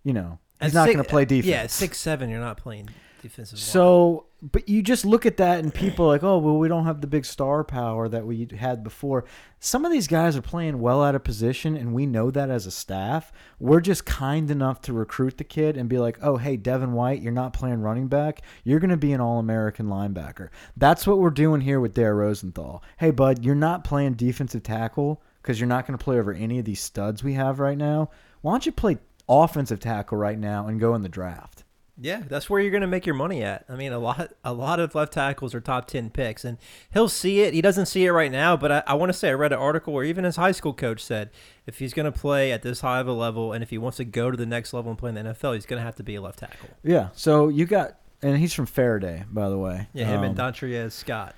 you 0.03 0.13
know, 0.13 0.39
he's 0.61 0.75
At 0.75 0.79
not 0.79 0.85
going 0.85 0.97
to 0.97 1.03
play 1.03 1.25
defense. 1.25 1.45
Yeah, 1.45 1.67
six 1.67 1.99
seven. 1.99 2.29
You're 2.29 2.39
not 2.39 2.57
playing 2.57 2.89
defensive. 3.23 3.57
line. 3.57 3.63
So, 3.63 4.25
but 4.41 4.69
you 4.69 4.83
just 4.83 5.05
look 5.05 5.25
at 5.25 5.37
that 5.37 5.59
and 5.59 5.73
people 5.73 6.05
are 6.05 6.09
like, 6.09 6.23
oh, 6.23 6.37
well, 6.37 6.57
we 6.57 6.67
don't 6.67 6.85
have 6.85 7.01
the 7.01 7.07
big 7.07 7.25
star 7.25 7.63
power 7.63 8.07
that 8.07 8.27
we 8.27 8.47
had 8.57 8.83
before. 8.83 9.25
Some 9.59 9.85
of 9.85 9.91
these 9.91 10.07
guys 10.07 10.35
are 10.35 10.41
playing 10.41 10.79
well 10.79 11.01
out 11.01 11.15
of 11.15 11.23
position, 11.23 11.75
and 11.77 11.93
we 11.93 12.05
know 12.05 12.29
that 12.29 12.49
as 12.49 12.65
a 12.65 12.71
staff. 12.71 13.31
We're 13.59 13.79
just 13.79 14.05
kind 14.05 14.51
enough 14.51 14.81
to 14.81 14.93
recruit 14.93 15.37
the 15.37 15.43
kid 15.43 15.77
and 15.77 15.89
be 15.89 15.97
like, 15.97 16.19
oh, 16.21 16.37
hey, 16.37 16.57
Devin 16.57 16.93
White, 16.93 17.21
you're 17.21 17.31
not 17.31 17.53
playing 17.53 17.81
running 17.81 18.07
back. 18.07 18.41
You're 18.63 18.79
going 18.79 18.89
to 18.89 18.97
be 18.97 19.13
an 19.13 19.21
All 19.21 19.39
American 19.39 19.87
linebacker. 19.87 20.49
That's 20.77 21.07
what 21.07 21.19
we're 21.19 21.29
doing 21.29 21.61
here 21.61 21.79
with 21.79 21.93
Dare 21.93 22.15
Rosenthal. 22.15 22.83
Hey, 22.97 23.11
bud, 23.11 23.43
you're 23.43 23.55
not 23.55 23.83
playing 23.83 24.13
defensive 24.13 24.63
tackle 24.63 25.21
because 25.41 25.59
you're 25.59 25.67
not 25.67 25.87
going 25.87 25.97
to 25.97 26.03
play 26.03 26.19
over 26.19 26.33
any 26.33 26.59
of 26.59 26.65
these 26.65 26.81
studs 26.81 27.23
we 27.23 27.33
have 27.33 27.59
right 27.59 27.77
now. 27.77 28.09
Why 28.41 28.51
don't 28.51 28.65
you 28.65 28.71
play 28.73 28.97
offensive 29.29 29.79
tackle 29.79 30.17
right 30.17 30.37
now 30.37 30.67
and 30.67 30.79
go 30.79 30.95
in 30.95 31.01
the 31.01 31.09
draft? 31.09 31.62
Yeah, 31.95 32.23
that's 32.27 32.49
where 32.49 32.59
you're 32.59 32.71
going 32.71 32.81
to 32.81 32.87
make 32.87 33.05
your 33.05 33.13
money 33.13 33.43
at. 33.43 33.65
I 33.69 33.75
mean, 33.75 33.93
a 33.93 33.99
lot, 33.99 34.33
a 34.43 34.51
lot 34.51 34.79
of 34.79 34.95
left 34.95 35.13
tackles 35.13 35.53
are 35.53 35.61
top 35.61 35.85
ten 35.85 36.09
picks, 36.09 36.43
and 36.43 36.57
he'll 36.91 37.07
see 37.07 37.41
it. 37.41 37.53
He 37.53 37.61
doesn't 37.61 37.85
see 37.85 38.05
it 38.05 38.11
right 38.11 38.31
now, 38.31 38.57
but 38.57 38.71
I, 38.71 38.83
I 38.87 38.93
want 38.95 39.11
to 39.11 39.17
say 39.17 39.29
I 39.29 39.33
read 39.33 39.53
an 39.53 39.59
article 39.59 39.93
where 39.93 40.03
even 40.03 40.23
his 40.23 40.35
high 40.35 40.53
school 40.53 40.73
coach 40.73 41.03
said 41.03 41.29
if 41.67 41.77
he's 41.77 41.93
going 41.93 42.11
to 42.11 42.17
play 42.17 42.51
at 42.51 42.63
this 42.63 42.81
high 42.81 42.99
of 42.99 43.07
a 43.07 43.13
level, 43.13 43.53
and 43.53 43.63
if 43.63 43.69
he 43.69 43.77
wants 43.77 43.97
to 43.97 44.05
go 44.05 44.31
to 44.31 44.37
the 44.37 44.45
next 44.47 44.73
level 44.73 44.89
and 44.89 44.97
play 44.97 45.09
in 45.09 45.15
the 45.15 45.21
NFL, 45.21 45.53
he's 45.53 45.67
going 45.67 45.79
to 45.79 45.83
have 45.85 45.95
to 45.97 46.03
be 46.03 46.15
a 46.15 46.21
left 46.21 46.39
tackle. 46.39 46.69
Yeah. 46.83 47.09
So 47.13 47.49
you 47.49 47.67
got, 47.67 47.99
and 48.23 48.37
he's 48.37 48.53
from 48.53 48.65
Ferriday, 48.65 49.25
by 49.31 49.49
the 49.49 49.57
way. 49.59 49.87
Yeah, 49.93 50.05
him 50.07 50.23
and 50.23 50.39
Um, 50.39 50.51
Dontriez 50.51 50.93
Scott. 50.93 51.35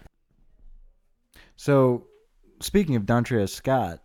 So, 1.58 2.06
speaking 2.62 2.96
of 2.96 3.04
Dontrez 3.04 3.50
Scott, 3.50 4.02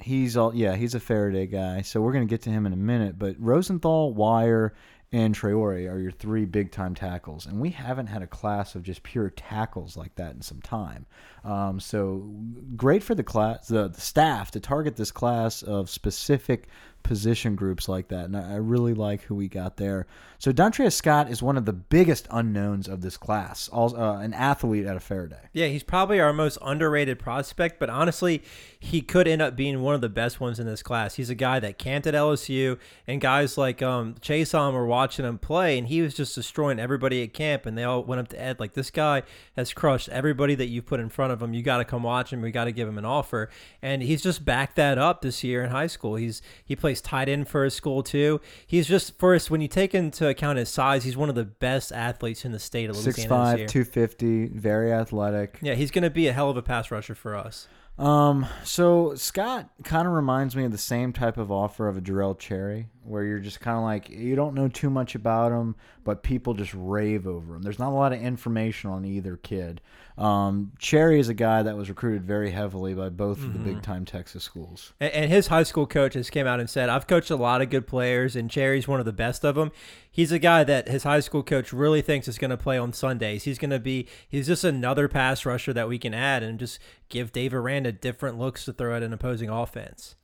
he's 0.00 0.36
all 0.36 0.54
yeah, 0.54 0.74
he's 0.76 0.94
a 0.94 1.00
Ferriday 1.00 1.50
guy. 1.50 1.82
So 1.82 2.00
we're 2.00 2.12
gonna 2.12 2.26
get 2.26 2.42
to 2.42 2.50
him 2.50 2.66
in 2.66 2.72
a 2.72 2.76
minute. 2.76 3.18
But 3.18 3.36
Rosenthal, 3.38 4.12
Wire, 4.14 4.74
and 5.16 5.34
Traore 5.34 5.90
are 5.90 5.98
your 5.98 6.10
three 6.10 6.44
big 6.44 6.70
time 6.70 6.94
tackles, 6.94 7.46
and 7.46 7.58
we 7.58 7.70
haven't 7.70 8.08
had 8.08 8.20
a 8.20 8.26
class 8.26 8.74
of 8.74 8.82
just 8.82 9.02
pure 9.02 9.30
tackles 9.30 9.96
like 9.96 10.14
that 10.16 10.34
in 10.34 10.42
some 10.42 10.60
time. 10.60 11.06
Um, 11.42 11.80
so 11.80 12.30
great 12.76 13.02
for 13.02 13.14
the 13.14 13.22
class, 13.22 13.66
the, 13.66 13.88
the 13.88 14.00
staff 14.00 14.50
to 14.50 14.60
target 14.60 14.96
this 14.96 15.10
class 15.10 15.62
of 15.62 15.88
specific 15.88 16.68
position 17.06 17.54
groups 17.54 17.88
like 17.88 18.08
that, 18.08 18.24
and 18.24 18.36
I, 18.36 18.56
really 18.56 18.92
like 18.92 19.22
who 19.22 19.36
we 19.36 19.46
got 19.46 19.76
there. 19.76 20.08
So 20.38 20.52
Dontrez 20.52 20.92
Scott 20.92 21.30
is 21.30 21.40
one 21.40 21.56
of 21.56 21.64
the 21.64 21.72
biggest 21.72 22.26
unknowns 22.32 22.88
of 22.88 23.00
this 23.00 23.16
class, 23.16 23.68
also, 23.68 23.96
uh, 23.96 24.18
an 24.18 24.34
athlete 24.34 24.86
out 24.86 24.96
of 24.96 25.08
Ferriday. 25.08 25.38
Yeah, 25.52 25.68
he's 25.68 25.84
probably 25.84 26.18
our 26.18 26.32
most 26.32 26.58
underrated 26.60 27.20
prospect, 27.20 27.78
but 27.78 27.88
honestly, 27.88 28.42
he 28.78 29.00
could 29.00 29.28
end 29.28 29.40
up 29.40 29.54
being 29.54 29.82
one 29.82 29.94
of 29.94 30.00
the 30.00 30.08
best 30.08 30.40
ones 30.40 30.58
in 30.58 30.66
this 30.66 30.82
class. 30.82 31.14
He's 31.14 31.30
a 31.30 31.36
guy 31.36 31.60
that 31.60 31.78
camped 31.78 32.08
at 32.08 32.14
LSU, 32.14 32.76
and 33.06 33.20
guys 33.20 33.56
like 33.56 33.82
um, 33.82 34.14
Chaisson 34.20 34.72
were 34.72 34.86
watching 34.86 35.24
him 35.24 35.38
play, 35.38 35.78
and 35.78 35.86
he 35.86 36.02
was 36.02 36.12
just 36.12 36.34
destroying 36.34 36.80
everybody 36.80 37.22
at 37.22 37.32
camp. 37.32 37.66
And 37.66 37.78
they 37.78 37.84
all 37.84 38.02
went 38.02 38.20
up 38.20 38.28
to 38.28 38.40
Ed 38.40 38.58
like, 38.58 38.74
"This 38.74 38.90
guy 38.90 39.22
has 39.54 39.72
crushed 39.72 40.08
everybody 40.08 40.56
that 40.56 40.66
you 40.66 40.82
put 40.82 40.98
in 40.98 41.08
front 41.08 41.32
of 41.32 41.40
him. 41.40 41.54
You 41.54 41.62
got 41.62 41.78
to 41.78 41.84
come 41.84 42.02
watch 42.02 42.32
him. 42.32 42.42
We 42.42 42.50
got 42.50 42.64
to 42.64 42.72
give 42.72 42.88
him 42.88 42.98
an 42.98 43.04
offer." 43.04 43.48
And 43.80 44.02
he's 44.02 44.22
just 44.22 44.44
backed 44.44 44.76
that 44.76 44.98
up 44.98 45.22
this 45.22 45.44
year 45.44 45.62
in 45.62 45.70
high 45.70 45.86
school. 45.86 46.16
He's 46.16 46.42
he 46.64 46.74
plays 46.74 46.95
tight 47.00 47.28
end 47.28 47.48
for 47.48 47.64
his 47.64 47.74
school 47.74 48.02
too. 48.02 48.40
He's 48.66 48.86
just 48.86 49.18
first 49.18 49.50
when 49.50 49.60
you 49.60 49.68
take 49.68 49.94
into 49.94 50.28
account 50.28 50.58
his 50.58 50.68
size, 50.68 51.04
he's 51.04 51.16
one 51.16 51.28
of 51.28 51.34
the 51.34 51.44
best 51.44 51.92
athletes 51.92 52.44
in 52.44 52.52
the 52.52 52.58
state 52.58 52.90
of 52.90 52.96
Louisiana. 52.96 53.56
this 53.56 53.66
6'5", 53.66 53.68
250, 53.68 54.46
very 54.48 54.92
athletic. 54.92 55.58
Yeah, 55.62 55.74
he's 55.74 55.90
going 55.90 56.04
to 56.04 56.10
be 56.10 56.28
a 56.28 56.32
hell 56.32 56.50
of 56.50 56.56
a 56.56 56.62
pass 56.62 56.90
rusher 56.90 57.14
for 57.14 57.34
us. 57.34 57.68
Um, 57.98 58.46
so 58.62 59.14
Scott 59.14 59.70
kind 59.84 60.06
of 60.06 60.12
reminds 60.12 60.54
me 60.54 60.64
of 60.64 60.72
the 60.72 60.78
same 60.78 61.14
type 61.14 61.38
of 61.38 61.50
offer 61.50 61.88
of 61.88 61.96
a 61.96 62.00
Jarrell 62.02 62.38
Cherry, 62.38 62.88
where 63.02 63.24
you're 63.24 63.38
just 63.38 63.60
kind 63.60 63.78
of 63.78 63.84
like 63.84 64.10
you 64.10 64.36
don't 64.36 64.54
know 64.54 64.68
too 64.68 64.90
much 64.90 65.14
about 65.14 65.50
him, 65.50 65.76
but 66.04 66.22
people 66.22 66.52
just 66.52 66.74
rave 66.74 67.26
over 67.26 67.56
him. 67.56 67.62
There's 67.62 67.78
not 67.78 67.88
a 67.88 67.94
lot 67.96 68.12
of 68.12 68.20
information 68.20 68.90
on 68.90 69.06
either 69.06 69.36
kid. 69.36 69.80
Um, 70.18 70.72
Cherry 70.78 71.20
is 71.20 71.28
a 71.28 71.34
guy 71.34 71.62
that 71.62 71.76
was 71.76 71.90
recruited 71.90 72.24
very 72.24 72.50
heavily 72.50 72.94
by 72.94 73.10
both 73.10 73.38
of 73.38 73.52
the 73.52 73.58
big 73.58 73.82
time 73.82 74.06
Texas 74.06 74.44
schools. 74.44 74.94
And, 74.98 75.12
and 75.12 75.30
his 75.30 75.48
high 75.48 75.62
school 75.62 75.86
coaches 75.86 76.30
came 76.30 76.46
out 76.46 76.58
and 76.58 76.70
said, 76.70 76.88
"I've 76.88 77.06
coached 77.06 77.30
a 77.30 77.36
lot 77.36 77.60
of 77.60 77.68
good 77.68 77.86
players, 77.86 78.34
and 78.34 78.50
Cherry's 78.50 78.88
one 78.88 78.98
of 78.98 79.04
the 79.04 79.12
best 79.12 79.44
of 79.44 79.56
them." 79.56 79.72
He's 80.10 80.32
a 80.32 80.38
guy 80.38 80.64
that 80.64 80.88
his 80.88 81.02
high 81.02 81.20
school 81.20 81.42
coach 81.42 81.72
really 81.72 82.00
thinks 82.00 82.28
is 82.28 82.38
going 82.38 82.50
to 82.50 82.56
play 82.56 82.78
on 82.78 82.94
Sundays. 82.94 83.44
He's 83.44 83.58
going 83.58 83.70
to 83.70 83.78
be 83.78 84.08
he's 84.26 84.46
just 84.46 84.64
another 84.64 85.06
pass 85.08 85.44
rusher 85.44 85.74
that 85.74 85.88
we 85.88 85.98
can 85.98 86.14
add 86.14 86.42
and 86.42 86.58
just 86.58 86.78
give 87.10 87.32
Dave 87.32 87.52
Aranda 87.52 87.92
different 87.92 88.38
looks 88.38 88.64
to 88.64 88.72
throw 88.72 88.96
at 88.96 89.02
an 89.02 89.12
opposing 89.12 89.50
offense. 89.50 90.16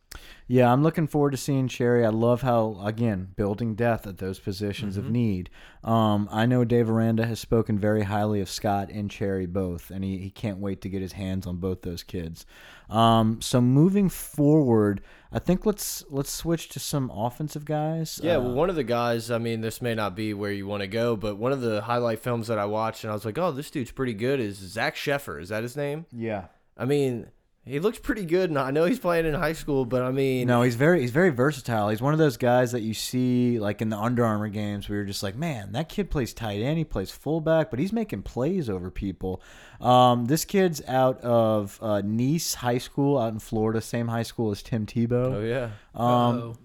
Yeah, 0.48 0.70
I'm 0.70 0.82
looking 0.82 1.06
forward 1.06 1.30
to 1.30 1.36
seeing 1.38 1.66
Cherry. 1.68 2.04
I 2.04 2.10
love 2.10 2.42
how 2.42 2.78
again 2.84 3.28
building 3.36 3.74
depth 3.74 4.06
at 4.06 4.18
those 4.18 4.38
positions 4.38 4.96
Mm-hmm. 4.96 5.06
of 5.06 5.12
need. 5.12 5.50
Um, 5.82 6.28
I 6.30 6.44
know 6.46 6.64
Dave 6.64 6.90
Aranda 6.90 7.24
has 7.26 7.40
spoken 7.40 7.78
very 7.78 8.02
highly 8.02 8.40
of 8.40 8.50
Scott 8.50 8.90
and 8.90 9.10
Cherry 9.10 9.46
both, 9.46 9.90
and 9.90 10.04
he, 10.04 10.18
he 10.18 10.30
can't 10.30 10.58
wait 10.58 10.82
to 10.82 10.88
get 10.90 11.00
his 11.00 11.12
hands 11.12 11.46
on 11.46 11.56
both 11.56 11.82
those 11.82 12.02
kids. 12.02 12.44
Um, 12.90 13.40
so 13.40 13.60
moving 13.62 14.08
forward, 14.10 15.00
I 15.32 15.38
think 15.38 15.64
let's 15.64 16.04
let's 16.10 16.30
switch 16.30 16.68
to 16.70 16.80
some 16.80 17.10
offensive 17.10 17.64
guys. 17.64 18.20
Yeah, 18.22 18.36
Uh, 18.36 18.40
well, 18.42 18.52
one 18.54 18.68
of 18.70 18.76
the 18.76 18.84
guys, 18.84 19.30
I 19.30 19.38
mean, 19.38 19.60
this 19.62 19.80
may 19.80 19.94
not 19.94 20.14
be 20.14 20.34
where 20.34 20.52
you 20.52 20.66
want 20.66 20.82
to 20.82 20.86
go, 20.88 21.16
but 21.16 21.36
one 21.38 21.52
of 21.52 21.62
the 21.62 21.80
highlight 21.82 22.18
films 22.18 22.48
that 22.48 22.58
I 22.58 22.66
watched 22.66 23.04
and 23.04 23.10
I 23.10 23.14
was 23.14 23.24
like, 23.24 23.38
oh, 23.38 23.52
this 23.52 23.70
dude's 23.70 23.92
pretty 23.92 24.14
good 24.14 24.40
is 24.40 24.56
Zach 24.56 24.96
Sheffer. 24.96 25.40
Is 25.40 25.48
that 25.48 25.62
his 25.62 25.76
name? 25.76 26.04
yeah. 26.12 26.46
I 26.76 26.84
mean, 26.86 27.28
he 27.64 27.78
looks 27.78 27.98
pretty 27.98 28.24
good, 28.24 28.50
and 28.50 28.58
I 28.58 28.70
know 28.72 28.84
he's 28.84 28.98
playing 28.98 29.24
in 29.26 29.34
high 29.34 29.52
school, 29.52 29.84
but 29.84 30.02
I 30.02 30.10
mean, 30.10 30.46
No, 30.48 30.62
he's 30.62 30.74
very 30.74 31.00
he's 31.00 31.10
very 31.12 31.30
versatile. 31.30 31.88
He's 31.90 32.02
one 32.02 32.12
of 32.12 32.18
those 32.18 32.36
guys 32.36 32.72
that 32.72 32.80
you 32.82 32.92
see 32.94 33.58
like 33.60 33.80
in 33.80 33.88
the 33.88 33.96
Under 33.98 34.24
Armour 34.24 34.48
games 34.48 34.88
where 34.88 34.96
you're 34.98 35.06
just 35.06 35.22
like, 35.22 35.36
man, 35.36 35.72
that 35.72 35.88
kid 35.88 36.10
plays 36.10 36.34
tight 36.34 36.60
end, 36.60 36.78
he 36.78 36.84
plays 36.84 37.10
fullback, 37.10 37.70
but 37.70 37.78
he's 37.78 37.92
making 37.92 38.22
plays 38.22 38.68
over 38.68 38.90
people. 38.90 39.40
Um, 39.80 40.24
this 40.26 40.44
kid's 40.44 40.82
out 40.88 41.20
of 41.22 41.78
uh, 41.82 42.02
Nease 42.04 42.54
High 42.54 42.78
School 42.78 43.18
out 43.18 43.32
in 43.32 43.38
Florida, 43.38 43.80
same 43.80 44.08
high 44.08 44.22
school 44.24 44.50
as 44.50 44.62
Tim 44.62 44.86
Tebow. 44.86 45.34
Oh, 45.34 45.40
yeah. 45.40 45.70
Um, 45.94 46.56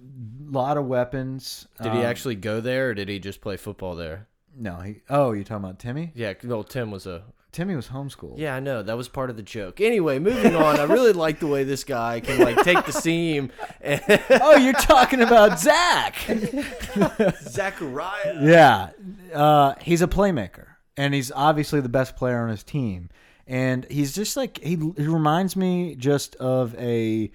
lot 0.50 0.78
of 0.78 0.86
weapons. 0.86 1.68
Did 1.82 1.94
he 1.94 2.00
Um, 2.00 2.06
actually 2.06 2.36
go 2.36 2.60
there, 2.62 2.90
or 2.90 2.94
did 2.94 3.10
he 3.10 3.20
just 3.20 3.42
play 3.42 3.58
football 3.58 3.96
there? 3.96 4.28
No, 4.56 4.78
he. 4.78 5.02
Oh, 5.10 5.32
you 5.34 5.44
talking 5.44 5.64
about 5.66 5.78
Timmy? 5.78 6.12
Yeah, 6.16 6.34
well, 6.44 6.64
Tim 6.64 6.90
was 6.90 7.06
a. 7.06 7.22
Timmy 7.52 7.76
was 7.76 7.88
homeschooled. 7.88 8.38
Yeah, 8.38 8.56
I 8.56 8.60
know. 8.60 8.84
That 8.84 8.98
was 8.98 9.08
part 9.08 9.30
of 9.30 9.38
the 9.38 9.44
joke. 9.44 9.82
Anyway, 9.82 10.20
moving 10.20 10.56
on. 10.56 10.80
I 10.80 10.84
really 10.84 11.14
like 11.26 11.40
the 11.40 11.48
way 11.48 11.64
this 11.64 11.84
guy 11.84 12.20
can, 12.20 12.40
like, 12.40 12.64
take 12.64 12.86
the 12.86 12.92
seam. 12.92 13.52
And 13.82 14.02
oh, 14.30 14.58
you're 14.58 14.74
talking 14.74 15.22
about 15.22 15.60
Zach. 15.60 16.16
Zachariah. 17.42 18.40
Yeah, 18.42 18.90
uh, 19.34 19.76
he's 19.82 20.02
a 20.02 20.08
playmaker, 20.08 20.68
and 20.96 21.14
he's 21.14 21.32
obviously 21.32 21.82
the 21.82 21.90
best 21.90 22.16
player 22.16 22.40
on 22.44 22.50
his 22.50 22.64
team. 22.64 23.10
And 23.48 23.86
he's 23.90 24.14
just 24.14 24.36
like 24.36 24.60
he, 24.60 24.76
he 24.76 25.08
reminds 25.08 25.56
me 25.56 25.96
just 25.96 26.36
of 26.36 26.76
a 26.76 27.32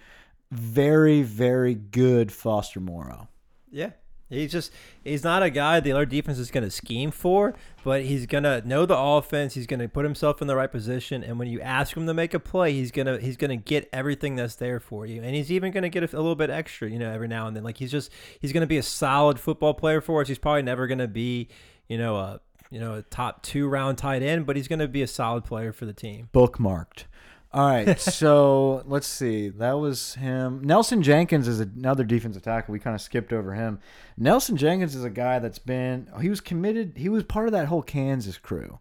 very 0.50 1.22
very 1.22 1.74
good 1.74 2.30
Foster 2.30 2.80
Moreau. 2.80 3.28
Yeah. 3.70 3.90
He's 4.32 4.52
just 4.52 4.72
he's 5.04 5.24
not 5.24 5.42
a 5.42 5.50
guy 5.50 5.80
the 5.80 5.92
other 5.92 6.06
defense 6.06 6.38
is 6.38 6.50
going 6.50 6.64
to 6.64 6.70
scheme 6.70 7.10
for, 7.10 7.54
but 7.84 8.02
he's 8.02 8.26
going 8.26 8.44
to 8.44 8.66
know 8.66 8.86
the 8.86 8.96
offense, 8.96 9.54
he's 9.54 9.66
going 9.66 9.80
to 9.80 9.88
put 9.88 10.04
himself 10.04 10.40
in 10.40 10.48
the 10.48 10.56
right 10.56 10.70
position 10.70 11.22
and 11.22 11.38
when 11.38 11.48
you 11.48 11.60
ask 11.60 11.96
him 11.96 12.06
to 12.06 12.14
make 12.14 12.34
a 12.34 12.40
play, 12.40 12.72
he's 12.72 12.90
going 12.90 13.06
to 13.06 13.18
he's 13.18 13.36
going 13.36 13.50
to 13.50 13.56
get 13.56 13.88
everything 13.92 14.36
that's 14.36 14.56
there 14.56 14.80
for 14.80 15.06
you. 15.06 15.22
And 15.22 15.34
he's 15.34 15.50
even 15.50 15.72
going 15.72 15.82
to 15.82 15.88
get 15.88 16.02
a, 16.02 16.16
a 16.16 16.20
little 16.20 16.34
bit 16.34 16.50
extra, 16.50 16.88
you 16.88 16.98
know, 16.98 17.10
every 17.10 17.28
now 17.28 17.46
and 17.46 17.56
then. 17.56 17.64
Like 17.64 17.76
he's 17.78 17.90
just 17.90 18.12
he's 18.40 18.52
going 18.52 18.62
to 18.62 18.66
be 18.66 18.78
a 18.78 18.82
solid 18.82 19.38
football 19.38 19.74
player 19.74 20.00
for 20.00 20.20
us. 20.20 20.28
He's 20.28 20.38
probably 20.38 20.62
never 20.62 20.86
going 20.86 20.98
to 20.98 21.08
be, 21.08 21.48
you 21.88 21.98
know, 21.98 22.16
a 22.16 22.40
you 22.70 22.80
know, 22.80 22.94
a 22.94 23.02
top 23.02 23.42
2 23.42 23.68
round 23.68 23.98
tight 23.98 24.22
end, 24.22 24.46
but 24.46 24.56
he's 24.56 24.66
going 24.66 24.78
to 24.78 24.88
be 24.88 25.02
a 25.02 25.06
solid 25.06 25.44
player 25.44 25.72
for 25.72 25.84
the 25.84 25.92
team. 25.92 26.30
Bookmarked. 26.32 27.04
All 27.54 27.66
right, 27.68 28.00
so 28.00 28.82
let's 28.86 29.06
see. 29.06 29.50
That 29.50 29.72
was 29.74 30.14
him. 30.14 30.62
Nelson 30.64 31.02
Jenkins 31.02 31.46
is 31.48 31.60
another 31.60 32.02
defensive 32.04 32.42
tackle. 32.42 32.72
We 32.72 32.78
kind 32.78 32.94
of 32.94 33.00
skipped 33.02 33.32
over 33.32 33.52
him. 33.54 33.78
Nelson 34.16 34.56
Jenkins 34.56 34.94
is 34.94 35.04
a 35.04 35.10
guy 35.10 35.38
that's 35.38 35.58
been. 35.58 36.08
He 36.20 36.30
was 36.30 36.40
committed. 36.40 36.94
He 36.96 37.08
was 37.10 37.24
part 37.24 37.46
of 37.46 37.52
that 37.52 37.66
whole 37.66 37.82
Kansas 37.82 38.38
crew, 38.38 38.78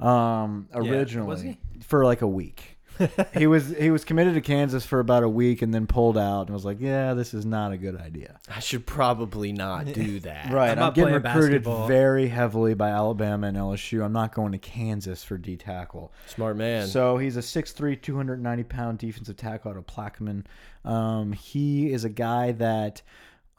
um, 0.00 0.68
Yeah, 0.74 0.80
originally 0.92 1.28
was 1.28 1.40
he? 1.42 1.58
for 1.82 2.04
like 2.04 2.20
a 2.22 2.28
week. 2.28 2.78
He 3.34 3.46
was 3.46 3.68
he 3.76 3.90
was 3.90 4.04
committed 4.04 4.34
to 4.34 4.40
Kansas 4.40 4.84
for 4.84 5.00
about 5.00 5.22
a 5.22 5.28
week 5.28 5.62
and 5.62 5.72
then 5.72 5.86
pulled 5.86 6.18
out 6.18 6.42
and 6.42 6.50
was 6.50 6.64
like, 6.64 6.80
"Yeah, 6.80 7.14
this 7.14 7.34
is 7.34 7.44
not 7.44 7.72
a 7.72 7.76
good 7.76 7.96
idea." 7.96 8.38
I 8.48 8.60
should 8.60 8.86
probably 8.86 9.52
not 9.52 9.86
do 9.86 10.20
that. 10.20 10.52
Right, 10.52 10.76
I'm 10.76 10.84
I'm, 10.84 10.92
getting 10.92 11.14
recruited 11.14 11.64
basketball. 11.64 11.88
very 11.88 12.28
heavily 12.28 12.74
by 12.74 12.90
Alabama 12.90 13.48
and 13.48 13.56
LSU. 13.56 14.04
I'm 14.04 14.12
not 14.12 14.34
going 14.34 14.52
to 14.52 14.58
Kansas 14.58 15.24
for 15.24 15.38
D 15.38 15.56
tackle. 15.56 16.12
Smart 16.26 16.56
man. 16.56 16.88
So 16.88 17.18
he's 17.18 17.36
a 17.36 17.40
6'3", 17.40 18.00
290 18.00 18.64
pound 18.64 18.98
defensive 18.98 19.36
tackle 19.36 19.70
out 19.70 19.76
of 19.76 19.86
Plaquemine. 19.86 20.44
Um, 20.84 21.32
he 21.32 21.92
is 21.92 22.04
a 22.04 22.08
guy 22.08 22.52
that 22.52 23.02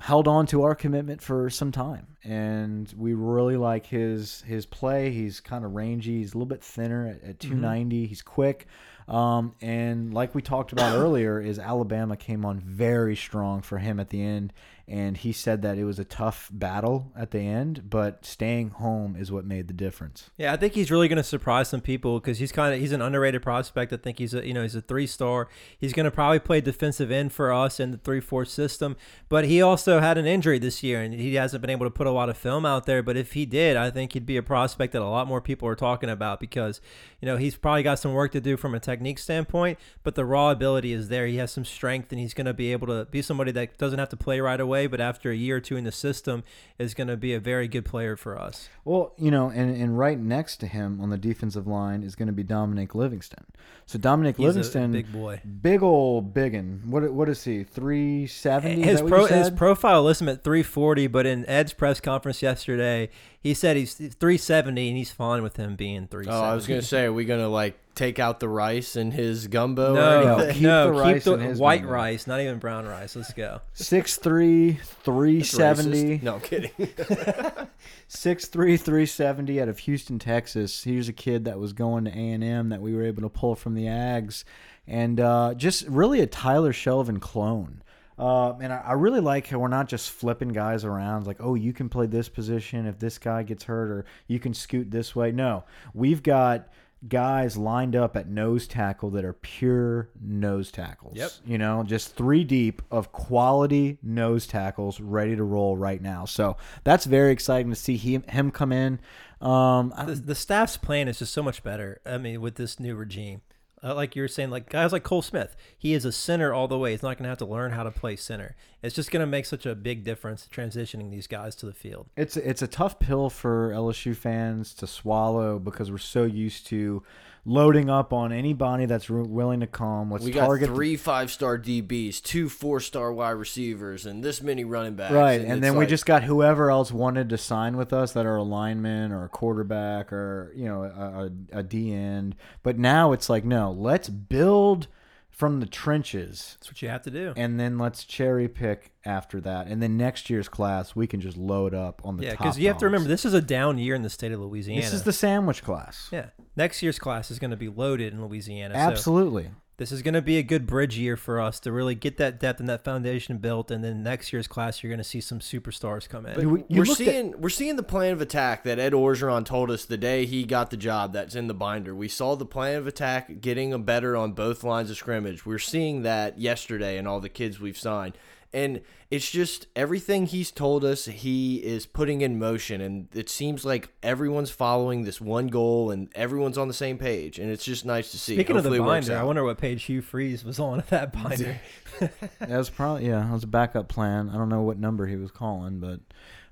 held 0.01 0.27
on 0.27 0.47
to 0.47 0.63
our 0.63 0.73
commitment 0.73 1.21
for 1.21 1.49
some 1.49 1.71
time, 1.71 2.07
and 2.23 2.91
we 2.97 3.13
really 3.13 3.55
like 3.55 3.85
his 3.85 4.41
his 4.41 4.65
play. 4.65 5.11
He's 5.11 5.39
kind 5.39 5.63
of 5.63 5.73
rangy. 5.73 6.17
He's 6.17 6.33
a 6.33 6.37
little 6.37 6.47
bit 6.47 6.63
thinner 6.63 7.07
at, 7.07 7.23
at 7.23 7.39
290. 7.39 8.07
He's 8.07 8.21
quick. 8.21 8.67
Um, 9.11 9.55
and 9.59 10.13
like 10.13 10.33
we 10.33 10.41
talked 10.41 10.71
about 10.71 10.95
earlier, 10.95 11.39
is 11.39 11.59
Alabama 11.59 12.15
came 12.15 12.45
on 12.45 12.61
very 12.61 13.17
strong 13.17 13.61
for 13.61 13.77
him 13.77 13.99
at 13.99 14.09
the 14.09 14.23
end, 14.23 14.53
and 14.87 15.17
he 15.17 15.31
said 15.31 15.61
that 15.61 15.77
it 15.77 15.85
was 15.85 15.99
a 15.99 16.05
tough 16.05 16.49
battle 16.51 17.11
at 17.15 17.31
the 17.31 17.39
end, 17.39 17.89
but 17.89 18.25
staying 18.25 18.71
home 18.71 19.15
is 19.15 19.31
what 19.31 19.45
made 19.45 19.67
the 19.67 19.73
difference. 19.73 20.29
Yeah, 20.37 20.53
I 20.53 20.57
think 20.57 20.73
he's 20.73 20.91
really 20.91 21.07
going 21.07 21.17
to 21.17 21.23
surprise 21.23 21.69
some 21.69 21.81
people 21.81 22.19
because 22.19 22.39
he's 22.39 22.51
kind 22.51 22.73
of 22.73 22.79
he's 22.79 22.91
an 22.91 23.01
underrated 23.01 23.41
prospect. 23.41 23.93
I 23.93 23.97
think 23.97 24.19
he's 24.19 24.33
a 24.33 24.45
you 24.45 24.53
know 24.53 24.63
he's 24.63 24.75
a 24.75 24.81
three 24.81 25.07
star. 25.07 25.47
He's 25.77 25.93
going 25.93 26.05
to 26.05 26.11
probably 26.11 26.39
play 26.39 26.61
defensive 26.61 27.11
end 27.11 27.33
for 27.33 27.53
us 27.53 27.79
in 27.79 27.91
the 27.91 27.97
three 27.97 28.19
four 28.19 28.45
system. 28.45 28.95
But 29.29 29.45
he 29.45 29.61
also 29.61 29.99
had 29.99 30.17
an 30.17 30.25
injury 30.25 30.59
this 30.59 30.83
year 30.83 31.01
and 31.01 31.13
he 31.13 31.35
hasn't 31.35 31.61
been 31.61 31.69
able 31.69 31.85
to 31.85 31.91
put 31.91 32.07
a 32.07 32.11
lot 32.11 32.29
of 32.29 32.37
film 32.37 32.65
out 32.65 32.85
there. 32.85 33.03
But 33.03 33.17
if 33.17 33.33
he 33.33 33.45
did, 33.45 33.77
I 33.77 33.91
think 33.91 34.13
he'd 34.13 34.25
be 34.25 34.37
a 34.37 34.43
prospect 34.43 34.93
that 34.93 35.01
a 35.01 35.07
lot 35.07 35.27
more 35.27 35.41
people 35.41 35.67
are 35.67 35.75
talking 35.75 36.09
about 36.09 36.39
because 36.39 36.81
you 37.21 37.25
know 37.25 37.37
he's 37.37 37.55
probably 37.55 37.83
got 37.83 37.99
some 37.99 38.13
work 38.13 38.31
to 38.31 38.41
do 38.41 38.57
from 38.57 38.75
a 38.75 38.79
technique 38.79 39.19
standpoint. 39.19 39.77
But 40.03 40.15
the 40.15 40.25
raw 40.25 40.51
ability 40.51 40.93
is 40.93 41.09
there. 41.09 41.27
He 41.27 41.37
has 41.37 41.51
some 41.51 41.65
strength 41.65 42.11
and 42.11 42.19
he's 42.19 42.33
going 42.33 42.45
to 42.45 42.53
be 42.53 42.71
able 42.71 42.87
to 42.87 43.05
be 43.05 43.21
somebody 43.21 43.51
that 43.51 43.77
doesn't 43.77 43.99
have 43.99 44.09
to 44.09 44.17
play 44.17 44.41
right 44.41 44.59
away. 44.59 44.70
Away, 44.71 44.87
but 44.87 45.01
after 45.01 45.31
a 45.31 45.35
year 45.35 45.57
or 45.57 45.59
two 45.59 45.75
in 45.75 45.83
the 45.83 45.91
system, 45.91 46.43
is 46.79 46.93
going 46.93 47.09
to 47.09 47.17
be 47.17 47.33
a 47.33 47.39
very 47.39 47.67
good 47.67 47.83
player 47.83 48.15
for 48.15 48.39
us. 48.39 48.69
Well, 48.85 49.13
you 49.17 49.29
know, 49.29 49.49
and, 49.49 49.75
and 49.75 49.97
right 49.99 50.17
next 50.17 50.57
to 50.57 50.67
him 50.67 51.01
on 51.01 51.09
the 51.09 51.17
defensive 51.17 51.67
line 51.67 52.03
is 52.03 52.15
going 52.15 52.27
to 52.27 52.33
be 52.33 52.43
Dominic 52.43 52.95
Livingston. 52.95 53.45
So 53.85 53.99
Dominic 53.99 54.37
He's 54.37 54.45
Livingston, 54.45 54.93
big 54.93 55.11
boy. 55.11 55.41
big 55.61 55.83
old 55.83 56.33
biggin. 56.33 56.83
What 56.85 57.11
what 57.11 57.27
is 57.27 57.43
he? 57.43 57.65
Three 57.65 58.25
seventy. 58.27 58.81
His 58.81 59.01
pro 59.01 59.25
his 59.25 59.49
profile 59.49 60.03
lists 60.03 60.21
him 60.21 60.29
at 60.29 60.43
340, 60.43 61.07
but 61.07 61.25
in 61.25 61.45
Ed's 61.49 61.73
press 61.73 61.99
conference 61.99 62.41
yesterday, 62.41 63.09
he 63.41 63.53
said 63.55 63.75
he's 63.75 63.95
370 63.95 64.89
and 64.89 64.97
he's 64.97 65.11
fine 65.11 65.41
with 65.41 65.57
him 65.57 65.75
being 65.75 66.07
370. 66.07 66.29
Oh, 66.31 66.49
I 66.51 66.53
was 66.55 66.67
gonna 66.67 66.81
say, 66.83 67.05
are 67.05 67.13
we 67.13 67.25
gonna 67.25 67.49
like 67.49 67.77
take 67.95 68.19
out 68.19 68.39
the 68.39 68.47
rice 68.47 68.95
in 68.95 69.09
his 69.11 69.47
gumbo? 69.47 69.95
No, 69.95 70.21
or 70.21 70.23
no, 70.45 70.53
keep 70.53 70.61
no, 70.61 70.97
the 70.97 71.13
keep 71.13 71.23
the 71.23 71.33
in 71.33 71.39
his 71.41 71.59
white 71.59 71.81
gumbo. 71.81 71.93
rice, 71.93 72.27
not 72.27 72.39
even 72.39 72.59
brown 72.59 72.85
rice. 72.85 73.15
Let's 73.15 73.33
go. 73.33 73.61
Six 73.73 74.17
three, 74.17 74.73
three 75.03 75.39
That's 75.39 75.49
seventy. 75.49 76.19
racist. 76.19 76.23
No, 76.23 76.35
I'm 76.35 76.41
kidding. 76.41 76.71
Six 78.07 78.45
three 78.47 78.77
three 78.77 79.05
seventy 79.07 79.59
out 79.59 79.69
of 79.69 79.79
Houston, 79.79 80.19
Texas. 80.19 80.83
Here's 80.83 81.09
a 81.09 81.13
kid 81.13 81.45
that 81.45 81.57
was 81.57 81.73
going 81.73 82.05
to 82.05 82.11
A 82.11 82.29
and 82.31 82.43
M 82.43 82.69
that 82.69 82.81
we 82.81 82.93
were 82.93 83.03
able 83.03 83.23
to 83.23 83.29
pull 83.29 83.55
from 83.55 83.73
the 83.73 83.85
Ags, 83.85 84.43
and 84.85 85.19
uh, 85.19 85.55
just 85.55 85.87
really 85.87 86.21
a 86.21 86.27
Tyler 86.27 86.73
Shelvin 86.73 87.19
clone. 87.19 87.81
Uh, 88.21 88.53
and 88.61 88.71
I, 88.71 88.83
I 88.85 88.93
really 88.93 89.19
like 89.19 89.47
how 89.47 89.57
we're 89.57 89.67
not 89.67 89.89
just 89.89 90.11
flipping 90.11 90.49
guys 90.49 90.85
around. 90.85 91.25
Like, 91.25 91.37
oh, 91.39 91.55
you 91.55 91.73
can 91.73 91.89
play 91.89 92.05
this 92.05 92.29
position 92.29 92.85
if 92.85 92.99
this 92.99 93.17
guy 93.17 93.41
gets 93.41 93.63
hurt, 93.63 93.89
or 93.89 94.05
you 94.27 94.39
can 94.39 94.53
scoot 94.53 94.91
this 94.91 95.15
way. 95.15 95.31
No, 95.31 95.63
we've 95.93 96.21
got 96.21 96.69
guys 97.07 97.57
lined 97.57 97.95
up 97.95 98.15
at 98.15 98.27
nose 98.27 98.67
tackle 98.67 99.09
that 99.09 99.25
are 99.25 99.33
pure 99.33 100.09
nose 100.21 100.71
tackles. 100.71 101.17
Yep. 101.17 101.31
You 101.47 101.57
know, 101.57 101.81
just 101.83 102.15
three 102.15 102.43
deep 102.43 102.83
of 102.91 103.11
quality 103.11 103.97
nose 104.03 104.45
tackles 104.45 104.99
ready 104.99 105.35
to 105.35 105.43
roll 105.43 105.75
right 105.75 105.99
now. 105.99 106.25
So 106.25 106.57
that's 106.83 107.05
very 107.05 107.31
exciting 107.31 107.71
to 107.71 107.75
see 107.75 107.97
him, 107.97 108.21
him 108.29 108.51
come 108.51 108.71
in. 108.71 108.99
Um, 109.41 109.91
The, 110.05 110.13
the 110.13 110.35
staff's 110.35 110.77
plan 110.77 111.07
is 111.07 111.17
just 111.17 111.33
so 111.33 111.41
much 111.41 111.63
better. 111.63 111.99
I 112.05 112.19
mean, 112.19 112.39
with 112.39 112.53
this 112.53 112.79
new 112.79 112.95
regime, 112.95 113.41
uh, 113.83 113.95
like 113.95 114.15
you 114.15 114.21
were 114.21 114.27
saying, 114.27 114.49
like 114.49 114.69
guys 114.69 114.91
like 114.91 115.03
Cole 115.03 115.21
Smith, 115.21 115.55
he 115.77 115.93
is 115.93 116.05
a 116.05 116.11
center 116.11 116.53
all 116.53 116.67
the 116.67 116.77
way. 116.77 116.91
He's 116.91 117.03
not 117.03 117.17
going 117.17 117.23
to 117.23 117.29
have 117.29 117.37
to 117.39 117.45
learn 117.45 117.71
how 117.71 117.83
to 117.83 117.91
play 117.91 118.15
center. 118.15 118.55
It's 118.81 118.95
just 118.95 119.11
going 119.11 119.21
to 119.21 119.27
make 119.27 119.45
such 119.45 119.65
a 119.65 119.75
big 119.75 120.03
difference 120.03 120.47
transitioning 120.51 121.11
these 121.11 121.27
guys 121.27 121.55
to 121.57 121.65
the 121.65 121.73
field. 121.73 122.07
it's 122.15 122.37
it's 122.37 122.61
a 122.61 122.67
tough 122.67 122.99
pill 122.99 123.29
for 123.29 123.71
LSU 123.71 124.15
fans 124.15 124.73
to 124.75 124.87
swallow 124.87 125.59
because 125.59 125.91
we're 125.91 125.97
so 125.97 126.23
used 126.23 126.67
to 126.67 127.03
loading 127.43 127.89
up 127.89 128.13
on 128.13 128.31
anybody 128.31 128.85
that's 128.85 129.09
willing 129.09 129.61
to 129.61 129.67
come. 129.67 130.11
Let's 130.11 130.23
we 130.23 130.31
got 130.31 130.45
target 130.45 130.69
the- 130.69 130.75
three 130.75 130.95
five-star 130.95 131.57
DBs, 131.57 132.21
two 132.21 132.49
four-star 132.49 133.11
wide 133.11 133.31
receivers, 133.31 134.05
and 134.05 134.23
this 134.23 134.41
many 134.41 134.63
running 134.63 134.95
backs. 134.95 135.13
Right, 135.13 135.41
and, 135.41 135.53
it's 135.53 135.61
then 135.61 135.75
we 135.75 135.85
just 135.85 136.05
got 136.05 136.23
whoever 136.23 136.69
else 136.69 136.91
wanted 136.91 137.29
to 137.29 137.37
sign 137.37 137.77
with 137.77 137.93
us 137.93 138.13
that 138.13 138.25
are 138.25 138.35
a 138.35 138.43
lineman 138.43 139.11
or 139.11 139.25
a 139.25 139.29
quarterback 139.29 140.13
or 140.13 140.51
you 140.55 140.65
know 140.65 140.83
a, 140.83 141.25
a, 141.55 141.59
a 141.59 141.63
D 141.63 141.93
end. 141.93 142.35
But 142.63 142.77
now 142.77 143.11
it's 143.11 143.29
like 143.29 143.43
no, 143.45 143.71
let's 143.71 144.09
build 144.09 144.87
from 145.31 145.59
the 145.59 145.65
trenches, 145.65 146.57
That's 146.59 146.69
what 146.69 146.81
you 146.81 146.89
have 146.89 147.01
to 147.03 147.09
do. 147.11 147.33
and 147.35 147.59
then 147.59 147.77
let's 147.79 148.03
cherry 148.03 148.47
pick 148.47 148.91
after 149.05 149.41
that. 149.41 149.65
And 149.67 149.81
then 149.81 149.97
next 149.97 150.29
year's 150.29 150.47
class, 150.47 150.95
we 150.95 151.07
can 151.07 151.19
just 151.19 151.37
load 151.37 151.73
up 151.73 152.01
on 152.05 152.17
the 152.17 152.25
Yeah, 152.25 152.31
because 152.31 152.59
you 152.59 152.67
have 152.67 152.77
to 152.77 152.85
remember 152.85 153.07
this 153.07 153.25
is 153.25 153.33
a 153.33 153.41
down 153.41 153.77
year 153.79 153.95
in 153.95 154.03
the 154.03 154.09
state 154.09 154.31
of 154.31 154.39
Louisiana. 154.39 154.81
this 154.81 154.93
is 154.93 155.03
the 155.03 155.13
sandwich 155.13 155.63
class. 155.63 156.09
yeah. 156.11 156.27
Next 156.55 156.83
year's 156.83 156.99
class 156.99 157.31
is 157.31 157.39
going 157.39 157.51
to 157.51 157.57
be 157.57 157.69
loaded 157.69 158.13
in 158.13 158.21
Louisiana. 158.21 158.75
So 158.75 158.79
Absolutely. 158.81 159.49
This 159.81 159.91
is 159.91 160.03
going 160.03 160.13
to 160.13 160.21
be 160.21 160.37
a 160.37 160.43
good 160.43 160.67
bridge 160.67 160.95
year 160.95 161.17
for 161.17 161.41
us 161.41 161.59
to 161.59 161.71
really 161.71 161.95
get 161.95 162.17
that 162.17 162.39
depth 162.39 162.59
and 162.59 162.69
that 162.69 162.83
foundation 162.83 163.39
built. 163.39 163.71
And 163.71 163.83
then 163.83 164.03
next 164.03 164.31
year's 164.31 164.47
class, 164.47 164.83
you're 164.83 164.91
going 164.91 164.99
to 164.99 165.03
see 165.03 165.19
some 165.21 165.39
superstars 165.39 166.07
come 166.07 166.27
in. 166.27 166.35
But 166.35 166.45
we- 166.45 166.59
you 166.67 166.81
we're 166.81 166.83
looked 166.85 167.01
at- 167.01 167.07
seeing 167.07 167.41
we're 167.41 167.49
seeing 167.49 167.77
the 167.77 167.81
plan 167.83 168.13
of 168.13 168.21
attack 168.21 168.63
that 168.65 168.77
Ed 168.77 168.93
Orgeron 168.93 169.43
told 169.43 169.71
us 169.71 169.85
the 169.85 169.97
day 169.97 170.27
he 170.27 170.43
got 170.43 170.69
the 170.69 170.77
job. 170.77 171.13
That's 171.13 171.33
in 171.33 171.47
the 171.47 171.55
binder. 171.55 171.95
We 171.95 172.07
saw 172.09 172.35
the 172.35 172.45
plan 172.45 172.75
of 172.77 172.85
attack 172.85 173.41
getting 173.41 173.73
a 173.73 173.79
better 173.79 174.15
on 174.15 174.33
both 174.33 174.63
lines 174.63 174.91
of 174.91 174.97
scrimmage. 174.97 175.47
We're 175.47 175.57
seeing 175.57 176.03
that 176.03 176.37
yesterday 176.37 176.99
in 176.99 177.07
all 177.07 177.19
the 177.19 177.27
kids 177.27 177.59
we've 177.59 177.75
signed, 177.75 178.13
and 178.53 178.81
it's 179.09 179.29
just 179.29 179.67
everything 179.75 180.25
he's 180.25 180.51
told 180.51 180.83
us 180.83 181.05
he 181.05 181.57
is 181.57 181.85
putting 181.85 182.21
in 182.21 182.37
motion, 182.37 182.81
and 182.81 183.07
it 183.13 183.29
seems 183.29 183.63
like 183.63 183.89
everyone's 184.03 184.51
following 184.51 185.03
this 185.03 185.21
one 185.21 185.47
goal 185.47 185.91
and 185.91 186.09
everyone's 186.15 186.57
on 186.57 186.67
the 186.67 186.73
same 186.73 186.97
page, 186.97 187.39
and 187.39 187.49
it's 187.49 187.63
just 187.63 187.85
nice 187.85 188.11
to 188.11 188.19
see. 188.19 188.35
Speaking 188.35 188.57
of 188.57 188.63
the 188.63 188.69
Hopefully 188.69 188.85
it 188.85 188.95
works 188.95 189.07
binder, 189.07 189.21
I 189.21 189.23
wonder 189.23 189.43
what 189.43 189.57
page 189.57 189.83
Hugh 189.83 190.01
Freeze 190.01 190.43
was 190.43 190.59
on 190.59 190.79
at 190.79 190.89
that 190.89 191.13
binder. 191.23 191.59
That 191.99 192.49
was 192.49 192.69
probably 192.69 193.07
yeah, 193.07 193.19
that 193.21 193.31
was 193.31 193.43
a 193.43 193.47
backup 193.47 193.87
plan. 193.87 194.29
I 194.29 194.33
don't 194.33 194.49
know 194.49 194.61
what 194.61 194.77
number 194.77 195.07
he 195.07 195.15
was 195.15 195.31
calling, 195.31 195.79
but 195.79 195.99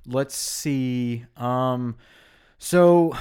let's 0.05 0.35
see. 0.35 1.25
Um, 1.37 1.97
so 2.57 3.13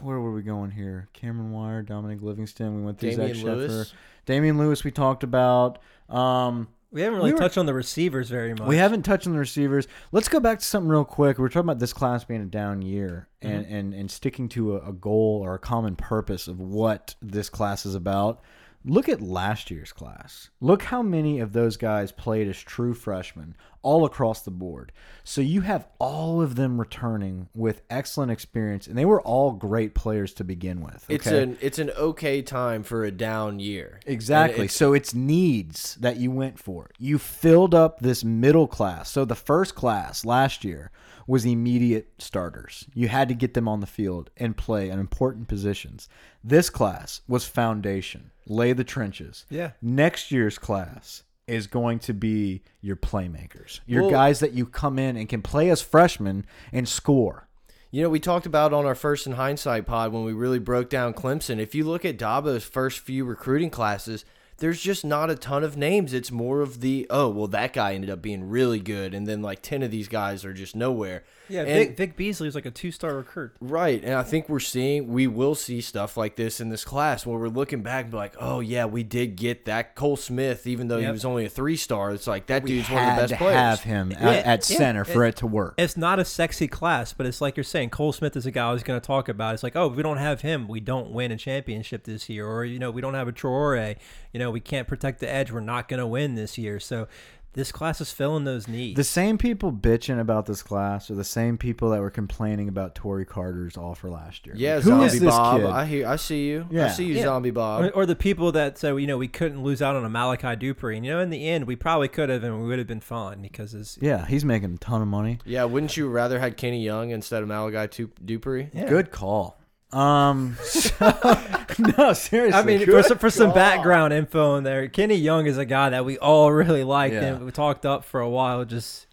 where 0.00 0.20
were 0.20 0.32
we 0.32 0.42
going 0.42 0.70
here? 0.72 1.08
Cameron 1.12 1.52
Wire, 1.52 1.82
Dominic 1.82 2.22
Livingston. 2.22 2.76
We 2.76 2.82
went 2.82 2.98
through 2.98 3.12
Zach 3.12 3.32
Damian 3.32 3.46
Lewis. 3.46 3.72
Sheffer, 3.72 3.92
Damian 4.26 4.58
Lewis. 4.58 4.84
We 4.84 4.90
talked 4.90 5.22
about. 5.22 5.78
Um, 6.08 6.68
We 6.90 7.02
haven't 7.02 7.18
really 7.18 7.30
We 7.30 7.34
were- 7.34 7.38
touched 7.40 7.58
on 7.58 7.66
the 7.66 7.74
receivers 7.74 8.30
very 8.30 8.54
much. 8.54 8.68
we 8.68 8.76
haven't 8.76 9.02
touched 9.02 9.26
on 9.26 9.32
the 9.32 9.38
receivers. 9.38 9.86
Let's 10.12 10.28
go 10.28 10.40
back 10.40 10.60
to 10.60 10.64
something 10.64 10.88
real 10.88 11.04
quick. 11.04 11.38
We're 11.38 11.48
talking 11.48 11.68
about 11.68 11.78
this 11.78 11.92
class 11.92 12.24
being 12.24 12.42
a 12.42 12.46
down 12.46 12.82
year 12.82 13.28
mm-hmm. 13.42 13.54
and, 13.54 13.66
and, 13.66 13.94
and 13.94 14.10
sticking 14.10 14.48
to 14.50 14.76
a, 14.76 14.90
a 14.90 14.92
goal 14.92 15.40
or 15.44 15.54
a 15.54 15.58
common 15.58 15.96
purpose 15.96 16.48
of 16.48 16.60
what 16.60 17.14
this 17.20 17.48
class 17.48 17.84
is 17.86 17.94
about. 17.94 18.40
Look 18.88 19.08
at 19.08 19.20
last 19.20 19.68
year's 19.70 19.92
class. 19.92 20.50
Look 20.60 20.82
how 20.84 21.02
many 21.02 21.40
of 21.40 21.52
those 21.52 21.76
guys 21.76 22.12
played 22.12 22.46
as 22.46 22.56
true 22.62 22.94
freshmen 22.94 23.56
all 23.82 24.04
across 24.04 24.42
the 24.42 24.50
board. 24.52 24.92
So 25.24 25.40
you 25.40 25.62
have 25.62 25.88
all 25.98 26.40
of 26.40 26.54
them 26.54 26.78
returning 26.78 27.48
with 27.52 27.82
excellent 27.90 28.30
experience, 28.30 28.86
and 28.86 28.96
they 28.96 29.04
were 29.04 29.20
all 29.22 29.52
great 29.52 29.94
players 29.94 30.32
to 30.34 30.44
begin 30.44 30.82
with. 30.82 31.04
It's 31.08 31.26
an 31.26 31.58
it's 31.60 31.80
an 31.80 31.90
okay 31.90 32.42
time 32.42 32.84
for 32.84 33.04
a 33.04 33.10
down 33.10 33.58
year. 33.58 33.98
Exactly. 34.06 34.64
it's- 34.66 34.76
So 34.76 34.92
it's 34.92 35.12
needs 35.14 35.96
that 35.96 36.18
you 36.18 36.30
went 36.30 36.58
for. 36.58 36.90
You 36.98 37.18
filled 37.18 37.74
up 37.74 37.98
this 37.98 38.22
middle 38.24 38.68
class. 38.68 39.10
So 39.10 39.24
the 39.24 39.34
first 39.34 39.74
class 39.74 40.24
last 40.24 40.64
year 40.64 40.92
was 41.26 41.44
immediate 41.44 42.12
starters. 42.18 42.86
You 42.94 43.08
had 43.08 43.28
to 43.28 43.34
get 43.34 43.54
them 43.54 43.66
on 43.66 43.80
the 43.80 43.86
field 43.86 44.30
and 44.36 44.56
play 44.56 44.90
in 44.90 45.00
important 45.00 45.48
positions. 45.48 46.08
This 46.44 46.70
class 46.70 47.22
was 47.26 47.44
foundation. 47.46 48.30
Lay 48.46 48.72
the 48.72 48.84
trenches. 48.84 49.44
Yeah. 49.50 49.72
Next 49.82 50.30
year's 50.30 50.58
class 50.58 51.22
is 51.46 51.66
going 51.66 51.98
to 52.00 52.12
be 52.14 52.62
your 52.80 52.96
playmakers. 52.96 53.80
Your 53.86 54.02
Well- 54.02 54.10
guys 54.10 54.40
that 54.40 54.52
you 54.52 54.66
come 54.66 54.98
in 54.98 55.16
and 55.16 55.28
can 55.28 55.42
play 55.42 55.70
as 55.70 55.82
freshmen 55.82 56.44
and 56.72 56.88
score. 56.88 57.48
You 57.92 58.02
know, 58.02 58.08
we 58.10 58.18
talked 58.20 58.46
about 58.46 58.72
on 58.72 58.84
our 58.84 58.96
first 58.96 59.26
in 59.26 59.32
hindsight 59.34 59.86
pod 59.86 60.12
when 60.12 60.24
we 60.24 60.32
really 60.32 60.58
broke 60.58 60.90
down 60.90 61.14
Clemson. 61.14 61.58
If 61.58 61.74
you 61.74 61.84
look 61.84 62.04
at 62.04 62.18
Dabo's 62.18 62.64
first 62.64 62.98
few 62.98 63.24
recruiting 63.24 63.70
classes, 63.70 64.24
there's 64.58 64.80
just 64.80 65.04
not 65.04 65.30
a 65.30 65.34
ton 65.36 65.62
of 65.62 65.76
names. 65.76 66.12
It's 66.12 66.32
more 66.32 66.60
of 66.62 66.80
the 66.80 67.06
oh 67.10 67.28
well, 67.28 67.46
that 67.48 67.72
guy 67.72 67.94
ended 67.94 68.10
up 68.10 68.20
being 68.22 68.48
really 68.48 68.80
good, 68.80 69.14
and 69.14 69.26
then 69.26 69.40
like 69.40 69.62
ten 69.62 69.82
of 69.82 69.90
these 69.90 70.08
guys 70.08 70.44
are 70.44 70.52
just 70.52 70.74
nowhere. 70.74 71.24
Yeah, 71.48 71.60
And- 71.60 71.68
Vic, 71.88 71.96
Vic 71.96 72.16
Beasley 72.16 72.46
was 72.46 72.54
like 72.54 72.66
a 72.66 72.70
two-star 72.70 73.14
recruit. 73.14 73.52
Right, 73.60 74.02
and 74.02 74.14
I 74.14 74.22
think 74.22 74.48
we're 74.48 74.58
seeing, 74.60 75.12
we 75.12 75.26
will 75.26 75.54
see 75.54 75.80
stuff 75.80 76.16
like 76.16 76.36
this 76.36 76.60
in 76.60 76.68
this 76.70 76.84
class 76.84 77.24
where 77.24 77.38
we're 77.38 77.48
looking 77.48 77.82
back 77.82 78.04
and 78.04 78.10
be 78.10 78.16
like, 78.16 78.34
oh 78.40 78.60
yeah, 78.60 78.84
we 78.86 79.02
did 79.02 79.36
get 79.36 79.64
that 79.66 79.94
Cole 79.94 80.16
Smith, 80.16 80.66
even 80.66 80.88
though 80.88 80.98
he 80.98 81.06
was 81.10 81.24
only 81.24 81.44
a 81.46 81.48
three 81.48 81.76
star. 81.76 82.12
It's 82.12 82.26
like 82.26 82.46
that 82.46 82.62
We 82.62 82.70
dude's 82.70 82.90
one 82.90 83.02
of 83.08 83.14
the 83.16 83.20
best 83.22 83.32
to 83.32 83.36
players. 83.38 83.56
have 83.56 83.80
him 83.82 84.12
at, 84.12 84.20
Yeah, 84.22 84.28
at 84.30 84.70
yeah. 84.70 84.76
center 84.78 85.04
for 85.04 85.24
It- 85.24 85.28
it 85.30 85.36
to 85.36 85.46
work. 85.46 85.74
It's 85.78 85.96
not 85.96 86.18
a 86.18 86.24
sexy 86.24 86.68
class, 86.68 87.12
but 87.12 87.26
it's 87.26 87.40
like 87.40 87.56
you're 87.56 87.64
saying. 87.64 87.90
Cole 87.90 88.12
Smith 88.12 88.36
is 88.36 88.46
a 88.46 88.50
guy 88.50 88.68
I 88.68 88.72
was 88.72 88.82
going 88.82 89.00
to 89.00 89.06
talk 89.06 89.28
about. 89.28 89.54
It's 89.54 89.62
like, 89.62 89.76
oh, 89.76 89.86
if 89.90 89.96
we 89.96 90.02
don't 90.02 90.16
have 90.18 90.40
him, 90.42 90.68
we 90.68 90.80
don't 90.80 91.10
win 91.10 91.30
a 91.32 91.36
championship 91.36 92.04
this 92.04 92.28
year, 92.28 92.46
or 92.46 92.64
you 92.64 92.78
know, 92.78 92.90
we 92.90 93.00
don't 93.00 93.14
have 93.14 93.28
a 93.28 93.32
Traore. 93.32 93.96
You 94.32 94.38
know, 94.40 94.50
we 94.50 94.60
can't 94.60 94.86
protect 94.86 95.20
the 95.20 95.30
edge. 95.32 95.50
We're 95.50 95.60
not 95.60 95.88
going 95.88 96.00
to 96.00 96.06
win 96.06 96.34
this 96.34 96.58
year. 96.58 96.78
So 96.80 97.08
this 97.56 97.72
class 97.72 98.00
is 98.00 98.12
filling 98.12 98.44
those 98.44 98.68
needs. 98.68 98.94
The 98.96 99.02
same 99.02 99.38
people 99.38 99.72
bitching 99.72 100.20
about 100.20 100.46
this 100.46 100.62
class 100.62 101.10
are 101.10 101.16
the 101.16 101.24
same 101.24 101.58
people 101.58 101.90
that 101.90 102.00
were 102.00 102.10
complaining 102.10 102.68
about 102.68 102.94
Tory 102.94 103.24
Carter's 103.24 103.76
offer 103.76 104.08
last 104.08 104.46
year. 104.46 104.54
Yeah, 104.56 104.74
Like, 104.76 104.84
who 104.84 104.90
Zombie 104.90 105.06
is 105.06 105.12
this 105.20 105.30
Bob. 105.34 105.60
kid? 105.62 105.66
I 105.70 105.84
hear, 105.86 106.06
I 106.06 106.16
see 106.16 106.46
you. 106.46 106.66
Yeah. 106.70 106.84
I 106.84 106.88
see 106.90 107.06
you, 107.06 107.14
Yeah. 107.14 107.22
Zombie 107.24 107.50
Bob. 107.50 107.82
or, 107.84 107.90
or 107.90 108.06
the 108.06 108.14
people 108.14 108.52
that 108.52 108.78
say, 108.78 108.88
you 108.94 109.06
know, 109.08 109.18
we 109.18 109.26
couldn't 109.28 109.62
lose 109.64 109.82
out 109.82 109.96
on 109.96 110.04
a 110.04 110.08
Malachi 110.08 110.54
Dupree. 110.54 110.96
And, 110.98 111.04
you 111.04 111.12
know, 111.12 111.20
in 111.20 111.30
the 111.30 111.48
end, 111.48 111.66
we 111.66 111.74
probably 111.74 112.08
could 112.08 112.28
have, 112.28 112.44
and 112.44 112.60
we 112.62 112.68
would 112.68 112.78
have 112.78 112.86
been 112.86 113.00
fine 113.00 113.42
because 113.42 113.74
it's 113.74 113.98
yeah, 114.00 114.26
he's 114.26 114.44
making 114.44 114.74
a 114.74 114.76
ton 114.76 115.02
of 115.02 115.08
money. 115.08 115.38
Yeah, 115.44 115.64
wouldn't 115.64 115.96
you 115.96 116.08
rather 116.08 116.38
had 116.38 116.56
Kenny 116.56 116.84
Young 116.84 117.10
instead 117.10 117.42
of 117.42 117.48
Malachi 117.48 117.88
Tu- 117.88 118.10
Dupree? 118.24 118.68
yeah. 118.72 118.86
Good 118.88 119.10
call. 119.10 119.58
Um, 119.92 120.56
so, 120.62 120.92
no, 121.98 122.12
seriously. 122.12 122.52
I 122.60 122.62
mean, 122.64 122.84
for 122.84 123.02
some, 123.02 123.18
for 123.18 123.30
some 123.30 123.52
background 123.52 124.12
info 124.12 124.56
in 124.56 124.64
there, 124.64 124.88
Kenny 124.88 125.14
Young 125.14 125.46
is 125.46 125.58
a 125.58 125.64
guy 125.64 125.90
that 125.90 126.04
we 126.04 126.18
all 126.18 126.50
really 126.52 126.84
liked, 126.84 127.14
Yeah. 127.14 127.24
and 127.24 127.44
we 127.44 127.52
talked 127.52 127.86
up 127.86 128.04
for 128.04 128.20
a 128.20 128.28
while. 128.28 128.64
Just 128.64 129.06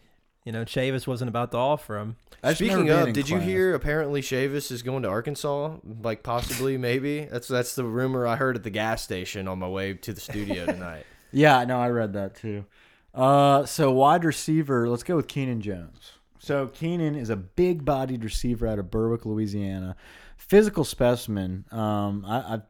you 0.44 0.52
know, 0.52 0.66
Chavis 0.66 1.08
wasn't 1.08 1.30
about 1.30 1.52
to 1.52 1.58
offer 1.58 1.98
him. 1.98 2.18
Speaking 2.54 2.86
never 2.88 3.02
of, 3.04 3.08
in 3.10 3.14
did 3.14 3.30
you 3.30 3.40
hear? 3.40 3.74
Apparently, 3.74 4.22
Chavis 4.22 4.70
is 4.72 4.82
going 4.84 5.04
to 5.04 5.10
Arkansas. 5.10 5.78
Like 6.02 6.24
possibly, 6.24 6.78
maybe. 6.90 7.22
That's 7.26 7.48
that's 7.48 7.76
the 7.76 7.86
rumor 7.86 8.28
I 8.28 8.36
heard 8.36 8.56
at 8.58 8.64
the 8.64 8.70
gas 8.70 9.02
station 9.02 9.48
on 9.48 9.60
my 9.60 9.68
way 9.70 9.94
to 9.94 10.12
the 10.14 10.20
studio 10.20 10.66
tonight. 10.66 11.06
Yeah, 11.32 11.64
no, 11.64 11.80
I 11.80 11.90
read 11.90 12.14
that 12.14 12.36
too. 12.36 12.66
Uh, 13.14 13.66
so 13.66 13.92
wide 13.92 14.26
receiver, 14.26 14.90
let's 14.90 15.04
go 15.04 15.16
with 15.16 15.28
Keenan 15.28 15.62
Jones. 15.62 16.14
So 16.40 16.68
Keenan 16.68 17.16
is 17.16 17.30
a 17.30 17.36
big-bodied 17.38 18.24
receiver 18.24 18.68
out 18.68 18.78
of 18.80 18.92
Berwick, 18.92 19.26
Louisiana. 19.26 19.96
Physical 20.48 20.84
specimen. 20.84 21.66
Um, 21.72 22.26
I, 22.28 22.38
I 22.38 22.62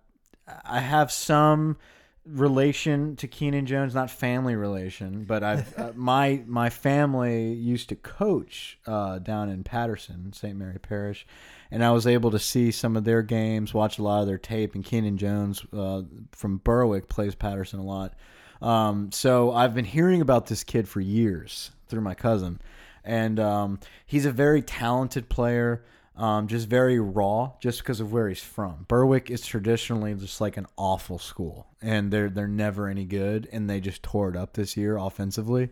I 0.65 0.79
have 0.79 1.11
some 1.11 1.77
relation 2.25 3.15
to 3.17 3.27
Keenan 3.27 3.65
Jones, 3.65 3.93
not 3.93 4.09
family 4.09 4.55
relation, 4.55 5.25
but 5.25 5.43
I've 5.43 5.79
uh, 5.79 5.91
my 5.95 6.43
my 6.47 6.69
family 6.69 7.53
used 7.53 7.89
to 7.89 7.95
coach 7.95 8.79
uh, 8.87 9.19
down 9.19 9.49
in 9.49 9.63
Patterson, 9.63 10.33
St. 10.33 10.55
Mary 10.55 10.79
Parish, 10.79 11.25
and 11.71 11.83
I 11.83 11.91
was 11.91 12.07
able 12.07 12.31
to 12.31 12.39
see 12.39 12.71
some 12.71 12.95
of 12.95 13.03
their 13.03 13.21
games, 13.21 13.73
watch 13.73 13.99
a 13.99 14.03
lot 14.03 14.21
of 14.21 14.27
their 14.27 14.37
tape, 14.37 14.75
and 14.75 14.83
Keenan 14.83 15.17
Jones 15.17 15.65
uh, 15.73 16.03
from 16.31 16.57
Berwick 16.57 17.09
plays 17.09 17.35
Patterson 17.35 17.79
a 17.79 17.83
lot. 17.83 18.13
Um, 18.61 19.11
so 19.11 19.51
I've 19.51 19.73
been 19.73 19.85
hearing 19.85 20.21
about 20.21 20.45
this 20.47 20.63
kid 20.63 20.87
for 20.87 21.01
years 21.01 21.71
through 21.87 22.01
my 22.01 22.13
cousin, 22.13 22.61
and 23.03 23.39
um, 23.39 23.79
he's 24.05 24.25
a 24.25 24.31
very 24.31 24.61
talented 24.61 25.27
player. 25.27 25.83
Um, 26.15 26.47
just 26.47 26.67
very 26.67 26.99
raw, 26.99 27.53
just 27.59 27.79
because 27.79 27.99
of 27.99 28.13
where 28.13 28.29
he's 28.29 28.43
from. 28.43 28.85
Berwick 28.87 29.31
is 29.31 29.45
traditionally 29.45 30.13
just 30.13 30.39
like 30.39 30.57
an 30.57 30.67
awful 30.77 31.17
school, 31.17 31.67
and 31.81 32.11
they're 32.11 32.29
they're 32.29 32.47
never 32.47 32.87
any 32.87 33.05
good, 33.05 33.49
and 33.51 33.67
they 33.67 33.79
just 33.79 34.03
tore 34.03 34.29
it 34.29 34.35
up 34.35 34.53
this 34.53 34.77
year 34.77 34.95
offensively, 34.95 35.69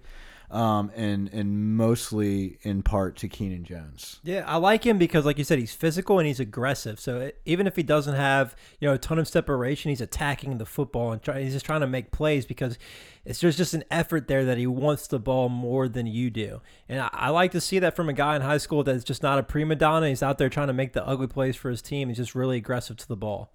um, 0.51 0.91
and 0.95 1.29
and 1.29 1.77
mostly 1.77 2.59
in 2.61 2.83
part 2.83 3.15
to 3.17 3.29
Keenan 3.29 3.63
Jones. 3.63 4.19
Yeah, 4.21 4.43
I 4.45 4.57
like 4.57 4.85
him 4.85 4.97
because, 4.97 5.25
like 5.25 5.37
you 5.37 5.45
said, 5.45 5.59
he's 5.59 5.73
physical 5.73 6.19
and 6.19 6.27
he's 6.27 6.41
aggressive. 6.41 6.99
So 6.99 7.21
it, 7.21 7.41
even 7.45 7.67
if 7.67 7.77
he 7.77 7.83
doesn't 7.83 8.15
have 8.15 8.55
you 8.79 8.87
know 8.87 8.93
a 8.93 8.97
ton 8.97 9.17
of 9.17 9.27
separation, 9.27 9.89
he's 9.89 10.01
attacking 10.01 10.57
the 10.57 10.65
football 10.65 11.13
and 11.13 11.21
try, 11.21 11.41
he's 11.41 11.53
just 11.53 11.65
trying 11.65 11.81
to 11.81 11.87
make 11.87 12.11
plays 12.11 12.45
because 12.45 12.77
it's 13.23 13.39
there's 13.39 13.55
just 13.55 13.73
an 13.73 13.85
effort 13.89 14.27
there 14.27 14.43
that 14.43 14.57
he 14.57 14.67
wants 14.67 15.07
the 15.07 15.19
ball 15.19 15.47
more 15.47 15.87
than 15.87 16.05
you 16.05 16.29
do. 16.29 16.61
And 16.89 16.99
I, 16.99 17.09
I 17.13 17.29
like 17.29 17.51
to 17.51 17.61
see 17.61 17.79
that 17.79 17.95
from 17.95 18.09
a 18.09 18.13
guy 18.13 18.35
in 18.35 18.41
high 18.41 18.57
school 18.57 18.83
that's 18.83 19.05
just 19.05 19.23
not 19.23 19.39
a 19.39 19.43
prima 19.43 19.75
donna. 19.75 20.09
He's 20.09 20.21
out 20.21 20.37
there 20.37 20.49
trying 20.49 20.67
to 20.67 20.73
make 20.73 20.91
the 20.91 21.07
ugly 21.07 21.27
plays 21.27 21.55
for 21.55 21.69
his 21.69 21.81
team. 21.81 22.09
He's 22.09 22.17
just 22.17 22.35
really 22.35 22.57
aggressive 22.57 22.97
to 22.97 23.07
the 23.07 23.15
ball. 23.15 23.53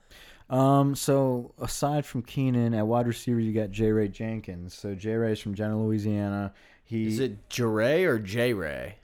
Um, 0.48 0.94
so 0.94 1.52
aside 1.58 2.06
from 2.06 2.22
Keenan 2.22 2.72
at 2.72 2.86
wide 2.86 3.06
receiver, 3.06 3.40
you 3.40 3.52
got 3.52 3.70
J. 3.70 3.90
Ray 3.90 4.08
Jenkins. 4.08 4.74
So 4.74 4.94
J. 4.94 5.14
Ray's 5.14 5.40
from 5.40 5.54
Jena, 5.54 5.78
Louisiana. 5.78 6.54
He 6.86 7.08
Is 7.08 7.18
it 7.18 7.48
Jare 7.50 8.12
or 8.12 8.18
J 8.18 8.54
Ray? 8.54 8.96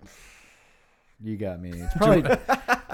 You 1.22 1.36
got 1.36 1.60
me. 1.60 1.70
It's 1.72 1.94
probably 1.96 2.36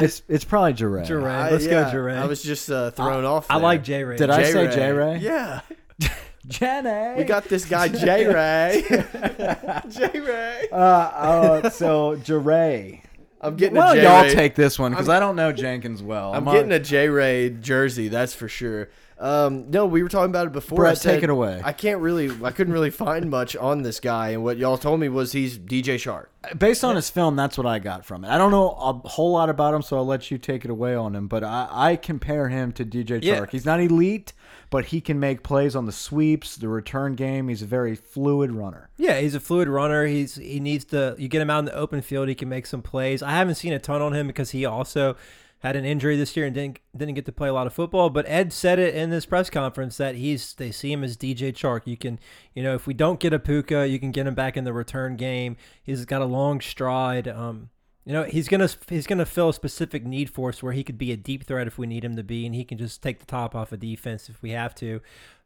it's 0.00 0.22
it's 0.28 0.44
probably 0.44 0.72
Jure. 0.72 1.02
Jure. 1.02 1.20
Let's 1.22 1.66
go, 1.66 1.90
Jure. 1.90 2.10
I 2.10 2.26
was 2.26 2.42
just 2.42 2.70
uh, 2.70 2.90
thrown 2.90 3.24
off. 3.24 3.46
I 3.50 3.56
like 3.56 3.84
J 3.84 4.04
Ray. 4.04 4.16
Did 4.16 4.30
I 4.30 4.44
say 4.44 4.66
J-Ray. 4.66 4.74
J 4.74 4.92
Ray? 4.92 5.18
Yeah. 5.18 5.60
Jenny. 6.46 7.18
We 7.18 7.24
got 7.24 7.44
this 7.44 7.66
guy 7.66 7.88
J 7.88 8.26
Ray. 8.26 8.82
J 9.88 10.20
Ray. 10.20 10.68
uh, 10.72 10.76
uh 10.76 11.70
so 11.70 12.16
Jure. 12.16 13.00
I'm 13.40 13.56
getting 13.56 13.76
Well, 13.76 13.92
a 13.92 13.94
J 13.96 14.02
y'all 14.02 14.22
Ray. 14.22 14.34
take 14.34 14.54
this 14.54 14.78
one 14.78 14.92
because 14.92 15.08
I'm- 15.08 15.20
don't 15.20 15.36
know 15.36 15.52
Jenkins 15.52 16.02
well. 16.02 16.34
I'm 16.34 16.48
on- 16.48 16.54
getting 16.54 16.72
a 16.72 16.80
J 16.80 17.08
Ray 17.08 17.50
jersey, 17.50 18.08
that's 18.08 18.34
for 18.34 18.48
sure. 18.48 18.88
Um, 19.20 19.70
no, 19.70 19.84
we 19.86 20.02
were 20.02 20.08
talking 20.08 20.30
about 20.30 20.46
it 20.46 20.52
before. 20.52 20.78
I 20.86 20.90
Brett, 20.90 20.98
said 20.98 21.14
take 21.14 21.22
it 21.24 21.30
away. 21.30 21.60
I 21.64 21.72
can't 21.72 22.00
really, 22.00 22.30
I 22.44 22.52
couldn't 22.52 22.72
really 22.72 22.90
find 22.90 23.28
much 23.28 23.56
on 23.56 23.82
this 23.82 23.98
guy, 23.98 24.30
and 24.30 24.44
what 24.44 24.58
y'all 24.58 24.78
told 24.78 25.00
me 25.00 25.08
was 25.08 25.32
he's 25.32 25.58
DJ 25.58 25.96
Chark. 25.96 26.26
based 26.56 26.84
on 26.84 26.94
his 26.94 27.10
film. 27.10 27.34
That's 27.34 27.58
what 27.58 27.66
I 27.66 27.80
got 27.80 28.04
from 28.04 28.24
it. 28.24 28.28
I 28.28 28.38
don't 28.38 28.52
know 28.52 28.70
a 28.70 28.92
whole 29.08 29.32
lot 29.32 29.50
about 29.50 29.74
him, 29.74 29.82
so 29.82 29.96
I'll 29.96 30.06
let 30.06 30.30
you 30.30 30.38
take 30.38 30.64
it 30.64 30.70
away 30.70 30.94
on 30.94 31.16
him. 31.16 31.26
But 31.26 31.42
I, 31.42 31.68
I 31.70 31.96
compare 31.96 32.48
him 32.48 32.70
to 32.72 32.84
DJ 32.84 33.18
Yeah. 33.22 33.40
Chark. 33.40 33.50
He's 33.50 33.66
not 33.66 33.80
elite, 33.80 34.34
but 34.70 34.86
he 34.86 35.00
can 35.00 35.18
make 35.18 35.42
plays 35.42 35.74
on 35.74 35.86
the 35.86 35.92
sweeps, 35.92 36.54
the 36.54 36.68
return 36.68 37.16
game. 37.16 37.48
He's 37.48 37.62
a 37.62 37.66
very 37.66 37.96
fluid 37.96 38.52
runner. 38.52 38.88
Yeah, 38.98 39.18
he's 39.18 39.34
a 39.34 39.40
fluid 39.40 39.66
runner. 39.68 40.06
He's 40.06 40.36
he 40.36 40.60
needs 40.60 40.84
to 40.86 41.16
you 41.18 41.26
get 41.26 41.42
him 41.42 41.50
out 41.50 41.58
in 41.60 41.64
the 41.64 41.74
open 41.74 42.02
field, 42.02 42.28
he 42.28 42.36
can 42.36 42.48
make 42.48 42.66
some 42.66 42.82
plays. 42.82 43.20
I 43.22 43.32
haven't 43.32 43.56
seen 43.56 43.72
a 43.72 43.80
ton 43.80 44.00
on 44.00 44.12
him 44.12 44.28
because 44.28 44.50
he 44.50 44.64
also 44.64 45.16
had 45.60 45.74
an 45.74 45.84
injury 45.84 46.16
this 46.16 46.36
year 46.36 46.46
and 46.46 46.54
didn't 46.54 46.78
didn't 46.96 47.14
get 47.14 47.26
to 47.26 47.32
play 47.32 47.48
a 47.48 47.52
lot 47.52 47.66
of 47.66 47.72
football. 47.72 48.10
But 48.10 48.28
Ed 48.28 48.52
said 48.52 48.78
it 48.78 48.94
in 48.94 49.10
this 49.10 49.26
press 49.26 49.50
conference 49.50 49.96
that 49.96 50.14
he's 50.14 50.54
they 50.54 50.70
see 50.70 50.92
him 50.92 51.02
as 51.02 51.16
DJ 51.16 51.52
Chark. 51.52 51.82
You 51.84 51.96
can 51.96 52.18
you 52.54 52.62
know 52.62 52.74
if 52.74 52.86
we 52.86 52.94
don't 52.94 53.20
get 53.20 53.32
a 53.32 53.38
Pooka, 53.38 53.90
you 53.90 53.98
can 53.98 54.12
get 54.12 54.26
him 54.26 54.34
back 54.34 54.56
in 54.56 54.64
the 54.64 54.72
return 54.72 55.16
game. 55.16 55.56
He's 55.82 56.04
got 56.04 56.22
a 56.22 56.26
long 56.26 56.60
stride. 56.60 57.26
Um, 57.26 57.70
you 58.04 58.12
know 58.12 58.24
he's 58.24 58.48
gonna 58.48 58.68
he's 58.88 59.06
gonna 59.06 59.26
fill 59.26 59.50
a 59.50 59.54
specific 59.54 60.04
need 60.04 60.30
for 60.30 60.50
us 60.50 60.62
where 60.62 60.72
he 60.72 60.84
could 60.84 60.98
be 60.98 61.12
a 61.12 61.16
deep 61.16 61.44
threat 61.44 61.66
if 61.66 61.76
we 61.76 61.86
need 61.86 62.04
him 62.04 62.16
to 62.16 62.22
be, 62.22 62.46
and 62.46 62.54
he 62.54 62.64
can 62.64 62.78
just 62.78 63.02
take 63.02 63.18
the 63.18 63.26
top 63.26 63.54
off 63.54 63.72
of 63.72 63.80
defense 63.80 64.28
if 64.28 64.40
we 64.42 64.50
have 64.50 64.74
to. 64.76 65.00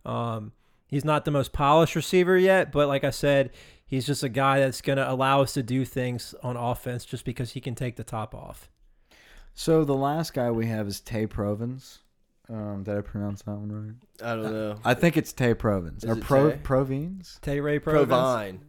Um, 0.05 0.53
he's 0.89 1.05
not 1.05 1.25
the 1.25 1.31
most 1.31 1.53
polished 1.53 1.97
receiver 1.97 2.37
yet, 2.37 2.71
but 2.71 2.87
like 2.87 3.03
I 3.03 3.11
said, 3.11 3.51
he's 3.87 4.07
just 4.07 4.23
a 4.23 4.29
guy 4.29 4.61
that's 4.61 4.81
going 4.81 4.97
to 4.97 5.11
allow 5.11 5.43
us 5.43 5.55
to 5.55 5.63
do 5.63 5.85
things 5.85 6.35
on 6.43 6.57
offense 6.57 7.05
just 7.05 7.25
because 7.25 7.53
he 7.53 7.61
can 7.61 7.75
take 7.75 7.97
the 7.97 8.05
top 8.05 8.35
off. 8.35 8.69
So 9.55 9.85
the 9.85 9.95
last 9.95 10.35
guy 10.35 10.51
we 10.51 10.67
have 10.67 10.87
is 10.87 11.01
Tae 11.01 11.27
Provens. 11.27 11.99
Um, 12.49 12.83
did 12.83 12.97
I 12.97 13.01
pronounce 13.01 13.43
that 13.43 13.53
one 13.53 13.71
right? 14.21 14.27
I 14.29 14.35
don't 14.35 14.53
know. 14.53 14.77
I 14.85 14.95
think 14.95 15.17
it's 15.17 15.33
Tae 15.33 15.55
Provens 15.55 15.99
Is 16.05 16.11
or 16.11 16.19
it 16.19 16.23
Pro 16.23 16.51
Tay? 16.51 16.59
Provens. 16.63 17.41
Tay 17.41 17.61
Ray 17.61 17.79
Provence. 17.79 18.09
Provine. 18.09 18.61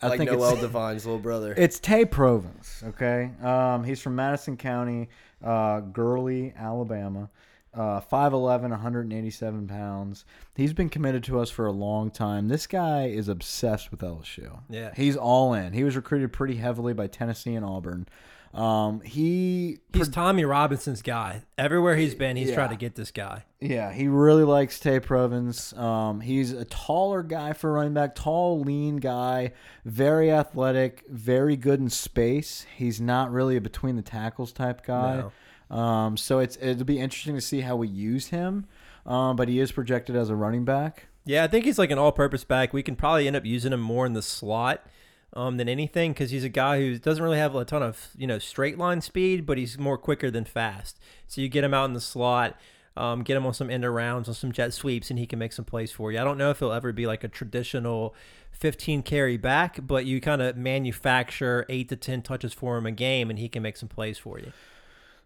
I 0.00 0.08
like 0.08 0.18
think 0.18 0.30
Noel 0.30 0.52
it's 0.52 0.60
Devine's 0.60 1.04
little 1.04 1.18
brother. 1.20 1.54
It's 1.56 1.80
Tae 1.80 2.04
Provens, 2.04 2.84
okay? 2.84 3.32
Um, 3.42 3.82
he's 3.84 4.00
from 4.00 4.14
Madison 4.14 4.56
County, 4.56 5.08
uh, 5.44 5.80
Gurley, 5.80 6.54
Alabama. 6.56 7.30
Uh, 7.74 8.00
5'11", 8.00 8.70
187 8.70 9.68
pounds. 9.68 10.24
He's 10.56 10.72
been 10.72 10.88
committed 10.88 11.22
to 11.24 11.38
us 11.38 11.50
for 11.50 11.66
a 11.66 11.72
long 11.72 12.10
time. 12.10 12.48
This 12.48 12.66
guy 12.66 13.06
is 13.06 13.28
obsessed 13.28 13.90
with 13.90 14.00
LSU. 14.00 14.60
Yeah. 14.70 14.92
He's 14.96 15.16
all 15.16 15.52
in. 15.52 15.74
He 15.74 15.84
was 15.84 15.94
recruited 15.94 16.32
pretty 16.32 16.56
heavily 16.56 16.92
by 16.94 17.08
Tennessee 17.08 17.54
and 17.54 17.64
Auburn. 17.64 18.08
Um, 18.54 19.00
he 19.02 19.78
He's 19.92 20.08
Tommie 20.08 20.44
Robinson's 20.44 21.02
guy. 21.02 21.42
Everywhere 21.56 21.96
he's 21.96 22.14
been, 22.14 22.36
he's 22.36 22.48
Yeah. 22.48 22.54
tried 22.54 22.70
to 22.70 22.76
get 22.76 22.94
this 22.94 23.10
guy. 23.10 23.44
Yeah, 23.60 23.92
he 23.92 24.08
really 24.08 24.44
likes 24.44 24.78
Tae 24.80 25.00
Provens. 25.00 25.76
Um, 25.78 26.20
he's 26.20 26.52
a 26.52 26.64
taller 26.64 27.22
guy 27.22 27.52
for 27.52 27.72
running 27.72 27.94
back, 27.94 28.14
tall, 28.14 28.60
lean 28.60 28.96
guy, 28.98 29.52
very 29.84 30.30
athletic, 30.32 31.04
very 31.08 31.56
good 31.56 31.80
in 31.80 31.90
space. 31.90 32.66
He's 32.76 33.00
not 33.00 33.30
really 33.32 33.56
a 33.56 33.60
between 33.60 33.96
the 33.96 34.02
tackles 34.02 34.52
type 34.52 34.84
guy. 34.86 35.24
Um, 35.70 36.16
so 36.16 36.38
it's 36.38 36.56
it'll 36.60 36.84
be 36.84 36.98
interesting 36.98 37.34
to 37.34 37.40
see 37.40 37.60
how 37.60 37.76
we 37.76 37.88
use 37.88 38.28
him. 38.28 38.66
Um, 39.04 39.36
but 39.36 39.48
he 39.48 39.58
is 39.60 39.72
projected 39.72 40.16
as 40.16 40.30
a 40.30 40.36
running 40.36 40.64
back. 40.64 41.06
Yeah, 41.24 41.44
I 41.44 41.46
think 41.46 41.64
he's 41.66 41.78
like 41.78 41.90
an 41.90 41.98
all-purpose 41.98 42.44
back. 42.44 42.72
We 42.72 42.82
can 42.82 42.96
probably 42.96 43.26
end 43.26 43.36
up 43.36 43.44
using 43.44 43.72
him 43.72 43.80
more 43.80 44.06
in 44.06 44.12
the 44.14 44.22
slot 44.22 44.86
um, 45.34 45.56
than 45.56 45.68
anything 45.68 46.12
because 46.12 46.30
he's 46.30 46.44
a 46.44 46.48
guy 46.48 46.78
who 46.78 46.98
doesn't 46.98 47.22
really 47.22 47.38
have 47.38 47.54
a 47.54 47.64
ton 47.64 47.82
of 47.82 48.08
you 48.16 48.26
know 48.26 48.38
straight 48.38 48.78
line 48.78 49.00
speed, 49.00 49.44
but 49.46 49.58
he's 49.58 49.78
more 49.78 49.98
quicker 49.98 50.30
than 50.30 50.44
fast. 50.44 50.98
So 51.26 51.40
you 51.40 51.48
get 51.48 51.64
him 51.64 51.74
out 51.74 51.84
in 51.86 51.92
the 51.94 52.00
slot, 52.00 52.56
um, 52.96 53.22
get 53.22 53.36
him 53.36 53.46
on 53.46 53.54
some 53.54 53.70
end 53.70 53.84
arounds, 53.84 54.28
on 54.28 54.34
some 54.34 54.52
jet 54.52 54.72
sweeps, 54.72 55.10
and 55.10 55.18
he 55.18 55.26
can 55.26 55.38
make 55.38 55.52
some 55.52 55.64
plays 55.64 55.92
for 55.92 56.10
you. 56.10 56.18
I 56.18 56.24
don't 56.24 56.38
know 56.38 56.50
if 56.50 56.58
he'll 56.60 56.72
ever 56.72 56.92
be 56.92 57.06
like 57.06 57.22
a 57.24 57.28
traditional 57.28 58.14
15 58.52 59.02
carry 59.02 59.36
back, 59.36 59.78
but 59.86 60.04
you 60.04 60.20
kind 60.20 60.42
of 60.42 60.56
manufacture 60.56 61.64
eight 61.68 61.88
to 61.90 61.96
10 61.96 62.22
touches 62.22 62.52
for 62.52 62.76
him 62.76 62.86
a 62.86 62.90
game, 62.90 63.30
and 63.30 63.38
he 63.38 63.48
can 63.48 63.62
make 63.62 63.76
some 63.76 63.88
plays 63.88 64.18
for 64.18 64.38
you. 64.40 64.52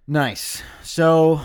Nice. 0.07 0.62
So 0.82 1.40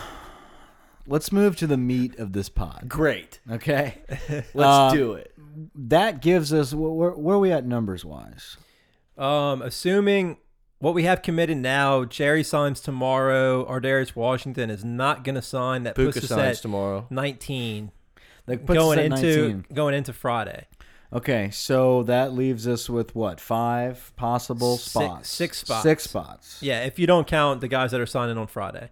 let's 1.06 1.32
move 1.32 1.56
to 1.56 1.66
the 1.66 1.76
meat 1.78 2.18
of 2.18 2.32
this 2.32 2.48
pod. 2.50 2.86
Great. 2.88 3.40
Okay, 3.50 3.98
Let's 4.28 4.54
Uh, 4.56 4.92
do 4.92 5.12
it. 5.14 5.32
That 5.74 6.20
gives 6.22 6.52
us 6.52 6.72
where, 6.74 7.10
where 7.10 7.36
are 7.36 7.38
we 7.38 7.52
at 7.52 7.64
numbers 7.66 8.04
wise? 8.04 8.56
Um, 9.16 9.62
assuming 9.62 10.36
what 10.78 10.94
we 10.94 11.04
have 11.04 11.22
committed 11.22 11.56
now, 11.58 12.04
Jerry 12.04 12.44
signs 12.44 12.80
tomorrow. 12.80 13.64
Ardarius 13.68 14.14
Washington 14.14 14.70
is 14.70 14.84
not 14.84 15.24
going 15.24 15.34
to 15.34 15.42
sign. 15.42 15.82
That 15.84 15.96
Pooka 15.96 16.06
puts 16.14 16.16
us 16.18 16.28
signs 16.28 16.58
at 16.58 16.62
tomorrow. 16.62 17.06
19 17.10 17.90
That 18.46 18.64
puts 18.66 18.78
us 18.78 18.84
going 18.84 18.98
at 18.98 19.04
into 19.06 19.48
19. 19.48 19.64
going 19.74 19.94
into 19.94 20.12
Friday. 20.12 20.66
Okay, 21.10 21.48
so 21.50 22.02
that 22.02 22.34
leaves 22.34 22.68
us 22.68 22.90
with 22.90 23.14
what 23.16 23.40
five 23.40 24.12
possible 24.16 24.76
Six- 24.76 24.90
spots? 24.90 25.28
six 25.30 25.58
spots. 25.58 25.82
Six 25.82 26.02
spots. 26.04 26.58
Yeah, 26.62 26.84
if 26.84 26.98
you 26.98 27.06
don't 27.06 27.26
count 27.26 27.62
the 27.62 27.68
guys 27.68 27.92
that 27.92 28.00
are 28.00 28.06
signing 28.06 28.36
on 28.36 28.46
Friday. 28.46 28.90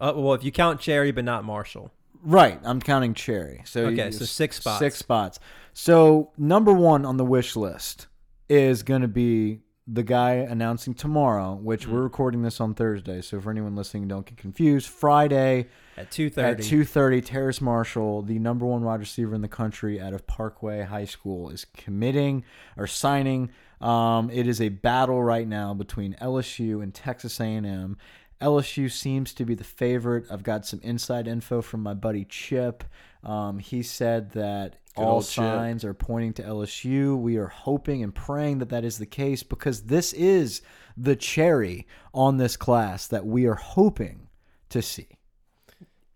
Uh, 0.00 0.12
well, 0.14 0.32
if 0.34 0.44
you 0.44 0.52
count 0.52 0.80
Cherry, 0.80 1.10
but 1.10 1.24
not 1.24 1.44
Marshall. 1.44 1.90
Right. 2.22 2.60
I'm 2.62 2.80
counting 2.80 3.14
Cherry. 3.14 3.62
So 3.64 3.86
Okay, 3.86 4.06
you- 4.06 4.12
so 4.12 4.24
six 4.26 4.56
spots. 4.56 4.78
Six 4.78 4.96
spots. 4.96 5.40
So 5.82 6.30
number 6.36 6.74
one 6.74 7.06
on 7.06 7.16
the 7.16 7.24
wish 7.24 7.56
list 7.56 8.06
is 8.50 8.82
going 8.82 9.00
to 9.00 9.08
be 9.08 9.60
the 9.86 10.02
guy 10.02 10.32
announcing 10.32 10.92
tomorrow, 10.92 11.54
which 11.54 11.86
Mm. 11.88 11.92
we're 11.92 12.02
recording 12.02 12.42
this 12.42 12.60
on 12.60 12.74
Thursday. 12.74 13.22
So 13.22 13.40
for 13.40 13.50
anyone 13.50 13.74
listening, 13.74 14.06
don't 14.06 14.26
get 14.26 14.36
confused. 14.36 14.88
Friday 14.88 15.68
At 15.96 16.10
2:30. 16.10 16.42
at 16.60 16.62
two 16.62 16.84
thirty, 16.84 17.22
Terrace 17.22 17.62
Marshall, 17.62 18.20
the 18.20 18.38
number 18.38 18.66
one 18.66 18.84
wide 18.84 19.00
receiver 19.00 19.34
in 19.34 19.40
the 19.40 19.48
country 19.48 19.98
out 19.98 20.12
of 20.12 20.26
Parkway 20.26 20.82
High 20.82 21.06
School, 21.06 21.48
is 21.48 21.64
committing 21.64 22.44
or 22.76 22.86
signing. 22.86 23.48
Um, 23.80 24.28
it 24.28 24.46
is 24.46 24.60
a 24.60 24.68
battle 24.68 25.22
right 25.22 25.48
now 25.48 25.72
between 25.72 26.14
LSU 26.20 26.82
and 26.82 26.92
Texas 26.92 27.40
A&M. 27.40 27.96
LSU 28.38 28.90
seems 28.90 29.32
to 29.32 29.46
be 29.46 29.54
the 29.54 29.64
favorite. 29.64 30.26
I've 30.30 30.42
got 30.42 30.66
some 30.66 30.80
inside 30.82 31.26
info 31.26 31.62
from 31.62 31.82
my 31.82 31.94
buddy 31.94 32.26
Chip. 32.26 32.84
Um, 33.24 33.58
he 33.58 33.82
said 33.82 34.32
that 34.32 34.76
Good 34.96 35.02
All 35.02 35.22
signs 35.22 35.84
are 35.84 35.94
pointing 35.94 36.32
to 36.34 36.42
LSU. 36.42 37.16
We 37.16 37.36
are 37.36 37.46
hoping 37.46 38.02
and 38.02 38.14
praying 38.14 38.58
that 38.58 38.70
that 38.70 38.84
is 38.84 38.98
the 38.98 39.06
case 39.06 39.42
because 39.42 39.82
this 39.82 40.12
is 40.12 40.62
the 40.96 41.14
cherry 41.14 41.86
on 42.12 42.38
this 42.38 42.56
class 42.56 43.06
that 43.06 43.24
we 43.24 43.46
are 43.46 43.54
hoping 43.54 44.28
to 44.70 44.82
see. 44.82 45.08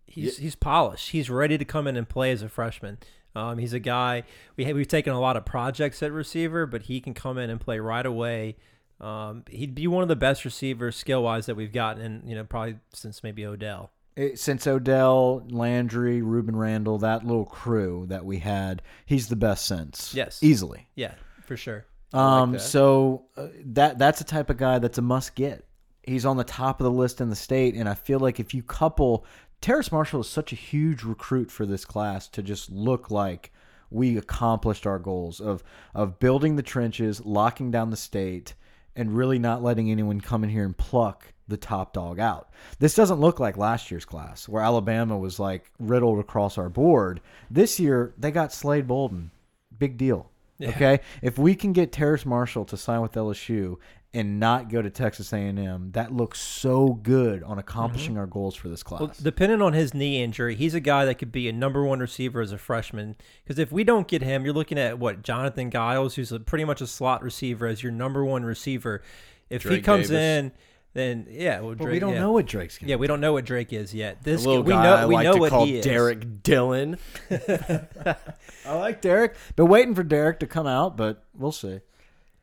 He's 0.05 0.37
he's 0.37 0.55
polished. 0.55 1.11
He's 1.11 1.29
ready 1.29 1.57
to 1.57 1.65
come 1.65 1.87
in 1.87 1.95
and 1.95 2.07
play 2.07 2.31
as 2.31 2.41
a 2.41 2.49
freshman. 2.49 2.97
Um, 3.35 3.57
he's 3.57 3.73
a 3.73 3.79
guy 3.79 4.23
we 4.55 4.65
have, 4.65 4.75
we've 4.75 4.87
taken 4.87 5.13
a 5.13 5.19
lot 5.19 5.35
of 5.35 5.45
projects 5.45 6.01
at 6.01 6.11
receiver, 6.11 6.65
but 6.65 6.83
he 6.83 7.01
can 7.01 7.13
come 7.13 7.37
in 7.37 7.49
and 7.49 7.59
play 7.59 7.79
right 7.79 8.05
away. 8.05 8.55
Um, 9.01 9.43
he'd 9.49 9.75
be 9.75 9.87
one 9.87 10.03
of 10.03 10.07
the 10.07 10.15
best 10.15 10.45
receivers 10.45 10.95
skill 10.95 11.23
wise 11.23 11.47
that 11.47 11.55
we've 11.55 11.73
gotten, 11.73 12.01
in, 12.01 12.27
you 12.27 12.35
know, 12.35 12.45
probably 12.45 12.77
since 12.93 13.23
maybe 13.23 13.45
Odell. 13.45 13.91
It- 14.15 14.39
since 14.39 14.65
Odell, 14.65 15.45
Landry, 15.49 16.21
Rueben 16.21 16.55
Randle, 16.55 16.97
that 16.99 17.25
little 17.25 17.45
crew 17.45 18.05
that 18.07 18.25
we 18.25 18.39
had, 18.39 18.81
he's 19.05 19.27
the 19.27 19.35
best 19.35 19.65
since. 19.65 20.13
Yes. 20.13 20.41
easily. 20.41 20.87
Yeah, 20.95 21.15
for 21.43 21.57
sure. 21.57 21.85
Um, 22.13 22.53
that. 22.53 22.61
so 22.61 23.25
uh, 23.35 23.47
that 23.65 23.97
that's 23.97 24.21
a 24.21 24.25
type 24.25 24.49
of 24.49 24.57
guy 24.57 24.79
that's 24.79 24.97
a 24.97 25.01
must 25.01 25.35
get. 25.35 25.65
He's 26.03 26.25
on 26.25 26.37
the 26.37 26.43
top 26.43 26.79
of 26.79 26.85
the 26.85 26.91
list 26.91 27.19
in 27.19 27.29
the 27.29 27.35
state, 27.35 27.73
and 27.75 27.89
I 27.89 27.95
feel 27.95 28.19
like 28.19 28.39
if 28.39 28.53
you 28.53 28.63
couple 28.63 29.25
Terrace 29.59 29.91
Marshall 29.91 30.21
is 30.21 30.29
such 30.29 30.53
a 30.53 30.55
huge 30.55 31.03
recruit 31.03 31.49
for 31.51 31.65
this 31.65 31.83
class 31.83 32.27
to 32.29 32.43
just 32.43 32.71
look 32.71 33.09
like 33.09 33.51
we 33.89 34.17
accomplished 34.17 34.85
our 34.87 34.99
goals 34.99 35.41
of 35.41 35.63
of 35.93 36.19
building 36.19 36.55
the 36.55 36.63
trenches, 36.63 37.25
locking 37.25 37.71
down 37.71 37.89
the 37.89 37.97
state, 37.97 38.53
and 38.95 39.17
really 39.17 39.39
not 39.39 39.63
letting 39.63 39.91
anyone 39.91 40.21
come 40.21 40.43
in 40.43 40.49
here 40.49 40.63
and 40.65 40.77
pluck 40.77 41.33
the 41.47 41.57
top 41.57 41.93
dog 41.93 42.19
out. 42.19 42.49
This 42.79 42.95
doesn't 42.95 43.19
look 43.19 43.39
like 43.39 43.57
last 43.57 43.91
year's 43.91 44.05
class 44.05 44.49
where 44.49 44.63
Alabama 44.63 45.17
was 45.17 45.39
like 45.39 45.71
riddled 45.79 46.19
across 46.19 46.57
our 46.57 46.69
board. 46.69 47.21
This 47.49 47.79
year 47.79 48.13
they 48.17 48.31
got 48.31 48.51
Slade 48.51 48.87
Bolden. 48.87 49.31
Big 49.77 49.97
deal. 49.97 50.29
Yeah. 50.57 50.69
Okay, 50.69 50.99
if 51.21 51.37
we 51.37 51.53
can 51.53 51.73
get 51.73 51.91
Terrace 51.91 52.25
Marshall 52.25 52.63
to 52.65 52.77
sign 52.77 53.01
with 53.01 53.11
LSU 53.13 53.77
and 54.13 54.39
not 54.39 54.69
go 54.69 54.81
to 54.81 54.89
Texas 54.89 55.33
A&M, 55.33 55.91
that 55.91 56.13
looks 56.13 56.39
so 56.39 56.93
good 57.03 57.43
on 57.43 57.59
accomplishing 57.59 58.11
mm-hmm. 58.11 58.21
our 58.21 58.25
goals 58.25 58.55
for 58.55 58.69
this 58.69 58.81
class. 58.81 59.01
Well, 59.01 59.11
depending 59.21 59.61
on 59.61 59.73
his 59.73 59.93
knee 59.93 60.23
injury, 60.23 60.55
he's 60.55 60.73
a 60.73 60.79
guy 60.79 61.03
that 61.03 61.15
could 61.15 61.33
be 61.33 61.49
a 61.49 61.51
number 61.51 61.83
one 61.83 61.99
receiver 61.99 62.39
as 62.39 62.53
a 62.53 62.57
freshman. 62.57 63.17
Because 63.43 63.59
if 63.59 63.73
we 63.73 63.83
don't 63.83 64.07
get 64.07 64.21
him, 64.21 64.45
you're 64.45 64.53
looking 64.53 64.79
at 64.79 64.97
what 64.97 65.21
Jonathan 65.21 65.69
Giles, 65.69 66.15
who's 66.15 66.31
a, 66.31 66.39
pretty 66.39 66.63
much 66.63 66.79
a 66.79 66.87
slot 66.87 67.21
receiver, 67.21 67.67
as 67.67 67.83
your 67.83 67.91
number 67.91 68.23
one 68.23 68.45
receiver. 68.45 69.01
If 69.49 69.63
he 69.63 69.81
comes 69.81 70.07
Davis. 70.07 70.45
in, 70.45 70.51
then 70.95 71.27
yeah, 71.29 71.59
well, 71.59 71.75
but 71.75 71.89
we 71.89 71.99
don't 71.99 72.13
yeah. 72.13 72.21
know 72.21 72.31
what 72.31 72.45
Drake's 72.45 72.77
going 72.77 72.87
to 72.87 72.91
Yeah, 72.91 72.95
we 72.95 73.05
don't 73.05 73.19
know 73.19 73.33
what 73.33 73.43
Drake 73.43 73.73
is 73.73 73.93
yet. 73.93 74.19
A 74.21 74.23
This 74.23 74.45
little 74.45 74.63
we 74.63 74.71
guy 74.71 74.83
know 74.83 74.95
I 74.95 75.05
we 75.05 75.15
like 75.15 75.25
know 75.25 75.33
to 75.33 75.39
what 75.41 75.49
call 75.49 75.65
he 75.65 75.79
is. 75.79 75.83
Derek 75.83 76.41
Dillon. 76.41 76.97
I 77.29 78.75
like 78.75 79.01
Derek. 79.01 79.35
Been 79.57 79.67
waiting 79.67 79.93
for 79.93 80.03
Derek 80.03 80.39
to 80.39 80.47
come 80.47 80.65
out, 80.65 80.95
but 80.95 81.25
we'll 81.37 81.51
see. 81.51 81.81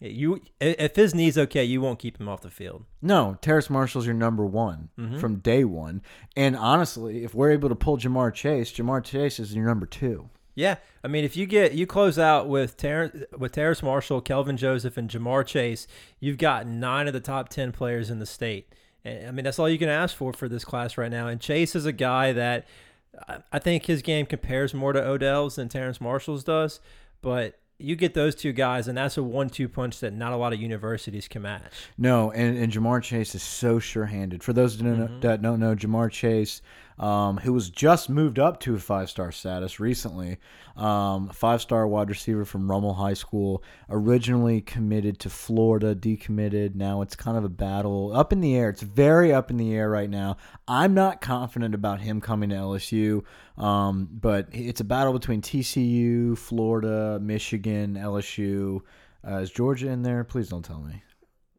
You 0.01 0.43
if 0.61 0.97
his 0.97 1.15
knee's 1.15 1.39
okay, 1.39 1.65
you 1.65 1.81
won't 1.81 1.99
keep 1.99 2.21
him 2.21 2.29
off 2.29 2.43
the 2.43 2.51
field. 2.51 2.85
No, 3.01 3.39
Terrace 3.41 3.71
Marshall's 3.71 4.05
your 4.05 4.15
number 4.15 4.45
one 4.45 4.91
mm-hmm. 4.99 5.19
from 5.19 5.37
day 5.37 5.65
one. 5.65 6.03
And 6.37 6.55
honestly, 6.55 7.25
if 7.25 7.35
we're 7.35 7.53
able 7.53 7.71
to 7.71 7.75
pull 7.75 7.97
Ja'Marr 7.97 8.35
Chase, 8.35 8.71
Ja'Marr 8.71 9.03
Chase 9.03 9.41
is 9.41 9.55
your 9.55 9.65
number 9.65 9.87
two. 9.87 10.29
Yeah, 10.55 10.77
I 11.03 11.09
mean, 11.09 11.25
if 11.25 11.37
you 11.37 11.47
get 11.47 11.73
you 11.73 11.87
close 11.87 12.19
out 12.19 12.49
with 12.49 12.77
Ter- 12.77 13.27
with 13.39 13.53
Terrace 13.53 13.83
Marshall, 13.83 14.21
Kelvin 14.21 14.57
Joseph, 14.57 14.97
and 14.97 15.09
Ja'Marr 15.09 15.47
Chase, 15.47 15.87
you've 16.21 16.39
got 16.39 16.67
nine 16.67 17.07
of 17.07 17.15
the 17.15 17.21
top 17.21 17.49
ten 17.49 17.73
players 17.73 18.11
in 18.11 18.19
the 18.19 18.27
state. 18.27 18.73
And, 19.05 19.29
I 19.29 19.31
mean, 19.31 19.45
that's 19.45 19.59
all 19.59 19.69
you 19.69 19.79
can 19.79 19.89
ask 19.89 20.15
for 20.15 20.33
for 20.33 20.49
this 20.49 20.65
class 20.65 20.99
right 20.99 21.11
now. 21.11 21.27
And 21.27 21.41
Chase 21.41 21.75
is 21.75 21.87
a 21.87 21.93
guy 21.93 22.33
that 22.33 22.67
I- 23.53 23.59
think 23.59 23.87
his 23.87 24.03
game 24.03 24.27
compares 24.27 24.75
more 24.75 24.93
to 24.93 25.03
Odell's 25.03 25.57
than 25.57 25.69
Terrence 25.69 26.01
Marshall's 26.01 26.45
does. 26.45 26.81
But 27.23 27.59
you 27.79 27.97
get 27.97 28.15
those 28.15 28.35
two 28.35 28.53
guys, 28.53 28.87
and 28.89 28.97
that's 28.97 29.17
a 29.17 29.23
one-two 29.23 29.69
punch 29.69 30.01
that 30.01 30.13
not 30.13 30.33
a 30.33 30.37
lot 30.37 30.53
of 30.53 30.61
universities 30.61 31.27
can 31.29 31.43
match. 31.43 31.73
No, 31.99 32.31
and, 32.31 32.57
and 32.57 32.73
Ja'Marr 32.73 33.03
Chase 33.03 33.35
is 33.35 33.43
so 33.43 33.79
sure-handed. 33.79 34.45
For 34.45 34.53
those 34.53 34.77
that 34.77 34.85
don't, 34.85 34.99
know, 34.99 35.07
mm-hmm. 35.07 35.21
that 35.21 35.43
don't 35.43 35.59
know, 35.59 35.75
Ja'Marr 35.75 36.11
Chase, 36.11 36.63
um, 37.03 37.37
who 37.39 37.53
was 37.53 37.69
just 37.69 38.09
moved 38.09 38.39
up 38.39 38.61
to 38.61 38.77
a 38.77 38.79
five-star 38.79 39.33
status 39.33 39.81
recently, 39.81 40.39
um, 40.77 41.29
five-star 41.31 41.89
wide 41.89 42.09
receiver 42.09 42.45
from 42.45 42.71
Rummel 42.71 42.95
High 42.95 43.15
School, 43.15 43.65
originally 43.91 44.61
committed 44.61 45.19
to 45.19 45.29
Florida, 45.29 45.97
decommitted. 45.97 46.77
Now 46.77 47.03
it's 47.03 47.17
kind 47.17 47.37
of 47.37 47.43
a 47.43 47.49
battle 47.49 48.13
up 48.15 48.33
in 48.33 48.41
the 48.41 48.55
air. 48.57 48.71
It's 48.71 48.83
very 48.83 49.33
up 49.33 49.51
in 49.51 49.57
the 49.57 49.75
air 49.75 49.91
right 49.91 50.09
now. 50.09 50.37
I'm 50.69 50.95
not 50.95 51.21
confident 51.21 51.75
about 51.75 52.01
him 52.01 52.21
coming 52.21 52.51
to 52.51 52.57
LSU, 52.57 53.25
um, 53.61 54.09
but 54.13 54.47
it's 54.53 54.81
a 54.81 54.85
battle 54.85 55.13
between 55.13 55.43
TCU, 55.43 56.39
Florida, 56.39 57.19
Michigan, 57.21 57.97
LSU. 57.97 58.81
Uh, 59.27 59.39
is 59.39 59.51
Georgia 59.51 59.89
in 59.89 60.03
there? 60.03 60.23
Please 60.23 60.49
don't 60.49 60.65
tell 60.65 60.81
me. 60.81 61.03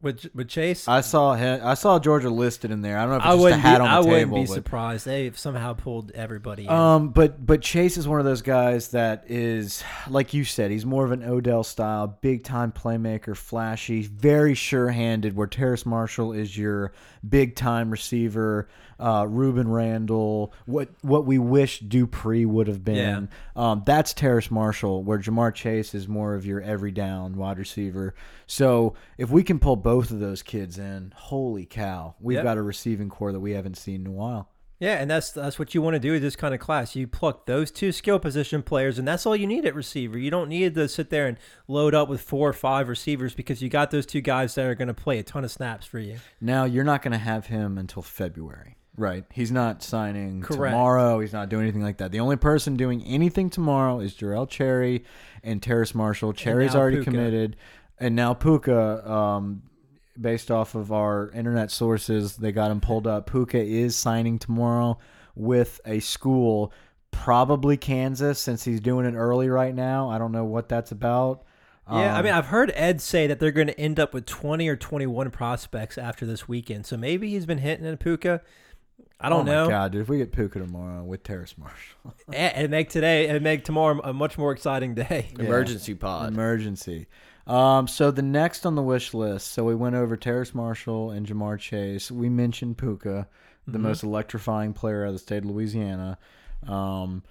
With 0.04 0.26
with 0.34 0.48
Chase, 0.48 0.86
I 0.86 1.00
saw 1.00 1.32
I 1.32 1.74
saw 1.74 1.98
Georgia 1.98 2.28
listed 2.30 2.70
in 2.70 2.82
there. 2.82 2.98
I 2.98 3.06
don't 3.06 3.10
know 3.10 3.16
if 3.16 3.20
it's 3.22 3.26
I 3.26 3.30
just 3.30 3.38
a 3.38 3.42
wouldn't 3.42 3.62
hat 3.62 3.78
be, 3.78 3.80
on 3.82 3.88
I 3.88 4.00
the 4.02 4.06
wouldn't 4.06 4.20
table. 4.30 4.36
be 4.42 4.46
but- 4.46 4.54
surprised. 4.54 5.06
They've 5.06 5.38
somehow 5.38 5.72
pulled 5.72 6.12
everybody. 6.12 6.64
In. 6.64 6.70
um, 6.70 7.08
but 7.08 7.44
but 7.44 7.62
Chase 7.62 7.96
is 7.96 8.06
one 8.06 8.20
of 8.20 8.26
those 8.26 8.42
guys 8.42 8.88
that 8.88 9.24
is 9.28 9.82
like 10.08 10.34
you 10.34 10.44
said, 10.44 10.70
he's 10.70 10.84
more 10.86 11.04
of 11.06 11.10
an 11.10 11.24
Odell 11.24 11.64
style, 11.64 12.06
big 12.20 12.44
time 12.44 12.70
playmaker, 12.70 13.34
flashy, 13.34 14.02
very 14.02 14.54
sure 14.54 14.90
handed. 14.90 15.34
Where 15.34 15.46
Terrace 15.46 15.86
Marshall 15.86 16.32
is 16.32 16.56
your 16.56 16.92
big 17.26 17.56
time 17.56 17.90
receiver, 17.90 18.68
uh, 18.98 19.24
Rueben 19.24 19.70
Randle, 19.72 20.52
what 20.66 20.88
what 21.02 21.26
we 21.26 21.38
wish 21.38 21.80
Dupree 21.80 22.44
would 22.44 22.66
have 22.68 22.84
been. 22.84 23.28
Um, 23.56 23.82
that's 23.86 24.12
Terrace 24.14 24.50
Marshall. 24.50 25.02
Where 25.02 25.18
Ja'Marr 25.18 25.54
Chase 25.54 25.94
is 25.94 26.08
more 26.08 26.34
of 26.34 26.44
your 26.46 26.60
every 26.60 26.90
down 26.90 27.36
wide 27.36 27.58
receiver. 27.58 28.14
So 28.46 28.94
if 29.18 29.30
we 29.30 29.42
can 29.42 29.58
pull 29.58 29.76
both 29.76 30.10
of 30.10 30.20
those 30.20 30.42
kids 30.42 30.78
in, 30.78 31.12
holy 31.16 31.66
cow, 31.66 32.14
we've 32.20 32.34
Yep. 32.36 32.44
got 32.44 32.58
a 32.58 32.62
receiving 32.62 33.08
core 33.08 33.32
that 33.32 33.40
we 33.40 33.52
haven't 33.52 33.76
seen 33.76 34.02
in 34.02 34.06
a 34.06 34.10
while. 34.12 34.50
Yeah, 34.80 34.96
and 35.00 35.08
that's 35.08 35.30
that's 35.30 35.56
what 35.58 35.72
you 35.72 35.80
want 35.80 35.94
to 35.94 36.00
do 36.00 36.12
with 36.12 36.20
this 36.20 36.34
kind 36.36 36.52
of 36.52 36.58
class. 36.60 36.96
You 36.96 37.06
pluck 37.06 37.46
those 37.46 37.70
two 37.70 37.92
skill 37.92 38.18
position 38.18 38.60
players, 38.62 38.98
and 38.98 39.06
that's 39.06 39.24
all 39.24 39.36
you 39.36 39.46
need 39.46 39.64
at 39.64 39.74
receiver. 39.74 40.18
You 40.18 40.30
don't 40.32 40.48
need 40.48 40.74
to 40.74 40.88
sit 40.88 41.10
there 41.10 41.26
and 41.26 41.38
load 41.68 41.94
up 41.94 42.08
with 42.08 42.20
four 42.20 42.48
or 42.48 42.52
five 42.52 42.88
receivers 42.88 43.34
because 43.34 43.62
you 43.62 43.68
got 43.70 43.92
those 43.92 44.04
two 44.04 44.20
guys 44.20 44.54
that 44.56 44.66
are 44.66 44.74
going 44.74 44.88
to 44.88 44.92
play 44.94 45.18
a 45.20 45.22
ton 45.22 45.44
of 45.44 45.52
snaps 45.52 45.86
for 45.86 46.00
you. 46.00 46.18
Now 46.40 46.64
you're 46.64 46.84
not 46.84 47.02
going 47.02 47.12
to 47.12 47.18
have 47.18 47.46
him 47.46 47.78
until 47.78 48.02
February, 48.02 48.76
right? 48.96 49.24
He's 49.32 49.50
not 49.52 49.82
signing 49.82 50.40
Correct. 50.42 50.72
tomorrow. 50.72 51.20
He's 51.20 51.32
not 51.32 51.48
doing 51.48 51.62
anything 51.62 51.82
like 51.82 51.98
that. 51.98 52.12
The 52.12 52.20
only 52.20 52.36
person 52.36 52.76
doing 52.76 53.02
anything 53.04 53.50
tomorrow 53.50 54.00
is 54.00 54.14
Jarrell 54.14 54.48
Cherry 54.48 55.04
and 55.42 55.62
Terrace 55.62 55.94
Marshall. 55.94 56.32
Cherry's 56.32 56.74
already 56.74 56.98
Pooka. 56.98 57.04
committed, 57.04 57.56
and 57.98 58.14
now 58.16 58.34
Pooka. 58.34 59.08
Um, 59.08 59.62
based 60.20 60.48
off 60.48 60.76
of 60.76 60.92
our 60.92 61.30
internet 61.32 61.72
sources, 61.72 62.36
they 62.36 62.52
got 62.52 62.70
him 62.70 62.80
pulled 62.80 63.04
up. 63.06 63.28
Pooka 63.28 63.54
is 63.56 63.96
signing 63.96 64.38
tomorrow 64.38 64.96
with 65.34 65.80
a 65.84 65.98
school, 65.98 66.72
probably 67.10 67.76
Kansas, 67.76 68.38
since 68.38 68.62
he's 68.64 68.78
doing 68.80 69.06
it 69.06 69.14
early 69.16 69.48
right 69.48 69.74
now. 69.74 70.08
I 70.10 70.18
don't 70.18 70.30
know 70.30 70.44
what 70.44 70.68
that's 70.68 70.92
about. 70.92 71.42
Yeah, 71.90 72.14
I 72.14 72.18
Um, 72.20 72.24
mean, 72.24 72.32
I've 72.32 72.46
heard 72.46 72.72
Ed 72.76 73.00
say 73.00 73.26
that 73.26 73.40
they're 73.40 73.50
going 73.50 73.66
to 73.66 73.78
end 73.78 73.98
up 73.98 74.14
with 74.14 74.24
20 74.24 74.68
or 74.68 74.76
21 74.76 75.30
prospects 75.32 75.98
after 75.98 76.24
this 76.24 76.48
weekend. 76.48 76.86
So 76.86 76.96
maybe 76.96 77.30
he's 77.30 77.44
been 77.44 77.58
hitting 77.58 77.84
in 77.84 77.96
Pooka. 77.98 78.40
I 79.20 79.28
don't 79.28 79.48
oh 79.48 79.52
know. 79.64 79.68
God, 79.68 79.92
dude, 79.92 80.02
if 80.02 80.08
we 80.08 80.18
get 80.18 80.32
Pooka 80.32 80.54
tomorrow 80.54 81.02
with 81.04 81.22
Terrace 81.22 81.56
Marshall. 81.56 82.14
And 82.32 82.56
and 82.56 82.70
make 82.70 82.88
today 82.90 83.28
and 83.28 83.42
make 83.42 83.64
tomorrow 83.64 84.00
a 84.02 84.12
much 84.12 84.36
more 84.36 84.52
exciting 84.52 84.94
day. 84.94 85.30
Yeah. 85.38 85.44
Emergency 85.46 85.94
pod. 85.94 86.32
Emergency. 86.32 87.06
Um, 87.46 87.86
so 87.86 88.10
the 88.10 88.22
next 88.22 88.64
on 88.66 88.74
the 88.74 88.82
wish 88.82 89.12
list, 89.14 89.48
so 89.52 89.64
we 89.64 89.74
went 89.74 89.94
over 89.96 90.16
Terrace 90.16 90.54
Marshall 90.54 91.10
and 91.10 91.26
Ja'Marr 91.26 91.58
Chase. 91.58 92.10
We 92.10 92.28
mentioned 92.30 92.78
Pooka, 92.78 93.26
the 93.66 93.78
Mhm. 93.78 93.82
most 93.82 94.02
electrifying 94.02 94.72
player 94.72 95.04
out 95.04 95.08
of 95.08 95.12
the 95.14 95.18
state 95.18 95.44
of 95.44 95.50
Louisiana. 95.50 96.18
Um, 96.66 97.22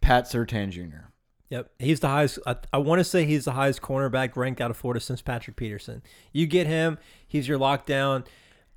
Pat 0.00 0.24
Surtain 0.24 0.70
Jr. 0.70 1.08
Yep, 1.50 1.70
he's 1.78 2.00
the 2.00 2.08
highest. 2.08 2.38
I, 2.46 2.56
I 2.74 2.78
want 2.78 2.98
to 3.00 3.04
say 3.04 3.24
he's 3.24 3.46
the 3.46 3.52
highest 3.52 3.80
cornerback 3.80 4.36
ranked 4.36 4.60
out 4.60 4.70
of 4.70 4.76
Florida 4.76 5.00
since 5.00 5.22
Patrick 5.22 5.56
Peterson. 5.56 6.02
You 6.32 6.46
get 6.46 6.66
him, 6.66 6.98
he's 7.26 7.48
your 7.48 7.58
lockdown. 7.58 8.26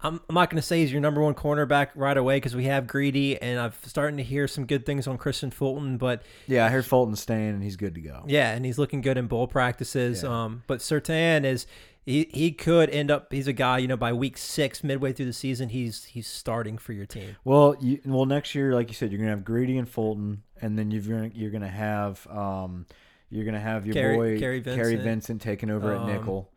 I'm, 0.03 0.19
I'm 0.29 0.35
not 0.35 0.49
going 0.49 0.59
to 0.61 0.65
say 0.65 0.81
he's 0.81 0.91
your 0.91 1.01
number 1.01 1.21
one 1.21 1.33
cornerback 1.33 1.89
right 1.95 2.17
away 2.17 2.37
because 2.37 2.55
we 2.55 2.65
have 2.65 2.87
Greedy, 2.87 3.41
and 3.41 3.59
I'm 3.59 3.73
starting 3.85 4.17
to 4.17 4.23
hear 4.23 4.47
some 4.47 4.65
good 4.65 4.85
things 4.85 5.07
on 5.07 5.17
Kristian 5.17 5.53
Fulton. 5.53 5.97
But 5.97 6.23
Yeah, 6.47 6.65
I 6.65 6.69
heard 6.69 6.85
Fulton 6.85 7.15
staying 7.15 7.49
and 7.49 7.63
he's 7.63 7.75
good 7.75 7.95
to 7.95 8.01
go. 8.01 8.23
yeah, 8.27 8.51
and 8.51 8.65
he's 8.65 8.77
looking 8.77 9.01
good 9.01 9.17
in 9.17 9.27
bowl 9.27 9.47
practices. 9.47 10.23
Yeah. 10.23 10.43
Um, 10.43 10.63
but 10.67 10.79
Surtain 10.79 11.43
is 11.45 11.67
he 12.03 12.27
he 12.33 12.51
could 12.51 12.89
end 12.89 13.11
up. 13.11 13.31
He's 13.31 13.47
a 13.47 13.53
guy 13.53 13.77
you 13.77 13.87
know 13.87 13.95
by 13.97 14.11
week 14.11 14.37
six, 14.37 14.83
midway 14.83 15.13
through 15.13 15.27
the 15.27 15.33
season, 15.33 15.69
he's 15.69 16.05
he's 16.05 16.25
starting 16.27 16.79
for 16.79 16.93
your 16.93 17.05
team. 17.05 17.35
Well, 17.43 17.75
you, 17.79 17.99
well, 18.05 18.25
next 18.25 18.55
year, 18.55 18.73
like 18.73 18.87
you 18.87 18.95
said, 18.95 19.11
you're 19.11 19.19
gonna 19.19 19.29
have 19.29 19.45
Greedy 19.45 19.77
and 19.77 19.87
Fulton, 19.87 20.41
and 20.61 20.79
then 20.79 20.89
you're 20.89 21.03
gonna 21.03 21.29
you're 21.35 21.51
gonna 21.51 21.67
have 21.69 22.25
um, 22.27 22.87
you're 23.29 23.45
gonna 23.45 23.59
have 23.59 23.85
your 23.85 23.93
boy 24.15 24.39
Kary 24.39 24.61
Kary 24.61 24.95
Vincent. 24.95 25.03
Vincent 25.03 25.41
taking 25.43 25.69
over 25.69 25.93
Um, 25.95 26.09
at 26.09 26.17
nickel. 26.17 26.50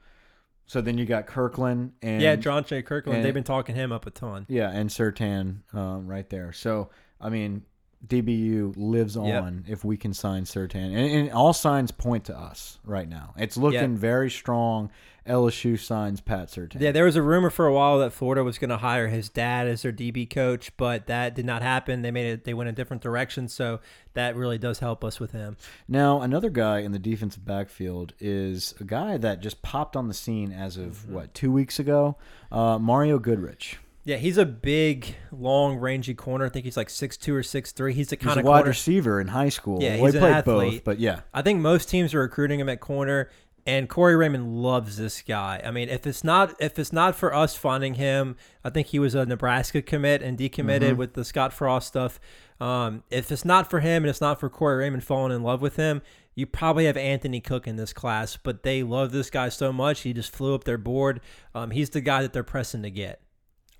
So 0.67 0.81
then 0.81 0.97
you 0.99 1.05
got 1.05 1.27
Kirkland 1.27 1.93
and 2.03 2.23
yeah, 2.23 2.37
John 2.37 2.65
J. 2.65 2.83
Kirkland. 2.83 3.17
and- 3.19 3.25
they've 3.25 3.35
been 3.35 3.45
talking 3.45 3.75
him 3.77 3.93
up 3.93 4.07
a 4.07 4.11
ton. 4.11 4.47
Yeah, 4.49 4.71
and 4.71 4.89
Surtain 4.91 5.59
um, 5.75 6.07
right 6.07 6.29
there. 6.31 6.53
So 6.53 6.91
I 7.21 7.29
mean, 7.29 7.63
DBU 8.07 8.75
lives 8.77 9.17
Yep. 9.17 9.43
on 9.43 9.65
if 9.69 9.85
we 9.85 9.97
can 9.97 10.13
sign 10.13 10.45
Surtain, 10.45 10.95
and, 10.95 10.97
and 10.97 11.31
all 11.33 11.53
signs 11.53 11.91
point 11.91 12.25
to 12.27 12.37
us 12.39 12.79
right 12.85 13.09
now. 13.09 13.35
It's 13.39 13.57
looking 13.57 13.93
Yep. 13.93 14.01
very 14.01 14.31
strong. 14.31 14.91
LSU 15.27 15.79
signs 15.79 16.21
Pat 16.21 16.49
Surtain. 16.49 16.81
Yeah, 16.81 16.93
there 16.93 17.05
was 17.05 17.17
a 17.17 17.23
rumor 17.23 17.51
for 17.51 17.67
a 17.67 17.73
while 17.73 17.99
that 18.01 18.13
Florida 18.13 18.45
was 18.45 18.59
going 18.59 18.71
to 18.71 18.77
hire 18.77 19.09
his 19.09 19.29
dad 19.29 19.67
as 19.67 19.83
their 19.83 19.93
DB 19.93 20.29
coach, 20.29 20.71
but 20.77 21.07
that 21.07 21.35
did 21.35 21.47
not 21.47 21.63
happen. 21.63 22.03
They 22.03 22.11
made 22.11 22.27
it. 22.27 22.45
They 22.45 22.55
went 22.55 22.69
a 22.69 22.73
different 22.73 23.03
direction, 23.03 23.49
so 23.49 23.81
that 24.15 24.37
really 24.37 24.59
does 24.59 24.81
help 24.81 25.03
us 25.05 25.19
with 25.19 25.33
him. 25.33 25.57
Now, 25.89 26.21
another 26.21 26.51
guy 26.51 26.81
in 26.81 26.93
the 26.93 26.99
defensive 26.99 27.45
backfield 27.45 28.13
is 28.21 28.75
a 28.81 28.85
guy 28.85 29.17
that 29.17 29.41
just 29.41 29.63
popped 29.63 29.97
on 29.97 30.09
the 30.09 30.15
scene 30.15 30.53
as 30.53 30.77
of 30.77 30.85
Mm-hmm. 30.85 31.15
what 31.15 31.35
two 31.35 31.51
weeks 31.51 31.79
ago. 31.79 32.17
Uh, 32.53 32.79
Mario 32.79 33.19
Goodrich. 33.19 33.79
Yeah, 34.07 34.17
he's 34.17 34.37
a 34.37 34.45
big, 34.45 35.17
long, 35.33 35.77
rangy 35.77 36.13
corner. 36.13 36.45
I 36.45 36.51
think 36.51 36.67
he's 36.67 36.77
like 36.77 36.91
six 36.91 37.17
two 37.17 37.35
or 37.35 37.43
six 37.43 37.73
three. 37.73 37.95
He's 37.95 38.09
the 38.09 38.17
He 38.17 38.25
kind 38.27 38.37
a 38.37 38.41
of 38.41 38.45
wide 38.47 38.59
corner. 38.59 38.69
receiver 38.69 39.19
in 39.19 39.29
high 39.29 39.49
school. 39.49 39.83
Yeah, 39.83 39.97
well, 39.97 40.05
he's 40.05 40.13
he 40.13 40.19
an 40.19 40.23
played 40.25 40.35
athlete. 40.35 40.73
both, 40.73 40.85
but 40.85 40.99
yeah. 41.01 41.21
I 41.33 41.41
think 41.41 41.61
most 41.61 41.89
teams 41.89 42.13
are 42.13 42.21
recruiting 42.21 42.61
him 42.61 42.69
at 42.69 42.81
corner, 42.81 43.31
and 43.67 43.89
Corey 43.89 44.15
Raymond 44.17 44.63
loves 44.63 44.97
this 44.97 45.23
guy. 45.23 45.63
I 45.65 45.71
mean, 45.71 45.89
if 45.89 46.07
it's 46.07 46.23
not 46.25 46.55
if 46.61 46.79
it's 46.79 46.93
not 46.93 47.15
for 47.17 47.35
us 47.35 47.55
finding 47.57 47.95
him, 47.95 48.37
I 48.63 48.71
think 48.71 48.89
he 48.89 48.99
was 48.99 49.15
a 49.15 49.25
Nebraska 49.27 49.81
commit 49.83 50.23
and 50.23 50.37
decommitted 50.39 50.81
Mm-hmm. 50.91 50.97
with 50.99 51.15
the 51.15 51.25
Scott 51.25 51.53
Frost 51.53 51.89
stuff. 51.89 52.21
Um, 52.61 53.03
if 53.11 53.33
it's 53.33 53.45
not 53.45 53.69
for 53.71 53.81
him 53.81 54.05
and 54.05 54.11
it's 54.11 54.21
not 54.21 54.39
for 54.39 54.49
Corey 54.49 54.79
Raymond 54.79 55.03
falling 55.05 55.33
in 55.33 55.43
love 55.43 55.61
with 55.63 55.77
him, 55.77 56.03
you 56.35 56.47
probably 56.47 56.85
have 56.87 56.97
Anthony 56.97 57.41
Cook 57.41 57.67
in 57.67 57.77
this 57.77 57.93
class. 57.93 58.37
But 58.37 58.63
they 58.63 58.83
love 58.83 59.13
this 59.13 59.31
guy 59.31 59.49
so 59.49 59.73
much, 59.73 60.01
he 60.01 60.13
just 60.13 60.35
flew 60.35 60.55
up 60.55 60.65
their 60.65 60.79
board. 60.79 61.21
Um, 61.55 61.71
he's 61.71 61.91
the 61.91 62.01
guy 62.01 62.23
that 62.23 62.33
they're 62.33 62.43
pressing 62.45 62.83
to 62.83 62.91
get. 62.91 63.21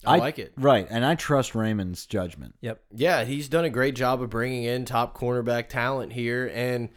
I, 0.07 0.19
like 0.19 0.39
it. 0.39 0.53
Right, 0.59 0.87
and 0.91 1.03
I 1.03 1.15
trust 1.15 1.55
Raymond's 1.55 2.05
judgment. 2.05 2.57
Yep. 2.61 2.83
Yeah, 2.95 3.25
he's 3.25 3.49
done 3.49 3.65
a 3.65 3.71
great 3.71 3.95
job 3.95 4.21
of 4.21 4.29
bringing 4.29 4.65
in 4.65 4.85
top 4.85 5.17
cornerback 5.17 5.69
talent 5.71 6.13
here. 6.13 6.51
And 6.55 6.91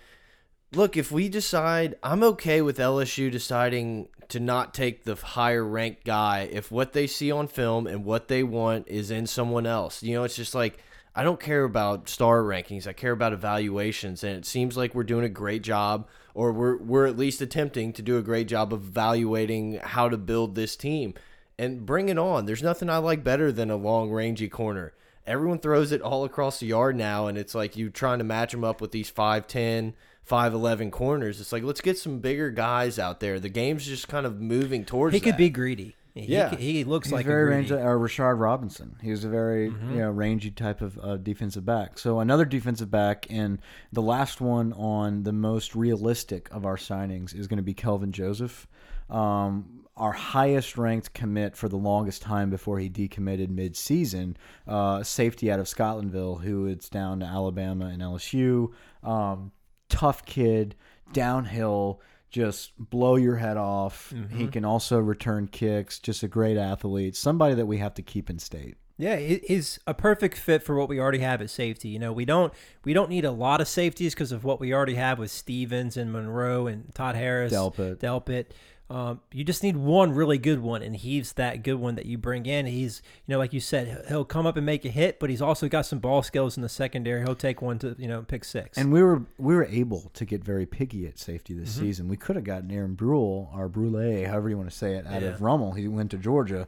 look, 0.74 0.98
if 0.98 1.12
we 1.12 1.30
decide, 1.30 1.96
I'm 2.04 2.24
okay 2.24 2.62
with 2.62 2.78
LSU 2.78 3.32
deciding 3.32 4.10
to 4.30 4.40
not 4.40 4.74
take 4.74 5.04
the 5.04 5.16
higher 5.16 5.64
ranked 5.64 6.04
guy 6.04 6.50
if 6.52 6.70
what 6.70 6.94
they 6.94 7.08
see 7.08 7.32
on 7.32 7.48
film 7.48 7.88
and 7.88 8.04
what 8.04 8.28
they 8.28 8.44
want 8.44 8.88
is 8.88 9.10
in 9.10 9.26
someone 9.28 9.66
else. 9.66 10.04
You 10.04 10.16
know, 10.16 10.24
it's 10.24 10.36
just 10.36 10.54
like, 10.54 10.80
I 11.16 11.24
don't 11.24 11.40
care 11.40 11.64
about 11.64 12.10
star 12.10 12.44
rankings. 12.44 12.86
I 12.86 12.94
care 12.94 13.14
about 13.14 13.34
evaluations. 13.34 14.24
And 14.24 14.38
it 14.38 14.46
seems 14.46 14.78
like 14.78 14.94
we're 14.94 15.04
doing 15.04 15.26
a 15.26 15.30
great 15.30 15.64
job, 15.64 16.08
or 16.36 16.52
we're, 16.52 16.78
we're 16.78 17.08
at 17.08 17.18
least 17.18 17.42
attempting 17.42 17.94
to 17.94 18.02
do 18.02 18.18
a 18.18 18.22
great 18.22 18.48
job 18.48 18.74
of 18.74 18.84
evaluating 18.84 19.80
how 19.82 20.10
to 20.10 20.18
build 20.18 20.56
this 20.56 20.76
team. 20.76 21.14
And 21.60 21.88
bring 21.88 22.10
it 22.10 22.20
on. 22.20 22.46
There's 22.46 22.62
nothing 22.62 22.88
I 22.88 22.98
like 22.98 23.24
better 23.24 23.52
than 23.52 23.72
a 23.72 23.78
long, 23.78 24.12
rangy 24.12 24.48
corner 24.48 24.94
everyone 25.26 25.60
throws 25.60 25.92
it 25.92 26.02
all 26.02 26.24
across 26.24 26.62
the 26.62 26.66
yard 26.66 26.96
now 26.96 27.28
and 27.28 27.38
it's 27.38 27.54
like 27.54 27.76
you 27.76 27.90
trying 27.90 28.20
to 28.20 28.24
match 28.24 28.54
them 28.54 28.64
up 28.64 28.80
with 28.80 28.94
these 28.94 29.12
5'10 29.12 29.94
5'11 30.30 30.92
corners 30.92 31.40
it's 31.40 31.52
like 31.52 31.64
let's 31.64 31.82
get 31.82 31.98
some 31.98 32.20
bigger 32.20 32.50
guys 32.50 33.00
out 33.00 33.20
there 33.20 33.40
the 33.40 33.50
game's 33.50 33.86
just 33.86 34.08
kind 34.08 34.26
of 34.26 34.40
moving 34.42 34.84
towards 34.86 35.14
He 35.14 35.20
could 35.20 35.34
that. 35.34 35.38
be 35.38 35.50
greedy. 35.50 35.96
He, 36.14 36.26
Yeah. 36.34 36.50
he, 36.56 36.74
he 36.74 36.84
looks 36.84 37.08
He's 37.08 37.14
like 37.14 37.26
a 37.26 37.30
very 37.30 37.46
greedy. 37.46 37.72
rangy. 37.74 37.86
Or 37.86 37.98
Rashard 38.00 38.40
Robinson. 38.40 38.96
He 39.04 39.12
was 39.12 39.24
a 39.24 39.30
very 39.30 39.70
Mm-hmm. 39.70 39.92
you 39.94 40.00
know 40.00 40.10
rangy 40.12 40.50
type 40.52 40.82
of 40.82 40.98
uh, 41.02 41.18
defensive 41.18 41.64
back. 41.66 42.00
So 42.00 42.20
another 42.20 42.44
defensive 42.44 42.90
back, 42.90 43.28
and 43.30 43.62
the 43.94 44.02
last 44.02 44.42
one 44.42 44.74
on 44.74 45.24
the 45.24 45.32
most 45.34 45.76
realistic 45.76 46.50
of 46.52 46.66
our 46.66 46.76
signings 46.78 47.36
is 47.36 47.48
going 47.48 47.58
to 47.58 47.64
be 47.64 47.76
Kelvin 47.76 48.12
Joseph. 48.12 48.68
Um, 49.12 49.84
our 49.96 50.12
highest 50.12 50.78
ranked 50.78 51.14
commit 51.14 51.56
for 51.56 51.70
the 51.70 51.78
longest 51.78 52.22
time 52.22 52.50
before 52.50 52.78
he 52.80 52.90
decommitted 52.90 53.50
mid-season, 53.50 54.38
uh, 54.68 55.02
safety 55.04 55.52
out 55.52 55.60
of 55.60 55.66
Scotlandville, 55.68 56.42
who 56.42 56.66
it's 56.68 56.88
down 56.90 57.20
to 57.22 57.26
Alabama 57.26 57.86
and 57.86 58.02
LSU. 58.02 58.72
Um, 59.04 59.52
tough 59.90 60.26
kid, 60.26 60.76
downhill, 61.14 62.02
just 62.30 62.72
blow 62.78 63.16
your 63.16 63.36
head 63.38 63.58
off. 63.58 64.12
Mm-hmm. 64.16 64.38
He 64.38 64.48
can 64.48 64.66
also 64.66 65.00
return 65.00 65.48
kicks. 65.48 66.00
Just 66.00 66.24
a 66.24 66.28
great 66.28 66.58
athlete. 66.58 67.16
Somebody 67.16 67.56
that 67.56 67.66
we 67.66 67.78
have 67.78 67.94
to 67.96 68.02
keep 68.02 68.30
in 68.30 68.40
state. 68.40 68.76
Yeah, 69.00 69.18
he- 69.18 69.42
he's 69.48 69.80
a 69.86 69.94
perfect 69.94 70.38
fit 70.38 70.64
for 70.64 70.76
what 70.76 70.90
we 70.90 71.00
already 71.00 71.20
have 71.20 71.42
at 71.42 71.50
safety. 71.52 71.88
You 71.90 72.00
know, 72.00 72.12
we 72.12 72.26
don't 72.26 72.52
we 72.84 72.94
don't 72.94 73.10
need 73.10 73.26
a 73.26 73.32
lot 73.32 73.62
of 73.62 73.68
safeties 73.68 74.14
because 74.14 74.32
of 74.32 74.44
what 74.44 74.60
we 74.60 74.74
already 74.74 74.96
have 74.96 75.20
with 75.20 75.30
Stevens 75.32 75.98
and 75.98 76.12
Monroe 76.12 76.66
and 76.68 76.94
Todd 76.96 77.16
Harris, 77.16 77.54
Delpit. 77.54 77.98
Delpit. 77.98 78.46
Um, 78.90 79.20
you 79.34 79.44
just 79.44 79.64
need 79.64 79.76
one 79.76 80.14
really 80.14 80.38
good 80.38 80.60
one, 80.60 80.82
and 80.82 80.96
he's 80.96 81.34
that 81.34 81.62
good 81.62 81.74
one 81.76 81.96
that 81.96 82.06
you 82.06 82.18
bring 82.18 82.46
in. 82.46 82.66
He's, 82.66 83.02
you 83.26 83.34
know, 83.34 83.38
like 83.38 83.52
you 83.52 83.60
said, 83.60 84.06
he'll- 84.08 84.24
come 84.24 84.46
up 84.46 84.56
and 84.56 84.66
make 84.66 84.86
a 84.86 84.90
hit, 84.90 85.20
but 85.20 85.30
he's 85.30 85.42
also 85.42 85.68
got 85.68 85.86
some 85.86 86.00
ball 86.00 86.24
skills 86.24 86.56
in 86.56 86.64
the 86.64 86.70
secondary. 86.70 87.22
He'll 87.24 87.36
take 87.36 87.62
one 87.62 87.80
to, 87.80 87.96
you 88.00 88.08
know, 88.08 88.22
pick 88.22 88.46
six. 88.46 88.78
And 88.78 88.92
we 88.94 89.04
were 89.04 89.24
we 89.38 89.56
were 89.56 89.66
able 89.66 90.10
to 90.14 90.24
get 90.26 90.42
very 90.44 90.66
picky 90.66 91.06
at 91.06 91.20
safety 91.20 91.54
this 91.54 91.74
Mm-hmm. 91.76 91.82
season. 91.86 92.08
We 92.08 92.16
could 92.16 92.38
have 92.38 92.46
gotten 92.46 92.72
Aaron 92.72 92.94
Brule 92.94 93.50
or 93.54 93.68
Brule, 93.68 94.26
however 94.26 94.50
you 94.50 94.58
want 94.58 94.70
to 94.70 94.76
say 94.78 94.94
it, 94.96 95.06
out 95.06 95.22
of 95.24 95.42
Rummel. 95.42 95.74
He 95.74 95.88
went 95.90 96.12
to 96.12 96.18
Georgia 96.18 96.66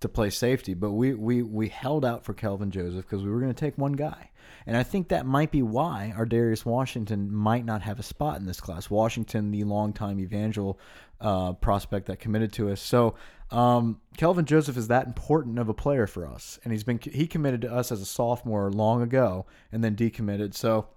to 0.00 0.08
play 0.08 0.30
safety, 0.30 0.74
but 0.74 0.90
we 0.92 1.14
we 1.14 1.42
we 1.42 1.68
held 1.68 2.04
out 2.04 2.24
for 2.24 2.34
Kelvin 2.34 2.70
Joseph 2.72 3.04
because 3.08 3.22
we 3.22 3.30
were 3.30 3.38
going 3.40 3.52
to 3.54 3.60
take 3.60 3.76
one 3.78 3.92
guy. 3.92 4.29
And 4.66 4.76
I 4.76 4.82
think 4.82 5.08
that 5.08 5.26
might 5.26 5.50
be 5.50 5.62
why 5.62 6.12
Ardarius 6.16 6.64
Washington 6.64 7.32
might 7.32 7.64
not 7.64 7.82
have 7.82 7.98
a 7.98 8.02
spot 8.02 8.38
in 8.38 8.46
this 8.46 8.60
class. 8.60 8.90
Washington, 8.90 9.50
the 9.50 9.64
longtime 9.64 10.20
Evangel 10.20 10.78
uh, 11.20 11.52
prospect 11.54 12.06
that 12.06 12.18
committed 12.18 12.52
to 12.54 12.70
us. 12.70 12.80
So 12.80 13.14
um, 13.50 14.00
Kelvin 14.16 14.44
Joseph 14.44 14.76
is 14.76 14.88
that 14.88 15.06
important 15.06 15.58
of 15.58 15.68
a 15.68 15.74
player 15.74 16.06
for 16.06 16.26
us, 16.26 16.58
and 16.64 16.72
he's 16.72 16.84
been 16.84 17.00
he 17.02 17.26
committed 17.26 17.62
to 17.62 17.72
us 17.72 17.90
as 17.90 18.00
a 18.00 18.06
sophomore 18.06 18.70
long 18.70 19.02
ago, 19.02 19.46
and 19.72 19.82
then 19.82 19.96
decommitted. 19.96 20.54
So 20.54 20.88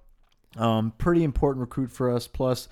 um, 0.57 0.93
pretty 0.97 1.24
important 1.24 1.61
recruit 1.61 1.91
for 1.91 2.11
us. 2.11 2.28
Plus, 2.28 2.68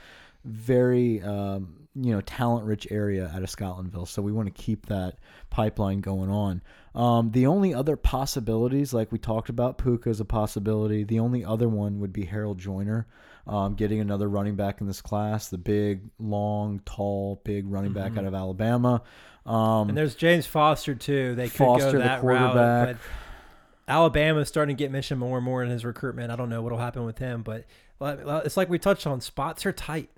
very 0.45 1.21
um, 1.21 1.87
you 1.95 2.13
know 2.13 2.21
talent 2.21 2.65
rich 2.65 2.87
area 2.91 3.31
out 3.35 3.43
of 3.43 3.49
Scotlandville. 3.49 4.07
So 4.07 4.21
we 4.21 4.31
want 4.31 4.53
to 4.53 4.61
keep 4.61 4.85
that 4.87 5.17
pipeline 5.49 6.01
going 6.01 6.29
on. 6.29 6.61
Um, 6.95 7.31
the 7.31 7.47
only 7.47 7.73
other 7.73 7.95
possibilities, 7.95 8.93
like 8.93 9.11
we 9.11 9.17
talked 9.19 9.49
about, 9.49 9.77
Pooka 9.77 10.07
is 10.07 10.19
a 10.19 10.25
possibility. 10.25 11.03
The 11.03 11.19
only 11.19 11.43
other 11.45 11.69
one 11.69 11.99
would 11.99 12.11
be 12.13 12.25
Harold 12.25 12.57
Joiner. 12.59 13.07
Um, 13.47 13.73
getting 13.73 13.99
another 13.99 14.29
running 14.29 14.55
back 14.55 14.81
in 14.81 14.87
this 14.87 15.01
class, 15.01 15.47
the 15.49 15.57
big, 15.57 16.01
long, 16.19 16.79
tall, 16.85 17.41
big 17.43 17.67
running 17.67 17.91
back 17.91 18.15
out 18.15 18.23
of 18.25 18.35
Alabama. 18.35 19.01
Um, 19.47 19.89
And 19.89 19.97
there's 19.97 20.13
James 20.13 20.45
Foster 20.45 20.93
too. 20.93 21.33
They 21.33 21.49
could 21.49 21.57
Foster, 21.57 21.91
go 21.93 21.97
the 21.97 22.03
that 22.03 22.23
route, 22.23 22.51
quarterback. 22.53 22.97
but 22.97 23.91
Alabama's 23.91 24.47
starting 24.47 24.75
to 24.75 24.79
get 24.79 24.91
mentioned 24.91 25.19
more 25.19 25.37
and 25.37 25.45
more 25.45 25.63
in 25.63 25.71
his 25.71 25.83
recruitment. 25.83 26.31
I 26.31 26.35
don't 26.35 26.49
know 26.49 26.61
what'll 26.61 26.77
happen 26.77 27.03
with 27.03 27.17
him, 27.17 27.41
but 27.41 27.65
it's 28.01 28.57
like 28.57 28.69
we 28.69 28.79
touched 28.79 29.07
on. 29.07 29.21
Spots 29.21 29.65
are 29.65 29.71
tight. 29.71 30.09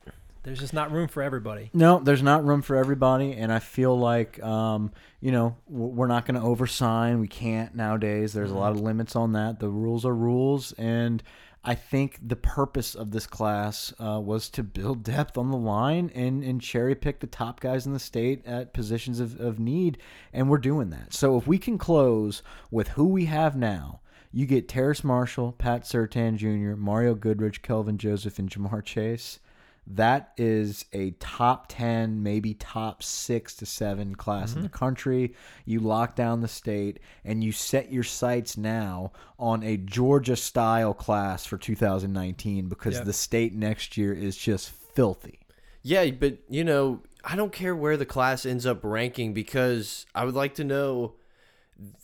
There's 0.44 0.60
just 0.60 0.74
not 0.74 0.92
room 0.92 1.08
for 1.08 1.24
everybody. 1.24 1.70
No, 1.74 2.00
there's 2.00 2.22
not 2.22 2.44
room 2.44 2.62
for 2.62 2.76
everybody, 2.76 3.32
and 3.32 3.52
I 3.52 3.60
feel 3.60 3.98
like 3.98 4.44
um, 4.44 4.92
you 5.22 5.32
know 5.32 5.56
we're 5.70 6.08
not 6.08 6.26
going 6.26 6.40
to 6.40 6.46
oversign. 6.46 7.22
We 7.22 7.30
can't 7.30 7.76
nowadays. 7.76 8.34
There's 8.34 8.52
a 8.52 8.58
lot 8.58 8.74
of 8.74 8.82
limits 8.82 9.16
on 9.16 9.32
that. 9.34 9.60
The 9.60 9.70
rules 9.70 10.06
are 10.06 10.14
rules, 10.14 10.74
and 10.74 11.24
I 11.64 11.76
think 11.76 12.20
the 12.22 12.36
purpose 12.36 12.94
of 12.94 13.12
this 13.12 13.26
class 13.26 13.94
uh, 14.00 14.20
was 14.20 14.50
to 14.50 14.64
build 14.64 15.04
depth 15.04 15.38
on 15.38 15.50
the 15.50 15.58
line 15.58 16.12
and 16.14 16.44
and 16.44 16.62
cherry 16.62 16.94
pick 16.94 17.22
the 17.22 17.28
top 17.28 17.62
guys 17.62 17.86
in 17.86 17.94
the 17.94 18.00
state 18.00 18.46
at 18.46 18.74
positions 18.74 19.22
of, 19.22 19.40
of 19.40 19.60
need, 19.60 19.98
and 20.34 20.50
we're 20.50 20.58
doing 20.58 20.90
that. 20.90 21.14
So 21.14 21.38
if 21.38 21.48
we 21.48 21.58
can 21.58 21.78
close 21.78 22.44
with 22.70 22.90
who 22.90 23.06
we 23.06 23.26
have 23.26 23.56
now. 23.56 24.02
You 24.34 24.46
get 24.46 24.68
Terrace 24.68 25.04
Marshall, 25.04 25.54
Pat 25.54 25.84
Surtain 25.84 26.36
Jr., 26.36 26.76
Mario 26.76 27.14
Goodrich, 27.14 27.62
Kelvin 27.62 27.98
Joseph, 27.98 28.40
and 28.40 28.50
Ja'Marr 28.50 28.84
Chase 28.84 29.40
that 29.86 30.32
is 30.38 30.86
a 30.94 31.12
top 31.20 31.66
10 31.68 32.24
maybe 32.24 32.54
top 32.54 33.04
6 33.04 33.56
to 33.56 33.66
7 33.66 34.16
class 34.16 34.56
in 34.56 34.62
the 34.62 34.70
mm-hmm. 34.70 34.78
country 34.78 35.34
you 35.66 35.80
lock 35.80 36.16
down 36.16 36.42
the 36.42 36.48
state 36.48 37.00
and 37.26 37.44
you 37.44 37.52
set 37.52 37.92
your 37.92 38.04
sights 38.04 38.56
now 38.56 39.12
on 39.38 39.62
a 39.64 39.76
georgia 39.78 40.36
style 40.36 40.94
class 40.94 41.46
for 41.46 41.58
2019 41.58 42.70
because 42.70 42.96
Yeah. 42.96 43.04
the 43.04 43.14
state 43.14 43.54
next 43.54 43.98
year 43.98 44.14
is 44.14 44.38
just 44.38 44.70
filthy 44.70 45.40
Yeah, 45.82 46.12
but 46.12 46.38
you 46.48 46.64
know, 46.64 47.02
I 47.26 47.36
don't 47.36 47.52
care 47.52 47.76
where 47.76 47.98
the 47.98 48.06
class 48.06 48.46
ends 48.46 48.66
up 48.66 48.80
ranking 48.84 49.34
because 49.34 50.06
I 50.16 50.24
would 50.24 50.34
like 50.34 50.56
to 50.56 50.64
know. 50.64 51.16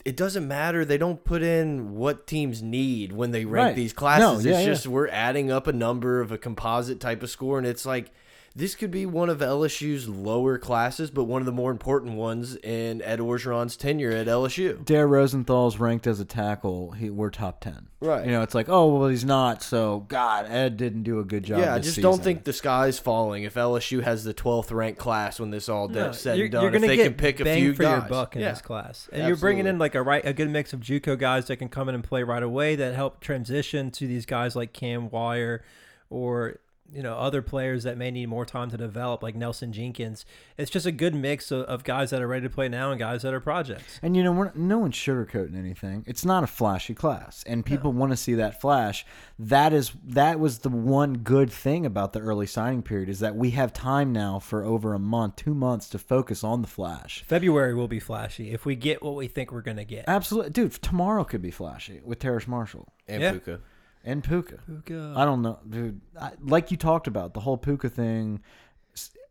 It 0.06 0.16
doesn't 0.18 0.48
matter. 0.48 0.86
They 0.86 0.98
don't 0.98 1.24
put 1.24 1.42
in 1.44 1.96
what 1.96 2.26
teams 2.28 2.62
need 2.62 3.12
when 3.12 3.32
they 3.32 3.46
rank 3.46 3.68
Right. 3.68 3.76
these 3.76 3.94
classes. 3.94 4.46
No, 4.46 4.50
yeah, 4.52 4.58
it's 4.58 4.66
yeah. 4.68 4.74
just 4.74 4.88
we're 4.88 5.08
adding 5.10 5.52
up 5.52 5.68
a 5.68 5.74
number 5.74 6.22
of 6.22 6.32
a 6.32 6.38
composite 6.38 7.00
type 7.00 7.22
of 7.24 7.30
score, 7.30 7.58
and 7.58 7.68
it's 7.68 7.86
like 7.86 8.12
this 8.56 8.76
could 8.76 8.92
be 8.92 9.06
one 9.06 9.30
of 9.30 9.40
LSU's 9.40 10.08
lower 10.10 10.58
classes, 10.58 11.12
but 11.12 11.26
one 11.26 11.42
of 11.42 11.46
the 11.46 11.52
more 11.52 11.72
important 11.72 12.14
ones 12.16 12.56
in 12.58 13.02
Ed 13.02 13.20
Orgeron's 13.20 13.76
tenure 13.78 14.12
at 14.12 14.28
LSU. 14.28 14.84
Dare 14.84 15.08
Rosenthal's 15.08 15.78
ranked 15.78 16.08
as 16.08 16.20
a 16.20 16.26
tackle. 16.26 16.92
He, 16.92 17.10
we're 17.10 17.30
top 17.30 17.62
ten. 17.62 17.88
Right. 18.02 18.26
You 18.26 18.32
know, 18.32 18.42
it's 18.42 18.56
like, 18.56 18.70
oh 18.70 18.96
well, 18.98 19.10
he's 19.10 19.26
not. 19.26 19.62
So 19.62 20.06
God, 20.08 20.46
Ed 20.50 20.78
didn't 20.78 21.04
do 21.04 21.20
a 21.20 21.24
good 21.26 21.44
job. 21.44 21.60
Yeah, 21.60 21.74
I 21.76 21.78
this 21.80 21.88
just 21.96 22.02
don't 22.02 22.24
think 22.24 22.44
the 22.46 22.54
sky's 22.54 22.98
falling 22.98 23.44
if 23.44 23.56
LSU 23.56 24.02
has 24.04 24.24
the 24.24 24.34
12th 24.34 24.72
ranked 24.72 25.00
class 25.00 25.40
when 25.40 25.52
this 25.52 25.68
all 25.68 25.88
No, 25.90 26.12
said 26.14 26.38
you're, 26.38 26.46
and 26.46 26.52
done. 26.54 26.62
you're 26.64 26.70
if 26.70 26.82
gonna 26.82 26.88
they 26.88 26.96
get 26.96 27.04
can 27.04 27.14
pick 27.16 27.40
a 27.42 27.44
bang 27.44 27.62
few 27.62 27.74
for 27.74 27.84
guys. 27.84 28.02
your 28.02 28.10
buck 28.10 28.36
in 28.36 28.42
yeah. 28.42 28.52
this 28.52 28.62
class, 28.62 29.10
and 29.12 29.28
you're 29.28 29.36
bringing 29.38 29.68
in 29.68 29.78
like 29.80 29.96
a 29.96 30.02
right 30.02 30.26
a 30.26 30.34
good 30.34 30.50
mix 30.50 30.72
of 30.74 30.80
JUCO 30.80 31.20
guys 31.20 31.48
that 31.48 31.58
can 31.58 31.68
come 31.70 31.90
in 31.90 31.96
and 31.96 32.04
play 32.04 32.24
right 32.24 32.44
away 32.44 32.76
that 32.78 32.96
help 32.96 33.20
transition 33.20 33.92
to 33.92 34.08
these 34.08 34.26
guys 34.26 34.56
like 34.56 34.72
Cam 34.72 35.10
Wire 35.10 35.64
or 36.10 36.60
you 36.94 37.04
know 37.04 37.16
other 37.16 37.42
players 37.42 37.84
that 37.84 37.98
may 37.98 38.12
need 38.12 38.28
more 38.28 38.46
time 38.46 38.70
to 38.72 38.78
develop 38.78 39.24
like 39.24 39.36
Nelson 39.36 39.72
Jenkins. 39.74 40.26
It's 40.58 40.72
just 40.72 40.86
a 40.86 40.92
good 40.92 41.16
mix 41.16 41.52
of, 41.52 41.62
of 41.66 41.84
guys 41.84 42.10
that 42.10 42.22
are 42.22 42.28
ready 42.28 42.48
to 42.48 42.54
play 42.54 42.70
now 42.70 42.92
and 42.92 43.00
guys 43.00 43.22
that 43.24 43.34
are 43.34 43.40
projects. 43.40 44.00
And 44.02 44.16
you 44.16 44.24
know, 44.24 44.32
we're, 44.32 44.52
no 44.56 44.80
one's 44.80 44.96
sugarcoating 44.96 45.58
anything. 45.58 46.04
It's 46.08 46.26
not 46.26 46.44
a 46.44 46.48
flashy 46.48 46.94
class, 46.94 47.44
and 47.48 47.66
people 47.66 47.92
want 47.92 48.12
to 48.12 48.18
see 48.18 48.36
that 48.36 48.60
flash. 48.62 49.06
That 49.38 49.74
is 49.74 49.92
that 50.06 50.40
was 50.40 50.60
the 50.60 50.70
one 50.70 51.18
good 51.20 51.52
thing 51.52 51.86
about 51.86 52.14
the 52.14 52.20
early 52.20 52.48
signing 52.48 52.84
period 52.84 53.10
is 53.10 53.20
that 53.20 53.36
we 53.36 53.52
have 53.52 53.74
time 53.74 54.12
now 54.12 54.40
for 54.40 54.64
over 54.64 54.94
a 54.94 55.00
month, 55.00 55.36
two 55.38 55.54
months 55.54 55.90
to 55.90 56.00
focus 56.00 56.44
on 56.44 56.62
the 56.62 56.68
flash. 56.68 57.24
February 57.28 57.74
will 57.74 57.88
be 57.88 58.00
flashy 58.00 58.52
if 58.52 58.66
we 58.66 58.76
get 58.76 59.02
what 59.02 59.16
we 59.16 59.28
think 59.28 59.52
we're 59.52 59.62
gonna 59.62 59.86
get. 59.86 60.06
Absolutely, 60.08 60.52
dude. 60.52 60.72
Tomorrow 60.74 61.24
could 61.24 61.42
be 61.42 61.52
flashy 61.52 62.02
with 62.04 62.20
Terrace 62.20 62.48
Marshall 62.48 62.88
And 63.08 63.22
Yeah. 63.22 63.34
Pooka. 63.34 63.60
And 64.04 64.24
Pooka. 64.24 64.60
Pooka. 64.70 65.16
I 65.16 65.26
don't 65.26 65.42
know, 65.42 65.60
dude. 65.68 66.02
I, 66.20 66.32
like 66.42 66.72
you 66.72 66.78
talked 66.78 67.08
about 67.08 67.34
the 67.34 67.42
whole 67.42 67.58
Pooka 67.58 67.92
thing. 67.92 68.42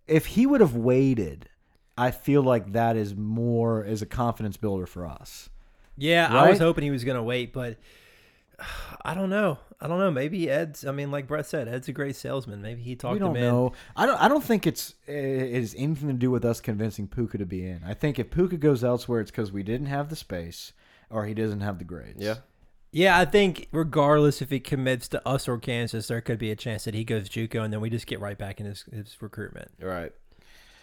If 0.06 0.26
he 0.26 0.46
would 0.46 0.60
have 0.60 0.74
waited, 0.74 1.48
I 1.96 2.10
feel 2.10 2.42
like 2.42 2.72
that 2.72 2.96
is 2.96 3.14
more 3.16 3.84
as 3.84 4.02
a 4.02 4.06
confidence 4.06 4.56
builder 4.56 4.86
for 4.86 5.06
us. 5.06 5.48
Yeah, 5.96 6.28
I 6.30 6.50
was 6.50 6.58
hoping 6.58 6.84
he 6.84 6.90
was 6.90 7.04
gonna 7.04 7.22
wait, 7.22 7.52
but 7.52 7.76
I 9.04 9.14
don't 9.14 9.30
know. 9.30 9.58
I 9.80 9.86
don't 9.86 9.98
know. 9.98 10.10
Maybe 10.10 10.50
Ed's. 10.50 10.84
I 10.84 10.92
mean, 10.92 11.10
like 11.10 11.26
Brett 11.26 11.46
said, 11.46 11.68
Ed's 11.68 11.88
a 11.88 11.92
great 11.92 12.16
salesman. 12.16 12.62
Maybe 12.62 12.82
he 12.82 12.96
talked 12.96 13.14
we 13.14 13.18
don't 13.20 13.36
him 13.36 13.42
in. 13.42 13.48
know. 13.48 13.72
I 13.96 14.06
don't. 14.06 14.20
I 14.20 14.28
don't 14.28 14.42
think 14.42 14.66
it's 14.66 14.94
it 15.06 15.54
has 15.54 15.74
anything 15.78 16.08
to 16.08 16.14
do 16.14 16.30
with 16.30 16.44
us 16.44 16.60
convincing 16.60 17.08
Pooka 17.08 17.38
to 17.38 17.46
be 17.46 17.64
in. 17.66 17.82
I 17.86 17.94
think 17.94 18.18
if 18.18 18.30
Pooka 18.30 18.58
goes 18.58 18.82
elsewhere, 18.82 19.20
it's 19.20 19.30
because 19.30 19.52
we 19.52 19.62
didn't 19.62 19.86
have 19.86 20.08
the 20.08 20.16
space 20.16 20.72
or 21.10 21.26
he 21.26 21.34
doesn't 21.34 21.60
have 21.60 21.78
the 21.78 21.84
grades. 21.84 22.22
Yeah. 22.22 22.36
Yeah, 22.90 23.18
I 23.18 23.24
think 23.24 23.68
regardless 23.70 24.40
if 24.40 24.50
he 24.50 24.60
commits 24.60 25.08
to 25.08 25.28
us 25.28 25.46
or 25.46 25.58
Kansas, 25.58 26.08
there 26.08 26.20
could 26.20 26.38
be 26.38 26.50
a 26.50 26.56
chance 26.56 26.84
that 26.84 26.94
he 26.94 27.04
goes 27.04 27.28
JUCO, 27.28 27.62
and 27.62 27.72
then 27.72 27.80
we 27.80 27.90
just 27.90 28.06
get 28.06 28.20
right 28.20 28.38
back 28.38 28.60
in 28.60 28.66
his, 28.66 28.84
his 28.90 29.16
recruitment. 29.20 29.70
Right. 29.80 30.12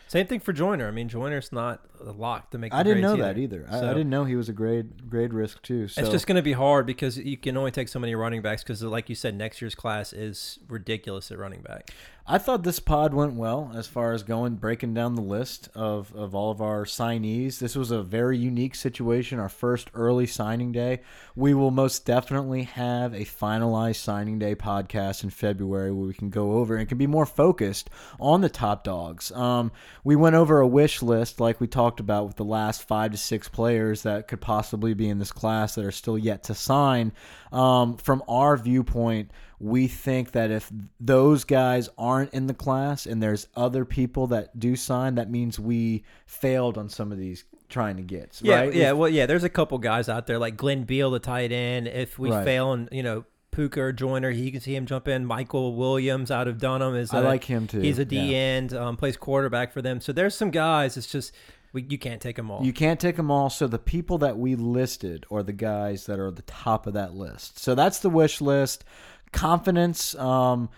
Same 0.08 0.28
thing 0.28 0.40
for 0.40 0.54
Joiner. 0.54 0.88
I 0.88 0.92
mean, 0.92 1.10
Joiner's 1.10 1.52
not 1.52 1.82
a 2.00 2.12
lock 2.12 2.52
to 2.52 2.60
make. 2.60 2.72
The 2.72 2.78
I 2.78 2.84
didn't 2.84 3.02
grades 3.02 3.18
know 3.18 3.26
that 3.26 3.40
either. 3.40 3.68
I, 3.70 3.80
I 3.80 3.94
didn't 3.94 4.12
know 4.12 4.24
he 4.24 4.36
was 4.36 4.50
a 4.50 4.54
grade 4.54 5.10
grade 5.10 5.34
risk 5.34 5.64
too. 5.64 5.88
So 5.88 6.02
It's 6.02 6.12
just 6.12 6.28
going 6.28 6.36
to 6.36 6.44
be 6.44 6.54
hard 6.54 6.86
because 6.86 7.18
you 7.18 7.38
can 7.38 7.58
only 7.58 7.72
take 7.72 7.88
so 7.88 7.98
many 7.98 8.14
running 8.14 8.44
backs 8.44 8.62
because, 8.62 8.84
like 8.84 9.10
you 9.10 9.16
said, 9.16 9.36
next 9.36 9.62
year's 9.62 9.74
class 9.74 10.14
is 10.14 10.60
ridiculous 10.68 11.32
at 11.32 11.40
running 11.40 11.62
back. 11.62 11.90
I 12.28 12.40
thought 12.40 12.64
this 12.64 12.80
pod 12.80 13.14
went 13.14 13.36
well 13.36 13.72
as 13.76 13.86
far 13.86 14.12
as 14.12 14.24
going 14.24 14.56
breaking 14.56 14.96
down 14.96 15.14
the 15.14 15.22
list 15.22 15.70
of, 15.76 16.12
of 16.16 16.34
all 16.34 16.50
of 16.50 16.60
our 16.60 16.84
signees. 16.84 17.60
This 17.60 17.76
was 17.76 17.92
a 17.92 18.02
very 18.02 18.36
unique 18.36 18.74
situation, 18.74 19.38
our 19.38 19.48
first 19.48 19.92
early 19.94 20.26
signing 20.26 20.72
day. 20.72 21.02
We 21.36 21.54
will 21.54 21.70
most 21.70 22.04
definitely 22.04 22.64
have 22.64 23.14
a 23.14 23.26
finalized 23.26 23.98
signing 23.98 24.40
day 24.40 24.56
podcast 24.56 25.24
in 25.24 25.30
February 25.30 25.92
where 25.92 26.08
we 26.08 26.16
can 26.16 26.32
go 26.32 26.54
over 26.54 26.76
and 26.76 26.90
can 26.90 26.98
be 26.98 27.06
more 27.06 27.28
focused 27.28 27.92
on 28.20 28.42
the 28.42 28.50
top 28.50 28.84
dogs. 28.84 29.32
Um, 29.32 29.72
we 30.04 30.16
went 30.16 30.36
over 30.36 30.60
a 30.60 30.68
wish 30.68 31.04
list 31.04 31.40
like 31.40 31.62
we 31.62 31.68
talked 31.68 32.00
about 32.00 32.26
with 32.26 32.38
the 32.38 32.44
last 32.44 32.88
five 32.88 33.12
to 33.12 33.18
six 33.18 33.48
players 33.48 34.02
that 34.02 34.28
could 34.28 34.42
possibly 34.42 34.96
be 34.96 35.10
in 35.10 35.20
this 35.20 35.32
class 35.32 35.76
that 35.76 35.86
are 35.86 35.92
still 35.92 36.18
yet 36.18 36.42
to 36.46 36.56
sign. 36.56 37.12
Um, 37.52 37.98
from 37.98 38.24
our 38.28 38.58
viewpoint, 38.58 39.30
we 39.66 39.88
think 39.88 40.32
that 40.34 40.52
if 40.52 40.72
those 41.00 41.44
guys 41.44 41.90
aren't 41.98 42.34
in 42.34 42.46
the 42.48 42.54
class 42.54 43.06
and 43.06 43.22
there's 43.22 43.48
other 43.56 43.84
people 43.84 44.28
that 44.28 44.58
do 44.60 44.76
sign, 44.76 45.16
that 45.16 45.30
means 45.30 45.60
we 45.60 46.04
failed 46.28 46.78
on 46.78 46.88
some 46.88 47.12
of 47.12 47.18
these 47.18 47.46
trying 47.68 47.98
to 47.98 48.04
get. 48.04 48.40
Yeah, 48.44 48.60
right? 48.62 48.74
yeah. 48.74 48.92
Well, 48.92 49.10
yeah. 49.10 49.26
There's 49.26 49.44
a 49.44 49.50
couple 49.50 49.78
guys 49.80 50.08
out 50.08 50.28
there 50.28 50.38
like 50.38 50.56
Glenn 50.56 50.84
Beal, 50.84 51.10
the 51.10 51.20
tight 51.20 51.52
end. 51.52 51.88
If 51.88 52.20
we 52.20 52.30
Right. 52.30 52.46
fail 52.46 52.74
and 52.74 52.88
you 52.92 53.02
know 53.02 53.26
Pooka 53.52 53.78
or 53.78 53.92
Joiner, 53.94 54.30
you 54.30 54.52
can 54.52 54.62
see 54.62 54.76
him 54.76 54.86
jump 54.86 55.08
in. 55.08 55.26
Michael 55.26 55.76
Williams 55.76 56.30
out 56.30 56.48
of 56.48 56.60
Dunham 56.60 56.94
is. 56.94 57.12
I 57.14 57.22
a- 57.22 57.24
like 57.24 57.46
him 57.46 57.66
too. 57.68 57.80
He's 57.80 57.98
a 58.00 58.06
D 58.06 58.18
Yeah. 58.18 58.38
end, 58.38 58.74
um, 58.74 58.98
plays 58.98 59.18
quarterback 59.18 59.74
for 59.74 59.82
them. 59.82 60.00
So 60.00 60.12
there's 60.12 60.36
some 60.36 60.52
guys. 60.52 60.96
It's 60.96 61.08
just 61.08 61.34
we, 61.74 61.86
you 61.90 61.98
can't 61.98 62.22
take 62.22 62.36
them 62.38 62.50
all. 62.52 62.64
You 62.64 62.72
can't 62.72 63.00
take 63.02 63.18
them 63.18 63.30
all. 63.32 63.50
So 63.50 63.68
the 63.68 63.80
people 63.80 64.18
that 64.20 64.38
we 64.38 64.56
listed 64.56 65.26
are 65.32 65.44
the 65.44 65.52
guys 65.54 66.06
that 66.06 66.20
are 66.20 66.28
at 66.30 66.36
the 66.38 66.42
top 66.44 66.86
of 66.88 66.94
that 66.94 67.16
list. 67.16 67.60
So 67.60 67.76
that's 67.76 68.00
the 68.00 68.10
wish 68.10 68.40
list. 68.40 68.86
Confidence. 69.32 70.16
Um, 70.16 70.70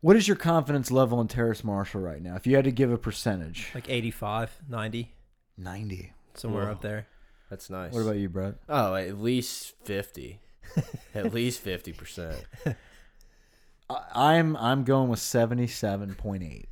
what 0.00 0.14
is 0.16 0.28
your 0.28 0.36
confidence 0.36 0.90
level 0.90 1.20
in 1.20 1.28
Terrace 1.28 1.64
Marshall 1.64 2.00
right 2.00 2.22
now? 2.22 2.36
If 2.36 2.46
you 2.46 2.54
had 2.56 2.64
to 2.66 2.70
give 2.72 2.92
a 2.92 2.98
percentage, 2.98 3.68
like 3.74 3.88
85, 3.88 4.60
90, 4.68 5.12
ninety. 5.56 6.12
somewhere 6.34 6.66
Whoa. 6.66 6.72
up 6.72 6.82
there. 6.82 7.06
That's 7.50 7.68
nice. 7.70 7.92
What 7.92 8.00
about 8.02 8.16
you, 8.16 8.28
Brett? 8.28 8.54
Oh, 8.68 8.94
at 8.94 9.18
least 9.18 9.74
50. 9.84 10.38
at 11.14 11.32
least 11.32 11.64
50%. 11.64 12.36
I- 13.90 14.04
I'm 14.14 14.54
I'm 14.58 14.84
going 14.84 15.08
with 15.08 15.18
seventy 15.18 15.66
seven 15.66 16.14
point 16.14 16.42
eight. 16.42 16.68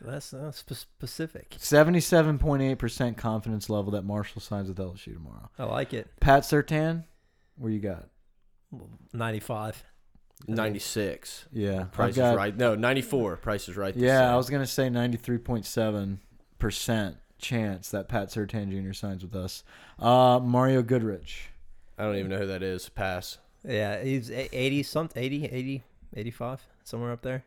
That's 0.00 0.32
uh, 0.32 0.50
spe- 0.50 0.72
specific. 0.72 1.54
Seventy-seven 1.58 2.38
point 2.38 2.62
eight 2.62 2.78
percent 2.78 3.16
confidence 3.18 3.68
level 3.68 3.92
that 3.92 4.02
Marshall 4.04 4.40
signs 4.40 4.68
with 4.68 4.78
LSU 4.78 5.12
tomorrow. 5.14 5.50
I 5.58 5.64
like 5.64 5.92
it. 5.92 6.08
Pat 6.20 6.42
Surtain, 6.44 7.04
where 7.56 7.70
you 7.70 7.80
got? 7.80 8.08
95. 9.12 9.84
96. 10.46 11.46
Yeah, 11.52 11.84
Price 11.92 12.16
got, 12.16 12.32
is 12.32 12.36
right. 12.36 12.56
No, 12.56 12.74
94. 12.74 13.36
Price 13.36 13.68
is 13.68 13.76
right. 13.76 13.94
this 13.94 14.02
Yeah, 14.02 14.32
I 14.32 14.36
was 14.36 14.50
gonna 14.50 14.66
say 14.66 14.88
ninety-three 14.90 15.38
point 15.38 15.66
seven 15.66 16.20
percent 16.58 17.16
chance 17.38 17.90
that 17.90 18.08
Pat 18.08 18.28
Surtain 18.28 18.70
Jr. 18.70 18.92
signs 18.92 19.22
with 19.22 19.34
us. 19.34 19.64
Uh, 19.98 20.40
Mario 20.42 20.82
Goodrich. 20.82 21.50
I 21.98 22.04
don't 22.04 22.16
even 22.16 22.30
know 22.30 22.38
who 22.38 22.46
that 22.46 22.62
is. 22.62 22.88
Pass. 22.88 23.38
Yeah, 23.66 24.02
he's 24.02 24.30
80 24.30 24.82
something, 24.82 25.22
80, 25.22 25.46
80, 25.46 25.82
85, 26.16 26.66
somewhere 26.82 27.12
up 27.12 27.22
there. 27.22 27.44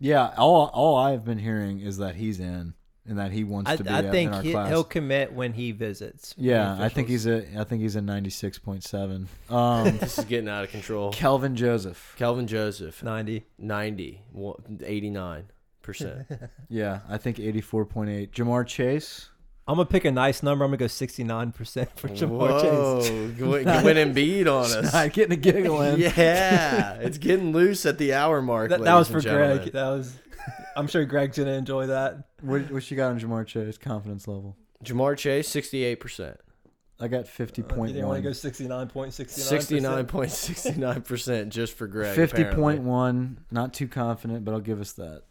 Yeah, 0.00 0.32
all 0.36 0.66
all 0.74 0.96
I've 0.96 1.24
been 1.24 1.38
hearing 1.38 1.80
is 1.80 1.98
that 1.98 2.16
he's 2.16 2.40
in 2.40 2.74
and 3.06 3.18
that 3.18 3.32
he 3.32 3.44
wants 3.44 3.70
I, 3.70 3.76
to 3.76 3.84
be 3.84 3.90
I 3.90 4.02
think 4.10 4.30
in 4.30 4.34
our 4.34 4.42
he, 4.42 4.52
class. 4.52 4.68
he'll 4.68 4.84
commit 4.84 5.32
when 5.32 5.52
he 5.52 5.72
visits. 5.72 6.34
yeah, 6.38 6.76
I 6.80 6.88
think 6.88 7.08
he's 7.08 7.26
a 7.26 7.44
I 7.58 7.64
think 7.64 7.82
he's 7.82 7.96
a 7.96 8.00
ninety-six 8.00 8.58
point 8.58 8.82
seven. 8.84 9.28
Um, 9.50 9.98
This 9.98 10.18
is 10.18 10.24
getting 10.24 10.48
out 10.48 10.64
of 10.64 10.70
control. 10.70 11.12
Kelvin 11.12 11.54
Joseph. 11.54 12.14
Kelvin 12.16 12.46
Joseph, 12.46 13.02
90. 13.02 13.44
90. 13.58 14.22
89%. 14.34 15.44
Yeah, 16.70 17.00
I 17.08 17.18
think 17.18 17.38
eighty-four 17.38 17.84
point 17.84 18.10
eight. 18.10 18.32
Ja'Marr 18.32 18.66
Chase. 18.66 19.28
I'm 19.66 19.76
going 19.76 19.86
to 19.86 19.92
pick 19.92 20.04
a 20.04 20.10
nice 20.10 20.42
number. 20.42 20.62
I'm 20.64 20.70
going 20.70 20.78
to 20.78 20.84
go 20.84 20.88
69% 20.88 21.88
for 21.96 22.08
Ja'Marr 22.08 22.60
Chase. 22.60 23.10
Whoa. 23.40 23.62
Going 23.62 23.64
Embiid 23.66 24.42
on 24.46 24.64
us. 24.84 24.92
Not 24.92 25.12
getting 25.14 25.32
a 25.32 25.36
giggle 25.36 25.80
in. 25.80 26.00
Yeah. 26.00 26.94
It's 26.96 27.16
getting 27.16 27.52
loose 27.52 27.86
at 27.86 27.96
the 27.96 28.12
hour 28.12 28.42
mark. 28.42 28.68
That, 28.68 28.82
that 28.82 28.94
was 28.94 29.08
for 29.08 29.14
ladies 29.14 29.26
and 29.30 29.38
gentlemen. 29.38 29.56
Greg. 29.62 29.72
That 29.72 29.88
was. 29.88 30.18
I'm 30.76 30.86
sure 30.86 31.04
Greg's 31.04 31.36
going 31.36 31.48
to 31.48 31.54
enjoy 31.54 31.86
that. 31.86 32.24
What, 32.42 32.70
what 32.70 32.90
you 32.90 32.96
got 32.96 33.10
on 33.12 33.20
Ja'Marr 33.20 33.46
Chase 33.46 33.78
confidence 33.78 34.26
level? 34.28 34.56
Ja'Marr 34.84 35.16
Chase, 35.16 35.48
68%. 35.48 36.36
I 37.00 37.08
got 37.08 37.26
fifty 37.26 37.60
Uh, 37.62 37.66
point 37.66 37.88
you 37.88 37.94
didn't 37.94 38.08
want 38.08 38.22
to 38.22 38.28
go 38.28 38.30
69.69. 38.30 40.04
69.69% 40.14 41.48
just 41.48 41.74
for 41.76 41.88
Greg. 41.88 42.14
Fifty 42.14 42.42
apparently. 42.42 42.78
point. 42.78 43.38
Not 43.50 43.74
too 43.74 43.88
confident, 43.88 44.44
but 44.44 44.52
I'll 44.54 44.60
give 44.60 44.80
us 44.80 44.92
that. 44.92 45.22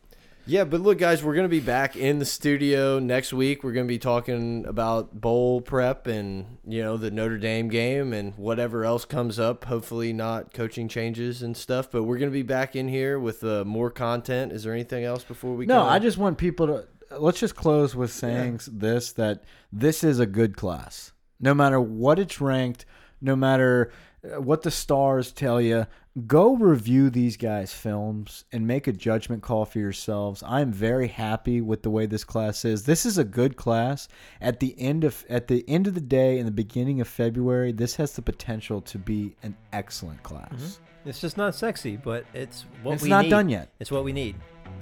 Yeah, 0.46 0.66
but 0.66 0.82
look, 0.82 0.98
guys, 0.98 1.24
we're 1.24 1.36
going 1.36 1.46
to 1.46 1.50
be 1.50 1.62
back 1.62 1.96
in 1.96 2.20
the 2.20 2.26
studio 2.26 3.00
next 3.00 3.32
week. 3.32 3.64
We're 3.64 3.72
going 3.72 3.88
to 3.88 3.91
be 3.91 4.00
talking 4.00 4.66
about 4.66 5.20
bowl 5.20 5.62
prep 5.62 6.06
and, 6.06 6.58
you 6.68 6.84
know, 6.84 6.98
the 6.98 7.12
Notre 7.12 7.38
Dame 7.38 7.70
game 7.70 8.12
and 8.12 8.36
whatever 8.38 8.84
else 8.84 9.06
comes 9.06 9.39
up. 9.39 9.64
Hopefully, 9.64 10.12
not 10.12 10.54
coaching 10.54 10.89
changes 10.89 11.41
and 11.41 11.56
stuff. 11.56 11.89
But 11.89 12.04
we're 12.04 12.18
going 12.18 12.30
to 12.30 12.34
be 12.34 12.44
back 12.44 12.76
in 12.76 12.89
here 12.89 13.18
with 13.18 13.41
uh, 13.44 13.64
more 13.64 13.89
content. 13.89 14.52
Is 14.52 14.64
there 14.64 14.74
anything 14.74 15.06
else 15.06 15.24
before 15.24 15.56
we 15.56 15.66
go? 15.66 15.76
No, 15.76 15.84
go? 15.84 15.89
I 15.89 16.00
just 16.00 16.18
want 16.18 16.38
people 16.38 16.68
to. 16.68 16.88
Let's 17.18 17.39
just 17.39 17.56
close 17.56 17.96
with 17.96 18.12
saying 18.12 18.60
this: 18.68 19.14
that 19.14 19.44
this 19.72 20.04
is 20.04 20.20
a 20.20 20.26
good 20.26 20.58
class. 20.58 21.14
No 21.39 21.54
matter 21.54 21.80
what 21.80 22.20
it's 22.20 22.41
ranked, 22.41 22.86
no 23.22 23.36
matter 23.36 23.91
uh, 24.24 24.41
what 24.41 24.64
the 24.64 24.72
stars 24.72 25.32
tell 25.32 25.62
you, 25.62 25.86
go 26.28 26.55
review 26.55 27.09
these 27.09 27.38
guys' 27.38 27.74
films 27.74 28.45
and 28.51 28.68
make 28.68 28.88
a 28.88 28.91
judgment 28.91 29.41
call 29.41 29.66
for 29.66 29.80
yourselves. 29.80 30.43
I'm 30.45 30.72
very 30.72 31.07
happy 31.07 31.59
with 31.61 31.82
the 31.84 31.89
way 31.89 32.05
this 32.05 32.24
class 32.24 32.66
is. 32.66 32.84
This 32.84 33.05
is 33.05 33.18
a 33.18 33.24
good 33.24 33.55
class. 33.55 34.07
At 34.39 34.59
the 34.59 34.76
end 34.80 35.03
of 35.03 35.26
at 35.30 35.47
the 35.47 35.66
end 35.68 35.88
of 35.88 35.95
the 35.95 36.01
day, 36.01 36.38
in 36.39 36.45
the 36.45 36.51
beginning 36.51 37.01
of 37.01 37.07
February, 37.07 37.72
this 37.72 37.95
has 37.95 38.14
the 38.14 38.22
potential 38.22 38.82
to 38.82 38.97
be 38.99 39.36
an 39.43 39.55
excellent 39.72 40.22
class. 40.24 40.51
Mm-hmm. 40.53 41.09
It's 41.09 41.20
just 41.20 41.36
not 41.36 41.53
sexy, 41.55 41.97
but 41.97 42.26
it's 42.34 42.66
what 42.84 42.91
we. 42.91 42.95
It's 42.95 43.03
we 43.03 43.09
not 43.09 43.24
need. 43.24 43.30
done 43.30 43.49
yet. 43.49 43.70
It's 43.80 43.91
what 43.91 44.03
we 44.03 44.14
need. 44.14 44.36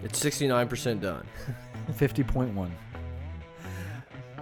It's 0.03 0.19
sixty 0.19 0.47
nine 0.47 0.67
percent 0.67 1.01
done. 1.01 1.25
Fifty 1.95 2.23
point 2.23 2.53
one. 2.53 2.71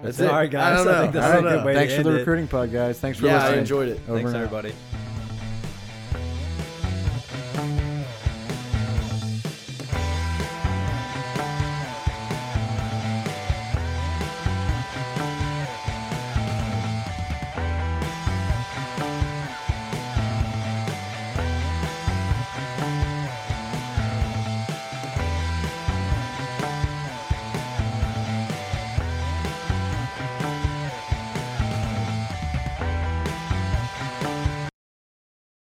That's 0.02 0.20
All 0.22 0.28
it. 0.28 0.32
right, 0.32 0.50
guys. 0.52 0.80
I 0.80 0.84
don't 0.84 0.94
I 0.96 1.02
think 1.02 1.14
that's 1.14 1.26
I 1.26 1.30
a 1.30 1.34
don't 1.34 1.44
good 1.44 1.60
know. 1.60 1.66
way 1.66 1.74
to 1.74 1.80
Thanks 1.80 1.96
for 1.96 2.04
the 2.04 2.10
it. 2.12 2.20
recruiting 2.20 2.48
pod, 2.48 2.72
guys. 2.72 3.00
Thanks 3.00 3.20
for 3.20 3.26
Yeah, 3.28 3.46
I 3.46 3.56
enjoyed 3.56 3.90
it. 3.90 4.00
Over 4.08 4.16
Thanks, 4.18 4.28
and 4.32 4.38
out. 4.38 4.44
everybody. 4.44 4.74